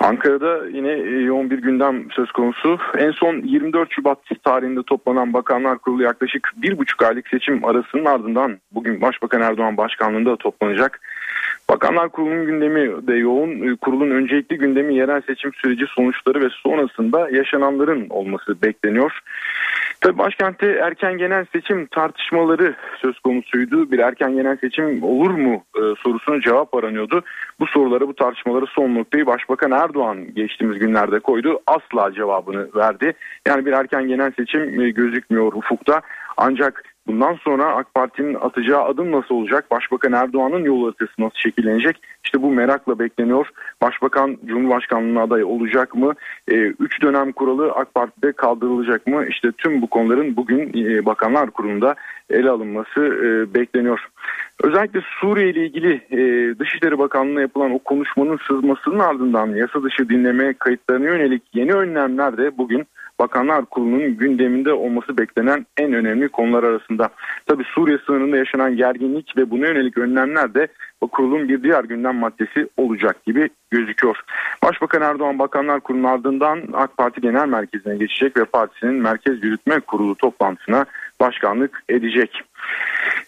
Ankara'da 0.00 0.68
yine 0.68 0.92
yoğun 1.24 1.50
bir 1.50 1.58
gündem 1.58 2.10
söz 2.10 2.32
konusu. 2.32 2.78
En 2.98 3.10
son 3.10 3.42
24 3.42 3.88
Şubat 3.92 4.18
tarihinde 4.44 4.82
toplanan 4.82 5.32
Bakanlar 5.32 5.78
Kurulu 5.78 6.02
yaklaşık 6.02 6.52
bir 6.56 6.78
buçuk 6.78 7.02
aylık 7.02 7.28
seçim 7.28 7.64
arasının 7.64 8.04
ardından 8.04 8.58
bugün 8.72 9.00
Başbakan 9.00 9.42
Erdoğan 9.42 9.76
başkanlığında 9.76 10.36
toplanacak. 10.36 11.00
Bakanlar 11.70 12.08
Kurulu'nun 12.08 12.46
gündemi 12.46 13.06
de 13.06 13.14
yoğun. 13.14 13.76
Kurulun 13.76 14.10
öncelikli 14.10 14.58
gündemi 14.58 14.94
yerel 14.94 15.22
seçim 15.22 15.52
süreci 15.54 15.84
sonuçları 15.86 16.40
ve 16.40 16.48
sonrasında 16.62 17.30
yaşananların 17.30 18.08
olması 18.10 18.62
bekleniyor. 18.62 19.20
Tabii 20.00 20.18
başkentte 20.18 20.66
erken 20.66 21.18
genel 21.18 21.46
seçim 21.52 21.86
tartışmaları 21.86 22.74
söz 23.02 23.18
konusuydu. 23.20 23.90
Bir 23.90 23.98
erken 23.98 24.32
genel 24.34 24.56
seçim 24.56 25.02
olur 25.02 25.30
mu 25.30 25.64
e, 25.76 25.80
sorusuna 26.02 26.40
cevap 26.40 26.74
aranıyordu. 26.74 27.22
Bu 27.60 27.66
sorulara 27.66 28.08
bu 28.08 28.14
tartışmalara 28.14 28.66
son 28.66 28.94
noktayı 28.94 29.26
Başbakan 29.26 29.70
Erdoğan 29.70 30.34
geçtiğimiz 30.34 30.78
günlerde 30.78 31.20
koydu. 31.20 31.60
Asla 31.66 32.12
cevabını 32.12 32.68
verdi. 32.74 33.12
Yani 33.46 33.66
bir 33.66 33.72
erken 33.72 34.08
genel 34.08 34.32
seçim 34.32 34.80
e, 34.80 34.90
gözükmüyor 34.90 35.52
ufukta. 35.52 36.00
Ancak 36.36 36.84
Bundan 37.08 37.34
sonra 37.34 37.76
AK 37.76 37.94
Parti'nin 37.94 38.34
atacağı 38.34 38.84
adım 38.84 39.12
nasıl 39.12 39.34
olacak? 39.34 39.70
Başbakan 39.70 40.12
Erdoğan'ın 40.12 40.64
yol 40.64 40.84
haritası 40.84 41.12
nasıl 41.18 41.36
şekillenecek? 41.36 42.00
İşte 42.24 42.42
bu 42.42 42.50
merakla 42.50 42.98
bekleniyor. 42.98 43.46
Başbakan 43.82 44.38
Cumhurbaşkanlığına 44.44 45.22
aday 45.22 45.44
olacak 45.44 45.94
mı? 45.94 46.12
E, 46.48 46.54
üç 46.56 47.02
dönem 47.02 47.32
kuralı 47.32 47.72
AK 47.72 47.94
Parti'de 47.94 48.32
kaldırılacak 48.32 49.06
mı? 49.06 49.26
İşte 49.26 49.52
tüm 49.52 49.82
bu 49.82 49.86
konuların 49.86 50.36
bugün 50.36 50.84
e, 50.84 51.06
Bakanlar 51.06 51.50
Kurulu'nda 51.50 51.94
ele 52.30 52.50
alınması 52.50 53.00
e, 53.00 53.54
bekleniyor. 53.54 54.08
Özellikle 54.62 55.00
Suriye 55.20 55.50
ile 55.50 55.66
ilgili 55.66 55.92
e, 56.10 56.18
Dışişleri 56.58 56.98
Bakanlığı'na 56.98 57.40
yapılan 57.40 57.70
o 57.70 57.78
konuşmanın 57.78 58.38
sızmasının 58.48 58.98
ardından 58.98 59.46
yasa 59.46 59.82
dışı 59.82 60.08
dinleme 60.08 60.52
kayıtlarına 60.52 61.04
yönelik 61.04 61.42
yeni 61.54 61.72
önlemler 61.72 62.36
de 62.36 62.58
bugün 62.58 62.86
Bakanlar 63.18 63.64
Kurulu'nun 63.64 64.16
gündeminde 64.16 64.72
olması 64.72 65.18
beklenen 65.18 65.66
en 65.76 65.92
önemli 65.92 66.28
konular 66.28 66.64
arasında. 66.64 67.08
Tabi 67.46 67.64
Suriye 67.64 67.98
sınırında 68.06 68.36
yaşanan 68.36 68.76
gerginlik 68.76 69.36
ve 69.36 69.50
buna 69.50 69.66
yönelik 69.66 69.98
önlemler 69.98 70.54
de 70.54 70.68
kurulun 71.06 71.48
bir 71.48 71.62
diğer 71.62 71.84
gündem 71.84 72.16
maddesi 72.16 72.68
olacak 72.76 73.24
gibi 73.24 73.48
gözüküyor. 73.70 74.16
Başbakan 74.62 75.02
Erdoğan 75.02 75.38
Bakanlar 75.38 75.80
Kurulu'nun 75.80 76.08
ardından 76.08 76.62
AK 76.72 76.96
Parti 76.96 77.20
Genel 77.20 77.48
Merkezi'ne 77.48 77.96
geçecek 77.96 78.36
ve 78.36 78.44
partisinin 78.44 78.94
Merkez 78.94 79.44
Yürütme 79.44 79.80
Kurulu 79.80 80.14
toplantısına 80.14 80.86
başkanlık 81.20 81.82
edecek. 81.88 82.42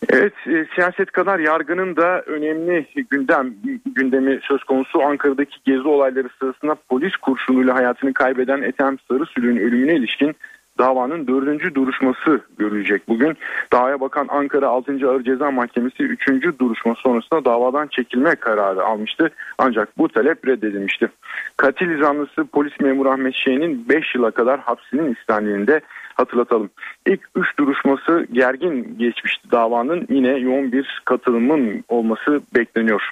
Evet 0.09 0.32
e, 0.47 0.66
siyaset 0.74 1.11
kadar 1.11 1.38
yargının 1.38 1.97
da 1.97 2.22
önemli 2.22 2.86
gündem 3.11 3.55
gündemi 3.95 4.41
söz 4.43 4.64
konusu 4.64 5.03
Ankara'daki 5.03 5.57
gezi 5.64 5.88
olayları 5.88 6.28
sırasında 6.38 6.76
polis 6.88 7.16
kurşunuyla 7.16 7.74
hayatını 7.74 8.14
kaybeden 8.14 8.62
Ethem 8.62 8.97
Sarısülü'nün 9.09 9.61
ölümüne 9.61 9.95
ilişkin 9.95 10.36
davanın 10.80 11.26
dördüncü 11.26 11.74
duruşması 11.74 12.41
görülecek 12.59 13.09
bugün. 13.09 13.36
Davaya 13.72 14.01
bakan 14.01 14.26
Ankara 14.30 14.68
6. 14.68 15.09
Ağır 15.09 15.22
Ceza 15.22 15.51
Mahkemesi 15.51 16.03
3. 16.03 16.59
duruşma 16.59 16.95
sonrasında 16.95 17.45
davadan 17.45 17.86
çekilme 17.86 18.34
kararı 18.34 18.84
almıştı. 18.84 19.30
Ancak 19.59 19.99
bu 19.99 20.09
talep 20.09 20.47
reddedilmişti. 20.49 21.09
Katil 21.57 22.03
zanlısı 22.03 22.45
polis 22.45 22.80
memuru 22.80 23.11
Ahmet 23.11 23.34
Şeyh'in 23.34 23.88
5 23.88 24.14
yıla 24.14 24.30
kadar 24.30 24.61
hapsinin 24.61 25.14
istendiğinde 25.14 25.80
hatırlatalım. 26.21 26.71
İlk 27.07 27.21
3 27.37 27.59
duruşması 27.59 28.27
gergin 28.33 28.99
geçmişti 28.99 29.51
davanın 29.51 30.07
yine 30.09 30.29
yoğun 30.29 30.73
bir 30.73 31.03
katılımın 31.05 31.85
olması 31.89 32.41
bekleniyor. 32.55 33.03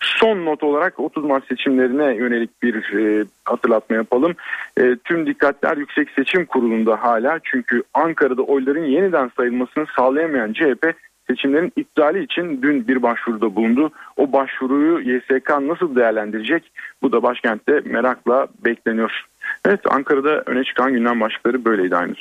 Son 0.00 0.44
not 0.44 0.62
olarak 0.62 1.00
30 1.00 1.24
Mart 1.24 1.46
seçimlerine 1.46 2.14
yönelik 2.14 2.62
bir 2.62 2.74
e, 2.74 3.24
hatırlatma 3.44 3.96
yapalım. 3.96 4.34
E, 4.80 4.96
tüm 5.04 5.26
dikkatler 5.26 5.76
Yüksek 5.76 6.10
Seçim 6.10 6.46
Kurulu'nda 6.46 7.02
hala 7.02 7.40
çünkü 7.44 7.82
Ankara'da 7.94 8.42
oyların 8.42 8.84
yeniden 8.84 9.30
sayılmasını 9.36 9.86
sağlayamayan 9.96 10.52
CHP 10.52 10.94
seçimlerin 11.26 11.72
iptali 11.76 12.24
için 12.24 12.62
dün 12.62 12.88
bir 12.88 13.02
başvuruda 13.02 13.54
bulundu. 13.56 13.90
O 14.16 14.32
başvuruyu 14.32 15.14
YSK 15.14 15.50
nasıl 15.50 15.96
değerlendirecek? 15.96 16.72
Bu 17.02 17.12
da 17.12 17.22
başkentte 17.22 17.80
merakla 17.84 18.46
bekleniyor. 18.64 19.24
Evet 19.66 19.80
Ankara'da 19.90 20.42
öne 20.46 20.64
çıkan 20.64 20.92
gündem 20.92 21.20
başlıkları 21.20 21.64
böyleydi 21.64 21.96
aynı. 21.96 22.14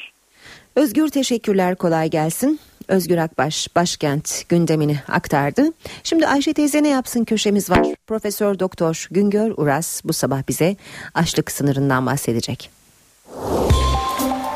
Özgür 0.76 1.08
teşekkürler 1.10 1.76
kolay 1.76 2.10
gelsin. 2.10 2.60
Özgür 2.88 3.18
Akbaş 3.18 3.68
başkent 3.76 4.44
gündemini 4.50 5.00
aktardı. 5.08 5.74
Şimdi 6.04 6.28
Ayşe 6.28 6.54
teyze 6.54 6.84
ne 6.84 6.88
yapsın 6.88 7.24
köşemiz 7.24 7.70
var. 7.70 7.88
Profesör 8.08 8.60
Doktor 8.60 9.08
Güngör 9.12 9.52
Uras 9.58 10.02
bu 10.06 10.14
sabah 10.14 10.42
bize 10.48 10.76
açlık 11.14 11.52
sınırından 11.52 12.06
bahsedecek. 12.06 12.70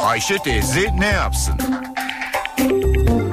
Ayşe 0.02 0.38
teyze 0.38 0.86
ne 1.00 1.08
yapsın? 1.08 1.56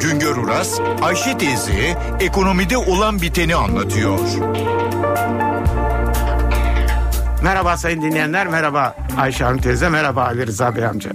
Güngör 0.01 0.37
Uras, 0.37 0.81
Ayşe 1.03 1.39
teyze 1.39 1.99
ekonomide 2.21 2.77
olan 2.77 3.23
biteni 3.23 3.55
anlatıyor. 3.55 4.21
Merhaba 7.43 7.77
sayın 7.77 8.03
dinleyenler, 8.03 8.47
merhaba 8.47 8.97
Ayşe 9.19 9.45
Hanım 9.45 9.59
teyze, 9.61 9.89
merhaba 9.89 10.25
Ali 10.25 10.47
Rıza 10.47 10.77
Bey 10.77 10.87
amca. 10.87 11.11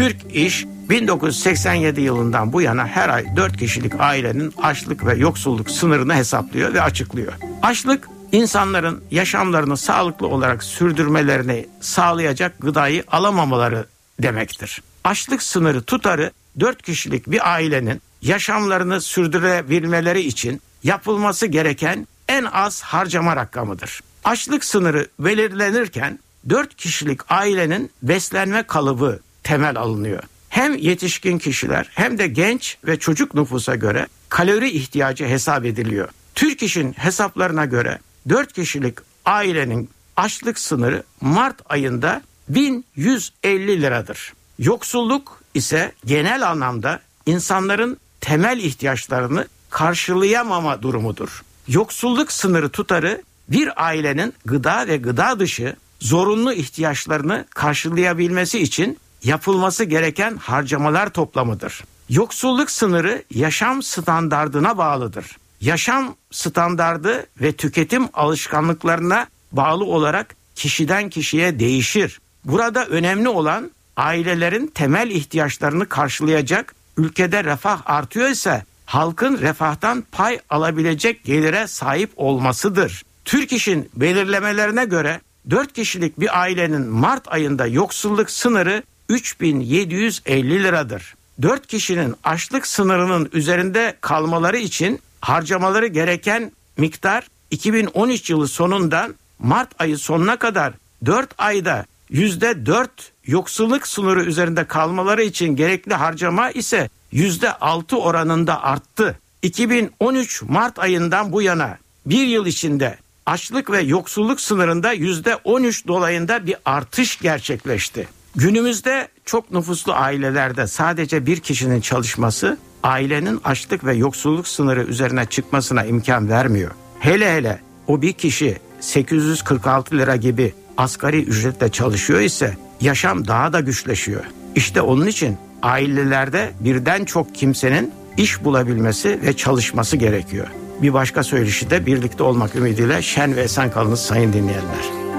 Türk 0.00 0.16
İş 0.34 0.66
1987 0.90 2.00
yılından 2.00 2.52
bu 2.52 2.62
yana 2.62 2.86
her 2.86 3.08
ay 3.08 3.36
4 3.36 3.56
kişilik 3.56 3.92
ailenin 3.98 4.54
açlık 4.62 5.06
ve 5.06 5.14
yoksulluk 5.14 5.70
sınırını 5.70 6.14
hesaplıyor 6.14 6.74
ve 6.74 6.82
açıklıyor. 6.82 7.32
Açlık 7.62 8.08
insanların 8.32 9.04
yaşamlarını 9.10 9.76
sağlıklı 9.76 10.26
olarak 10.26 10.62
sürdürmelerini 10.62 11.66
sağlayacak 11.80 12.60
gıdayı 12.60 13.04
alamamaları 13.08 13.86
demektir. 14.22 14.82
Açlık 15.04 15.42
sınırı 15.42 15.82
tutarı 15.82 16.30
4 16.60 16.82
kişilik 16.82 17.30
bir 17.30 17.52
ailenin 17.52 18.02
yaşamlarını 18.22 19.00
sürdürebilmeleri 19.00 20.20
için 20.20 20.60
yapılması 20.84 21.46
gereken 21.46 22.06
en 22.28 22.44
az 22.44 22.82
harcama 22.82 23.36
rakamıdır. 23.36 24.00
Açlık 24.24 24.64
sınırı 24.64 25.06
belirlenirken 25.18 26.18
4 26.48 26.76
kişilik 26.76 27.20
ailenin 27.32 27.90
beslenme 28.02 28.62
kalıbı 28.62 29.20
temel 29.42 29.76
alınıyor. 29.78 30.22
Hem 30.48 30.76
yetişkin 30.76 31.38
kişiler 31.38 31.90
hem 31.94 32.18
de 32.18 32.26
genç 32.26 32.76
ve 32.84 32.98
çocuk 32.98 33.34
nüfusa 33.34 33.74
göre 33.74 34.06
kalori 34.28 34.70
ihtiyacı 34.70 35.24
hesap 35.24 35.64
ediliyor. 35.64 36.08
Türk 36.34 36.62
İş'in 36.62 36.92
hesaplarına 36.92 37.64
göre 37.64 37.98
4 38.28 38.52
kişilik 38.52 38.98
ailenin 39.24 39.90
açlık 40.16 40.58
sınırı 40.58 41.02
Mart 41.20 41.60
ayında 41.68 42.22
1150 42.48 43.82
liradır. 43.82 44.32
Yoksulluk 44.58 45.42
ise 45.54 45.92
genel 46.04 46.50
anlamda 46.50 47.00
insanların 47.26 47.96
temel 48.20 48.58
ihtiyaçlarını 48.58 49.48
karşılayamama 49.70 50.82
durumudur. 50.82 51.42
Yoksulluk 51.68 52.32
sınırı 52.32 52.68
tutarı 52.68 53.22
bir 53.48 53.84
ailenin 53.86 54.34
gıda 54.44 54.88
ve 54.88 54.96
gıda 54.96 55.40
dışı 55.40 55.76
zorunlu 56.00 56.52
ihtiyaçlarını 56.52 57.44
karşılayabilmesi 57.50 58.58
için 58.58 58.98
yapılması 59.24 59.84
gereken 59.84 60.36
harcamalar 60.36 61.10
toplamıdır. 61.10 61.84
Yoksulluk 62.08 62.70
sınırı 62.70 63.22
yaşam 63.34 63.82
standardına 63.82 64.78
bağlıdır. 64.78 65.26
Yaşam 65.60 66.14
standardı 66.30 67.26
ve 67.40 67.52
tüketim 67.52 68.08
alışkanlıklarına 68.14 69.26
bağlı 69.52 69.84
olarak 69.84 70.36
kişiden 70.54 71.10
kişiye 71.10 71.58
değişir. 71.58 72.20
Burada 72.44 72.86
önemli 72.86 73.28
olan 73.28 73.70
ailelerin 73.96 74.66
temel 74.66 75.10
ihtiyaçlarını 75.10 75.88
karşılayacak, 75.88 76.74
ülkede 76.96 77.44
refah 77.44 77.80
artıyorsa 77.84 78.62
halkın 78.86 79.38
refahtan 79.38 80.04
pay 80.12 80.40
alabilecek 80.50 81.24
gelire 81.24 81.66
sahip 81.66 82.10
olmasıdır. 82.16 83.02
Türk 83.24 83.52
İş'in 83.52 83.90
belirlemelerine 83.96 84.84
göre 84.84 85.20
4 85.50 85.72
kişilik 85.72 86.20
bir 86.20 86.40
ailenin 86.40 86.86
Mart 86.86 87.32
ayında 87.32 87.66
yoksulluk 87.66 88.30
sınırı 88.30 88.82
3750 89.10 90.62
liradır. 90.62 91.14
4 91.42 91.66
kişinin 91.66 92.14
açlık 92.24 92.66
sınırının 92.66 93.30
üzerinde 93.32 93.96
kalmaları 94.00 94.58
için 94.58 95.00
harcamaları 95.20 95.86
gereken 95.86 96.52
miktar 96.76 97.26
2013 97.50 98.30
yılı 98.30 98.48
sonundan 98.48 99.14
Mart 99.38 99.68
ayı 99.78 99.98
sonuna 99.98 100.36
kadar 100.36 100.72
4 101.06 101.30
ayda 101.38 101.86
%4 102.10 102.88
yoksulluk 103.26 103.86
sınırı 103.86 104.24
üzerinde 104.24 104.64
kalmaları 104.64 105.22
için 105.22 105.56
gerekli 105.56 105.94
harcama 105.94 106.50
ise 106.50 106.88
%6 107.12 107.96
oranında 107.96 108.62
arttı. 108.62 109.18
2013 109.42 110.42
Mart 110.42 110.78
ayından 110.78 111.32
bu 111.32 111.42
yana 111.42 111.78
bir 112.06 112.26
yıl 112.26 112.46
içinde 112.46 112.98
açlık 113.26 113.70
ve 113.70 113.80
yoksulluk 113.80 114.40
sınırında 114.40 114.94
%13 114.94 115.86
dolayında 115.86 116.46
bir 116.46 116.56
artış 116.64 117.18
gerçekleşti. 117.20 118.19
Günümüzde 118.36 119.08
çok 119.24 119.50
nüfuslu 119.52 119.92
ailelerde 119.92 120.66
sadece 120.66 121.26
bir 121.26 121.40
kişinin 121.40 121.80
çalışması 121.80 122.58
ailenin 122.82 123.40
açlık 123.44 123.84
ve 123.84 123.94
yoksulluk 123.94 124.48
sınırı 124.48 124.84
üzerine 124.84 125.26
çıkmasına 125.26 125.84
imkan 125.84 126.28
vermiyor. 126.28 126.70
Hele 127.00 127.34
hele 127.34 127.60
o 127.86 128.02
bir 128.02 128.12
kişi 128.12 128.58
846 128.80 129.98
lira 129.98 130.16
gibi 130.16 130.54
asgari 130.76 131.22
ücretle 131.22 131.68
çalışıyor 131.68 132.20
ise 132.20 132.56
yaşam 132.80 133.26
daha 133.26 133.52
da 133.52 133.60
güçleşiyor. 133.60 134.24
İşte 134.54 134.82
onun 134.82 135.06
için 135.06 135.36
ailelerde 135.62 136.50
birden 136.60 137.04
çok 137.04 137.34
kimsenin 137.34 137.92
iş 138.16 138.44
bulabilmesi 138.44 139.20
ve 139.22 139.36
çalışması 139.36 139.96
gerekiyor. 139.96 140.46
Bir 140.82 140.92
başka 140.92 141.22
söyleşi 141.22 141.70
de 141.70 141.86
birlikte 141.86 142.22
olmak 142.22 142.56
ümidiyle 142.56 143.02
şen 143.02 143.36
ve 143.36 143.40
esen 143.40 143.70
kalınız 143.70 144.00
sayın 144.00 144.32
dinleyenler. 144.32 145.09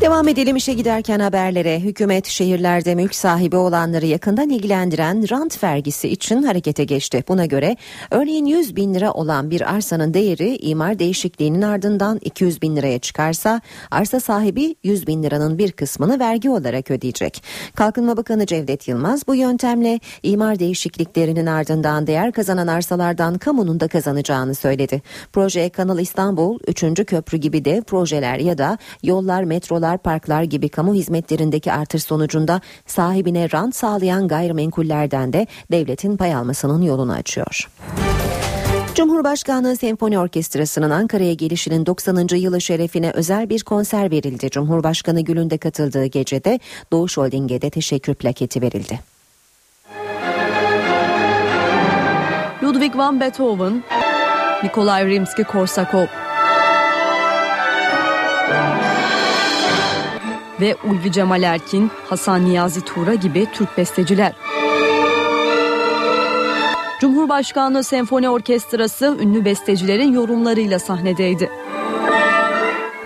Devam 0.00 0.28
edelim 0.28 0.56
işe 0.56 0.72
giderken 0.72 1.20
haberlere. 1.20 1.80
Hükümet 1.80 2.26
şehirlerde 2.26 2.94
mülk 2.94 3.14
sahibi 3.14 3.56
olanları 3.56 4.06
yakından 4.06 4.50
ilgilendiren 4.50 5.30
rant 5.30 5.64
vergisi 5.64 6.08
için 6.08 6.42
harekete 6.42 6.84
geçti. 6.84 7.24
Buna 7.28 7.46
göre 7.46 7.76
örneğin 8.10 8.44
100 8.44 8.76
bin 8.76 8.94
lira 8.94 9.12
olan 9.12 9.50
bir 9.50 9.74
arsanın 9.74 10.14
değeri 10.14 10.56
imar 10.56 10.98
değişikliğinin 10.98 11.62
ardından 11.62 12.18
200 12.22 12.62
bin 12.62 12.76
liraya 12.76 12.98
çıkarsa 12.98 13.60
arsa 13.90 14.20
sahibi 14.20 14.74
100 14.82 15.06
bin 15.06 15.22
liranın 15.22 15.58
bir 15.58 15.72
kısmını 15.72 16.18
vergi 16.18 16.50
olarak 16.50 16.90
ödeyecek. 16.90 17.42
Kalkınma 17.74 18.16
Bakanı 18.16 18.46
Cevdet 18.46 18.88
Yılmaz 18.88 19.26
bu 19.26 19.34
yöntemle 19.34 20.00
imar 20.22 20.58
değişikliklerinin 20.58 21.46
ardından 21.46 22.06
değer 22.06 22.32
kazanan 22.32 22.66
arsalardan 22.66 23.38
kamunun 23.38 23.80
da 23.80 23.88
kazanacağını 23.88 24.54
söyledi. 24.54 25.02
Proje 25.32 25.68
Kanal 25.68 25.98
İstanbul, 25.98 26.58
3. 26.66 27.06
köprü 27.06 27.38
gibi 27.38 27.64
dev 27.64 27.82
projeler 27.82 28.38
ya 28.38 28.58
da 28.58 28.78
yollar, 29.02 29.44
metrolar, 29.44 29.89
parklar 29.98 30.42
gibi 30.42 30.68
kamu 30.68 30.94
hizmetlerindeki 30.94 31.72
artış 31.72 32.02
sonucunda 32.02 32.60
sahibine 32.86 33.52
rant 33.52 33.76
sağlayan 33.76 34.28
gayrimenkullerden 34.28 35.32
de 35.32 35.46
devletin 35.72 36.16
pay 36.16 36.34
almasının 36.34 36.82
yolunu 36.82 37.12
açıyor. 37.12 37.68
Cumhurbaşkanlığı 38.94 39.76
Senfoni 39.76 40.18
Orkestrası'nın 40.18 40.90
Ankara'ya 40.90 41.34
gelişinin 41.34 41.86
90. 41.86 42.36
yılı 42.36 42.60
şerefine 42.60 43.10
özel 43.10 43.48
bir 43.48 43.62
konser 43.62 44.10
verildi. 44.10 44.50
Cumhurbaşkanı 44.50 45.20
Gül'ün 45.20 45.50
de 45.50 45.58
katıldığı 45.58 46.06
gecede 46.06 46.60
Doğuş 46.92 47.16
Holding'e 47.16 47.62
de 47.62 47.70
teşekkür 47.70 48.14
plaketi 48.14 48.62
verildi. 48.62 49.00
Ludwig 52.62 52.96
van 52.96 53.20
Beethoven, 53.20 53.82
Nikolay 54.62 55.04
Rimski-Korsakov 55.04 56.06
ve 60.60 60.76
Ulvi 60.90 61.12
Cemal 61.12 61.42
Erkin, 61.42 61.90
Hasan 62.08 62.44
Niyazi 62.44 62.80
Tura 62.80 63.14
gibi 63.14 63.46
Türk 63.52 63.78
besteciler. 63.78 64.32
Cumhurbaşkanlığı 67.00 67.84
Senfoni 67.84 68.28
Orkestrası 68.28 69.16
ünlü 69.20 69.44
bestecilerin 69.44 70.12
yorumlarıyla 70.12 70.78
sahnedeydi. 70.78 71.50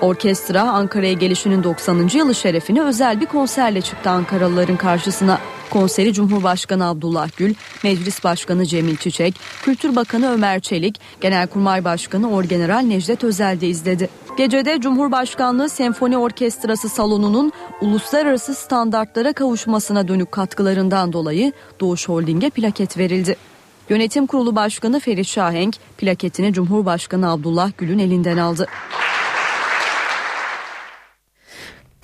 Orkestra 0.00 0.62
Ankara'ya 0.62 1.12
gelişinin 1.12 1.62
90. 1.62 2.08
yılı 2.14 2.34
şerefine 2.34 2.82
özel 2.82 3.20
bir 3.20 3.26
konserle 3.26 3.80
çıktı 3.80 4.10
Ankaralıların 4.10 4.76
karşısına. 4.76 5.38
Konseri 5.74 6.12
Cumhurbaşkanı 6.12 6.86
Abdullah 6.88 7.28
Gül, 7.36 7.54
Meclis 7.84 8.24
Başkanı 8.24 8.66
Cemil 8.66 8.96
Çiçek, 8.96 9.34
Kültür 9.62 9.96
Bakanı 9.96 10.32
Ömer 10.32 10.60
Çelik, 10.60 11.00
Genelkurmay 11.20 11.84
Başkanı 11.84 12.30
Orgeneral 12.30 12.80
Necdet 12.80 13.24
Özel 13.24 13.60
de 13.60 13.68
izledi. 13.68 14.08
Gecede 14.38 14.80
Cumhurbaşkanlığı 14.80 15.68
Senfoni 15.68 16.18
Orkestrası 16.18 16.88
salonunun 16.88 17.52
uluslararası 17.80 18.54
standartlara 18.54 19.32
kavuşmasına 19.32 20.08
dönük 20.08 20.32
katkılarından 20.32 21.12
dolayı 21.12 21.52
Doğuş 21.80 22.08
Holding'e 22.08 22.50
plaket 22.50 22.98
verildi. 22.98 23.36
Yönetim 23.88 24.26
Kurulu 24.26 24.56
Başkanı 24.56 25.00
Ferit 25.00 25.26
Şahenk 25.26 25.76
plaketini 25.98 26.52
Cumhurbaşkanı 26.52 27.30
Abdullah 27.30 27.70
Gül'ün 27.78 27.98
elinden 27.98 28.36
aldı. 28.36 28.66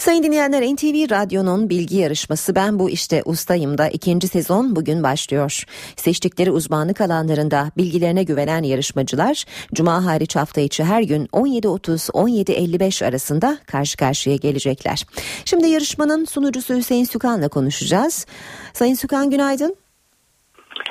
Sayın 0.01 0.23
dinleyenler 0.23 0.63
NTV 0.63 1.11
Radyo'nun 1.11 1.71
bilgi 1.71 1.97
yarışması 1.97 2.55
Ben 2.55 2.79
Bu 2.79 2.91
İşte 2.91 3.23
Ustayım 3.25 3.79
da 3.79 3.89
ikinci 3.89 4.29
sezon 4.29 4.77
bugün 4.77 5.03
başlıyor. 5.03 5.65
Seçtikleri 5.97 6.51
uzmanlık 6.51 7.01
alanlarında 7.01 7.71
bilgilerine 7.77 8.23
güvenen 8.23 8.63
yarışmacılar 8.63 9.45
Cuma 9.75 10.05
hariç 10.05 10.37
hafta 10.37 10.61
içi 10.61 10.85
her 10.85 11.03
gün 11.03 11.27
17.30-17.55 11.27 13.07
arasında 13.07 13.59
karşı 13.67 13.97
karşıya 13.97 14.37
gelecekler. 14.37 15.07
Şimdi 15.45 15.69
yarışmanın 15.69 16.25
sunucusu 16.25 16.75
Hüseyin 16.75 17.05
Sükan'la 17.05 17.49
konuşacağız. 17.49 18.27
Sayın 18.73 18.95
Sükan 18.95 19.31
günaydın. 19.31 19.77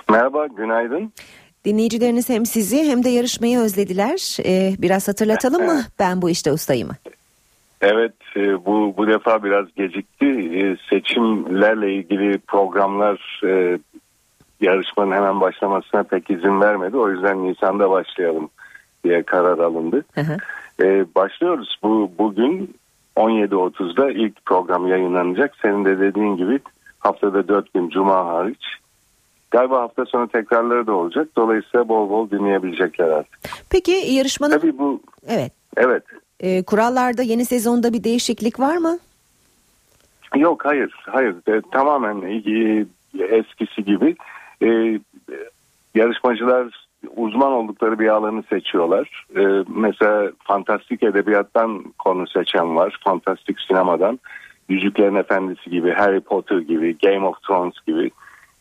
Merhaba 0.09 0.47
günaydın. 0.47 1.13
Dinleyicileriniz 1.65 2.29
hem 2.29 2.45
sizi 2.45 2.83
hem 2.83 3.03
de 3.03 3.09
yarışmayı 3.09 3.59
özlediler. 3.59 4.37
Ee, 4.45 4.73
biraz 4.79 5.07
hatırlatalım 5.07 5.65
mı 5.65 5.83
Ben 5.99 6.21
Bu 6.21 6.29
İşte 6.29 6.51
Ustayım'ı? 6.51 6.95
Evet 7.81 8.13
e, 8.35 8.65
bu 8.65 8.93
bu 8.97 9.07
defa 9.07 9.43
biraz 9.43 9.65
gecikti. 9.75 10.25
E, 10.25 10.77
seçimlerle 10.89 11.93
ilgili 11.93 12.37
programlar 12.37 13.41
e, 13.45 13.79
yarışmanın 14.61 15.11
hemen 15.11 15.41
başlamasına 15.41 16.03
pek 16.03 16.29
izin 16.29 16.61
vermedi. 16.61 16.97
O 16.97 17.09
yüzden 17.09 17.43
Nisan'da 17.43 17.89
başlayalım 17.89 18.49
diye 19.03 19.23
karar 19.23 19.59
alındı. 19.59 20.05
Hı 20.15 20.21
hı. 20.21 20.37
Başlıyoruz. 21.15 21.79
Bu 21.83 22.11
bugün 22.17 22.75
17.30'da 23.15 24.11
ilk 24.11 24.45
program 24.45 24.87
yayınlanacak. 24.87 25.55
Senin 25.61 25.85
de 25.85 25.99
dediğin 25.99 26.37
gibi 26.37 26.59
haftada 26.99 27.47
4 27.47 27.73
gün 27.73 27.89
Cuma 27.89 28.25
hariç. 28.25 28.65
Galiba 29.51 29.81
hafta 29.81 30.05
sonu 30.05 30.27
tekrarları 30.27 30.87
da 30.87 30.93
olacak. 30.93 31.27
Dolayısıyla 31.37 31.89
bol 31.89 32.09
bol 32.09 32.29
dinleyebilecekler 32.29 33.07
artık. 33.07 33.39
Peki 33.69 33.91
yarışmanın... 33.91 34.59
Tabii 34.59 34.77
bu... 34.77 35.01
Evet. 35.27 35.51
Evet. 35.77 36.03
E, 36.39 36.63
kurallarda 36.63 37.21
yeni 37.21 37.45
sezonda 37.45 37.93
bir 37.93 38.03
değişiklik 38.03 38.59
var 38.59 38.77
mı? 38.77 38.99
Yok 40.35 40.65
hayır 40.65 40.93
hayır. 41.05 41.35
E, 41.47 41.61
tamamen 41.71 42.21
e, 42.21 42.85
eskisi 43.25 43.83
gibi. 43.83 44.15
E, 44.63 44.99
yarışmacılar 45.95 46.87
uzman 47.15 47.51
oldukları 47.51 47.99
bir 47.99 48.07
alanı 48.07 48.43
seçiyorlar. 48.49 49.25
E, 49.35 49.63
mesela 49.67 50.31
fantastik 50.43 51.03
edebiyattan 51.03 51.83
konu 51.99 52.27
seçen 52.27 52.75
var, 52.75 52.99
fantastik 53.03 53.59
sinemadan, 53.59 54.19
Yüzüklerin 54.69 55.15
Efendisi 55.15 55.69
gibi, 55.69 55.91
Harry 55.91 56.19
Potter 56.19 56.57
gibi, 56.57 56.97
Game 57.03 57.25
of 57.25 57.43
Thrones 57.43 57.73
gibi. 57.87 58.11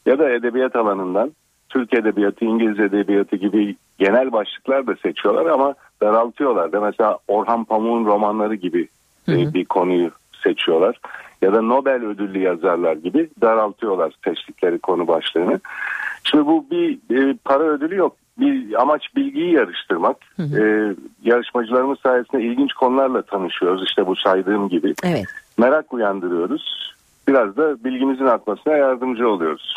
Ya 0.07 0.19
da 0.19 0.31
edebiyat 0.31 0.77
alanından 0.77 1.33
Türk 1.69 1.95
edebiyatı, 1.95 2.45
İngiliz 2.45 2.81
edebiyatı 2.81 3.37
gibi 3.37 3.77
genel 3.99 4.33
başlıklar 4.33 4.87
da 4.87 4.97
seçiyorlar 4.97 5.47
ama 5.47 5.75
daraltıyorlar 6.03 6.73
da 6.73 6.81
mesela 6.81 7.19
Orhan 7.29 7.65
Pamuk'un 7.65 8.07
romanları 8.07 8.55
gibi 8.55 8.89
hı 9.27 9.33
hı. 9.33 9.55
bir 9.55 9.65
konuyu 9.65 10.11
seçiyorlar 10.43 11.01
ya 11.43 11.53
da 11.53 11.63
Nobel 11.63 12.05
ödüllü 12.05 12.39
yazarlar 12.39 12.97
gibi 12.97 13.31
daraltıyorlar 13.41 14.13
seçtikleri 14.25 14.79
konu 14.79 15.09
başlığını. 15.09 15.61
Şimdi 16.25 16.47
bu 16.47 16.67
bir 16.71 16.99
e, 17.11 17.37
para 17.45 17.65
ödülü 17.65 17.97
yok. 17.97 18.17
Bir 18.39 18.83
amaç 18.83 19.17
bilgiyi 19.17 19.53
yarıştırmak. 19.53 20.17
Hı 20.37 20.43
hı. 20.43 20.63
E, 20.63 20.95
yarışmacılarımız 21.23 21.99
sayesinde 21.99 22.43
ilginç 22.43 22.73
konularla 22.73 23.23
tanışıyoruz. 23.23 23.85
İşte 23.85 24.07
bu 24.07 24.17
saydığım 24.17 24.69
gibi. 24.69 24.95
Evet. 25.05 25.25
Merak 25.59 25.93
uyandırıyoruz. 25.93 26.93
Biraz 27.29 27.57
da 27.57 27.85
bilgimizin 27.85 28.27
artmasına 28.27 28.77
yardımcı 28.77 29.29
oluyoruz. 29.29 29.77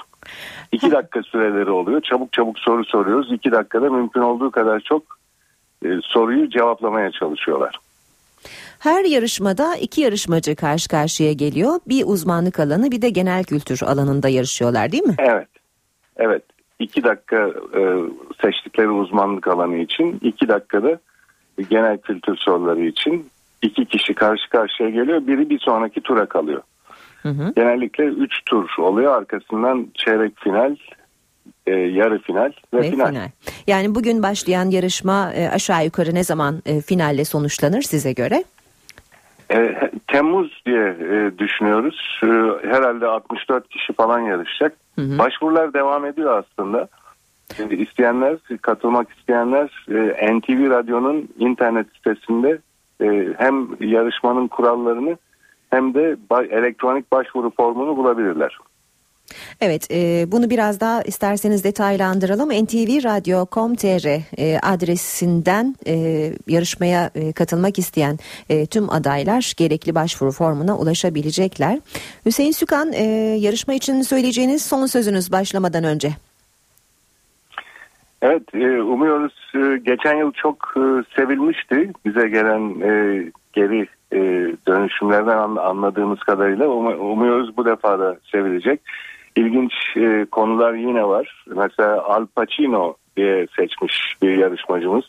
İki 0.72 0.92
dakika 0.92 1.24
süreleri 1.24 1.70
oluyor. 1.70 2.02
Çabuk 2.02 2.34
çabuk 2.34 2.60
soru 2.60 2.86
soruyoruz. 2.86 3.32
İki 3.32 3.52
dakikada 3.52 3.90
mümkün 3.90 4.22
olduğu 4.22 4.52
kadar 4.52 4.80
çok 4.80 5.04
e, 5.86 5.90
soruyu 6.04 6.50
cevaplamaya 6.50 7.12
çalışıyorlar. 7.12 7.80
Her 8.80 9.06
yarışmada 9.06 9.76
iki 9.76 10.02
yarışmacı 10.02 10.56
karşı 10.56 10.90
karşıya 10.90 11.34
geliyor. 11.34 11.80
Bir 11.88 12.04
uzmanlık 12.06 12.60
alanı 12.60 12.92
bir 12.92 13.02
de 13.02 13.10
genel 13.10 13.44
kültür 13.44 13.80
alanında 13.84 14.30
yarışıyorlar 14.30 14.92
değil 14.92 15.04
mi? 15.04 15.16
Evet. 15.20 15.48
Evet. 16.18 16.44
İki 16.80 17.04
dakika 17.04 17.50
e, 17.78 17.82
seçtikleri 18.42 18.90
uzmanlık 18.90 19.48
alanı 19.48 19.78
için 19.78 20.20
iki 20.22 20.48
dakikada 20.48 21.00
genel 21.70 21.98
kültür 21.98 22.38
soruları 22.38 22.82
için 22.82 23.30
iki 23.62 23.86
kişi 23.86 24.14
karşı 24.14 24.50
karşıya 24.50 24.90
geliyor. 24.90 25.28
Biri 25.28 25.50
bir 25.50 25.60
sonraki 25.60 26.02
tura 26.02 26.26
kalıyor. 26.26 26.62
Hı 27.22 27.30
hı. 27.30 27.54
Genellikle 27.56 28.04
3 28.04 28.46
tur 28.46 28.70
oluyor. 28.78 29.18
Arkasından 29.18 29.88
çeyrek 29.94 30.40
final, 30.40 30.76
e, 31.68 31.72
yarı 31.72 32.20
final 32.20 32.52
ve, 32.74 32.78
ve 32.78 32.92
final. 32.92 33.10
final. 33.10 33.30
Yani 33.68 33.96
bugün 33.96 34.24
başlayan 34.24 34.70
yarışma 34.70 35.34
e, 35.34 35.50
aşağı 35.50 35.86
yukarı 35.86 36.16
ne 36.16 36.24
zaman 36.24 36.62
e, 36.66 36.82
finalle 36.82 37.26
sonuçlanır 37.26 37.82
size 37.82 38.14
göre? 38.14 38.44
E, 39.52 39.90
Temmuz 40.08 40.62
diye 40.66 40.88
e, 40.88 41.38
düşünüyoruz. 41.38 42.20
E, 42.24 42.28
herhalde 42.68 43.08
64 43.08 43.70
kişi 43.70 43.94
falan 43.94 44.20
yarışacak. 44.20 44.74
Hı 44.96 45.02
hı. 45.02 45.20
Başvurular 45.20 45.74
devam 45.74 46.06
ediyor 46.06 46.44
aslında. 46.44 46.88
Şimdi 47.58 47.76
isteyenler, 47.76 48.38
katılmak 48.62 49.08
isteyenler 49.18 49.86
e, 49.90 50.38
NTV 50.38 50.70
Radyo'nun 50.70 51.30
internet 51.40 51.88
sitesinde 51.96 52.60
e, 53.02 53.34
hem 53.38 53.68
yarışmanın 53.80 54.48
kurallarını 54.48 55.18
hem 55.70 55.94
de 55.94 56.18
elektronik 56.50 57.12
başvuru 57.12 57.52
formunu 57.58 57.98
bulabilirler. 57.98 58.58
Evet 59.62 59.88
e, 59.92 60.32
bunu 60.32 60.50
biraz 60.50 60.80
daha 60.80 61.02
isterseniz 61.02 61.64
detaylandıralım. 61.64 62.50
ntvradio.com.tr 62.50 64.08
e, 64.38 64.60
adresinden 64.60 65.76
e, 65.88 65.94
yarışmaya 66.48 67.12
e, 67.16 67.32
katılmak 67.34 67.80
isteyen 67.80 68.18
e, 68.50 68.66
tüm 68.66 68.90
adaylar 68.90 69.54
gerekli 69.58 69.96
başvuru 69.96 70.32
formuna 70.32 70.78
ulaşabilecekler. 70.78 71.80
Hüseyin 72.26 72.52
Sükan 72.52 72.94
e, 72.94 73.04
yarışma 73.40 73.74
için 73.74 74.02
söyleyeceğiniz 74.02 74.62
son 74.66 74.86
sözünüz 74.86 75.32
başlamadan 75.32 75.84
önce. 75.84 76.10
Evet 78.22 78.44
e, 78.56 78.82
umuyoruz 78.82 79.34
e, 79.56 79.78
geçen 79.78 80.16
yıl 80.18 80.32
çok 80.32 80.74
e, 80.78 80.82
sevilmişti 81.16 81.92
bize 82.06 82.30
gelen 82.30 82.74
geri 83.54 83.88
dönüşümlerden 84.68 85.38
an- 85.38 85.56
anladığımız 85.56 86.20
kadarıyla 86.20 86.66
Um- 86.66 87.00
umuyoruz 87.12 87.58
bu 87.58 87.66
defa 87.66 88.00
da 88.00 88.18
sevilecek. 88.32 88.82
İlginç 89.36 89.74
e, 89.96 90.26
konular 90.32 90.74
yine 90.74 91.04
var. 91.08 91.46
Mesela 91.48 92.04
Al 92.04 92.26
Pacino 92.36 92.96
diye 93.18 93.48
seçmiş 93.56 94.16
bir 94.22 94.38
yarışmacımız. 94.38 95.06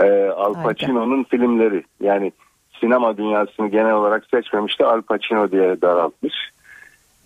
E, 0.00 0.28
Al 0.28 0.54
Pacino'nun 0.62 1.24
filmleri 1.24 1.84
yani 2.00 2.32
sinema 2.80 3.16
dünyasını 3.16 3.68
genel 3.68 3.92
olarak 3.92 4.24
seçmemişti 4.30 4.84
Al 4.84 5.02
Pacino 5.02 5.50
diye 5.50 5.82
daraltmış. 5.82 6.34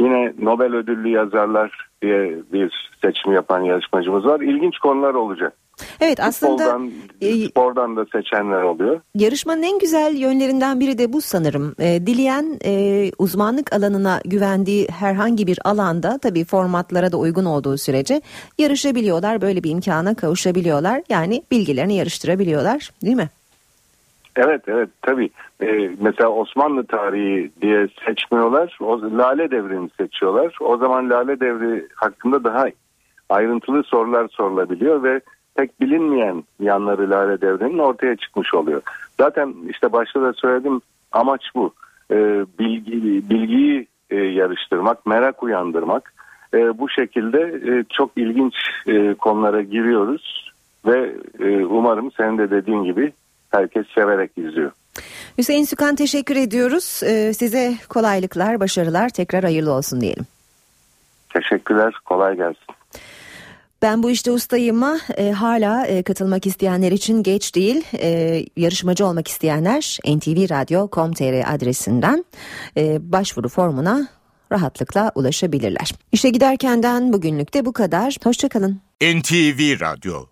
Yine 0.01 0.33
Nobel 0.39 0.75
ödüllü 0.75 1.09
yazarlar 1.09 1.89
diye 2.03 2.37
bir 2.53 2.91
seçim 3.03 3.33
yapan 3.33 3.61
yarışmacımız 3.61 4.27
var. 4.27 4.41
İlginç 4.41 4.79
konular 4.79 5.15
olacak. 5.15 5.53
Evet 6.01 6.21
aslında 6.21 6.65
Futboldan, 6.65 6.91
e, 7.21 7.49
spordan 7.49 7.97
da 7.97 8.07
seçenler 8.13 8.63
oluyor. 8.63 9.01
yarışmanın 9.15 9.63
en 9.63 9.79
güzel 9.79 10.17
yönlerinden 10.17 10.81
biri 10.81 10.99
de 10.99 11.13
bu 11.13 11.21
sanırım. 11.21 11.75
E, 11.79 12.07
dileyen 12.07 12.59
e, 12.65 13.11
uzmanlık 13.19 13.73
alanına 13.73 14.21
güvendiği 14.25 14.89
herhangi 14.89 15.47
bir 15.47 15.59
alanda 15.65 16.19
tabii 16.19 16.45
formatlara 16.45 17.13
da 17.13 17.17
uygun 17.17 17.45
olduğu 17.45 17.77
sürece 17.79 18.21
yarışabiliyorlar. 18.59 19.41
Böyle 19.43 19.63
bir 19.63 19.71
imkana 19.71 20.15
kavuşabiliyorlar. 20.15 21.03
Yani 21.09 21.43
bilgilerini 21.51 21.97
yarıştırabiliyorlar 21.97 22.91
değil 23.03 23.17
mi? 23.17 23.29
Evet 24.37 24.63
evet 24.67 24.89
tabii. 25.03 25.31
Ee, 25.63 25.91
mesela 26.01 26.29
Osmanlı 26.31 26.87
tarihi 26.87 27.51
diye 27.63 27.89
seçmiyorlar. 28.07 28.79
O, 28.81 29.01
Lale 29.03 29.51
devrini 29.51 29.91
seçiyorlar. 30.01 30.57
O 30.61 30.77
zaman 30.77 31.11
Lale 31.11 31.41
devri 31.41 31.89
hakkında 31.95 32.45
daha 32.45 32.67
ayrıntılı 33.29 33.83
sorular 33.83 34.29
sorulabiliyor 34.29 35.03
ve 35.03 35.21
pek 35.55 35.81
bilinmeyen 35.81 36.45
yanları 36.61 37.11
Lale 37.11 37.41
devrinin 37.41 37.79
ortaya 37.79 38.17
çıkmış 38.17 38.55
oluyor. 38.55 38.83
Zaten 39.21 39.55
işte 39.71 39.93
başta 39.93 40.23
da 40.23 40.33
söyledim 40.33 40.81
amaç 41.13 41.43
bu. 41.55 41.75
Ee, 42.11 42.45
bilgi, 42.59 43.31
bilgiyi 43.31 43.87
e, 44.11 44.17
yarıştırmak, 44.17 45.07
merak 45.07 45.43
uyandırmak. 45.43 46.13
Ee, 46.55 46.79
bu 46.79 46.89
şekilde 46.89 47.39
e, 47.41 47.85
çok 47.91 48.11
ilginç 48.17 48.55
e, 48.87 49.15
konulara 49.15 49.63
giriyoruz 49.63 50.53
ve 50.87 51.15
e, 51.41 51.65
umarım 51.65 52.13
senin 52.13 52.39
de 52.39 52.51
dediğin 52.51 52.85
gibi 52.85 53.13
herkes 53.51 53.87
severek 53.95 54.31
izliyor. 54.37 54.71
Hüseyin 55.39 55.65
Sükan 55.65 55.95
teşekkür 55.97 56.37
ediyoruz. 56.37 57.03
E, 57.03 57.33
size 57.35 57.75
kolaylıklar, 57.89 58.61
başarılar 58.61 59.09
tekrar 59.09 59.43
hayırlı 59.43 59.73
olsun 59.73 60.01
diyelim. 60.01 60.27
Teşekkürler, 61.33 61.95
kolay 62.05 62.37
gelsin. 62.37 62.75
Ben 63.83 64.03
bu 64.03 64.11
işte 64.11 64.33
ustayım'a 64.33 64.99
e, 65.17 65.31
hala 65.31 65.87
e, 65.87 66.03
katılmak 66.03 66.47
isteyenler 66.47 66.93
için 66.93 67.23
geç 67.23 67.55
değil. 67.55 67.85
E, 67.93 68.45
yarışmacı 68.57 69.07
olmak 69.07 69.29
isteyenler 69.29 69.99
ntvradio.com.tr 70.07 71.55
adresinden 71.55 72.25
e, 72.77 73.13
başvuru 73.13 73.49
formuna 73.49 74.09
rahatlıkla 74.53 75.13
ulaşabilirler. 75.15 75.93
İşe 76.13 76.31
giderkenden 76.31 77.13
bugünlük 77.13 77.55
de 77.55 77.67
bu 77.67 77.73
kadar. 77.73 78.17
Hoşçakalın. 78.25 78.81
NTV 79.03 79.81
Radyo 79.81 80.27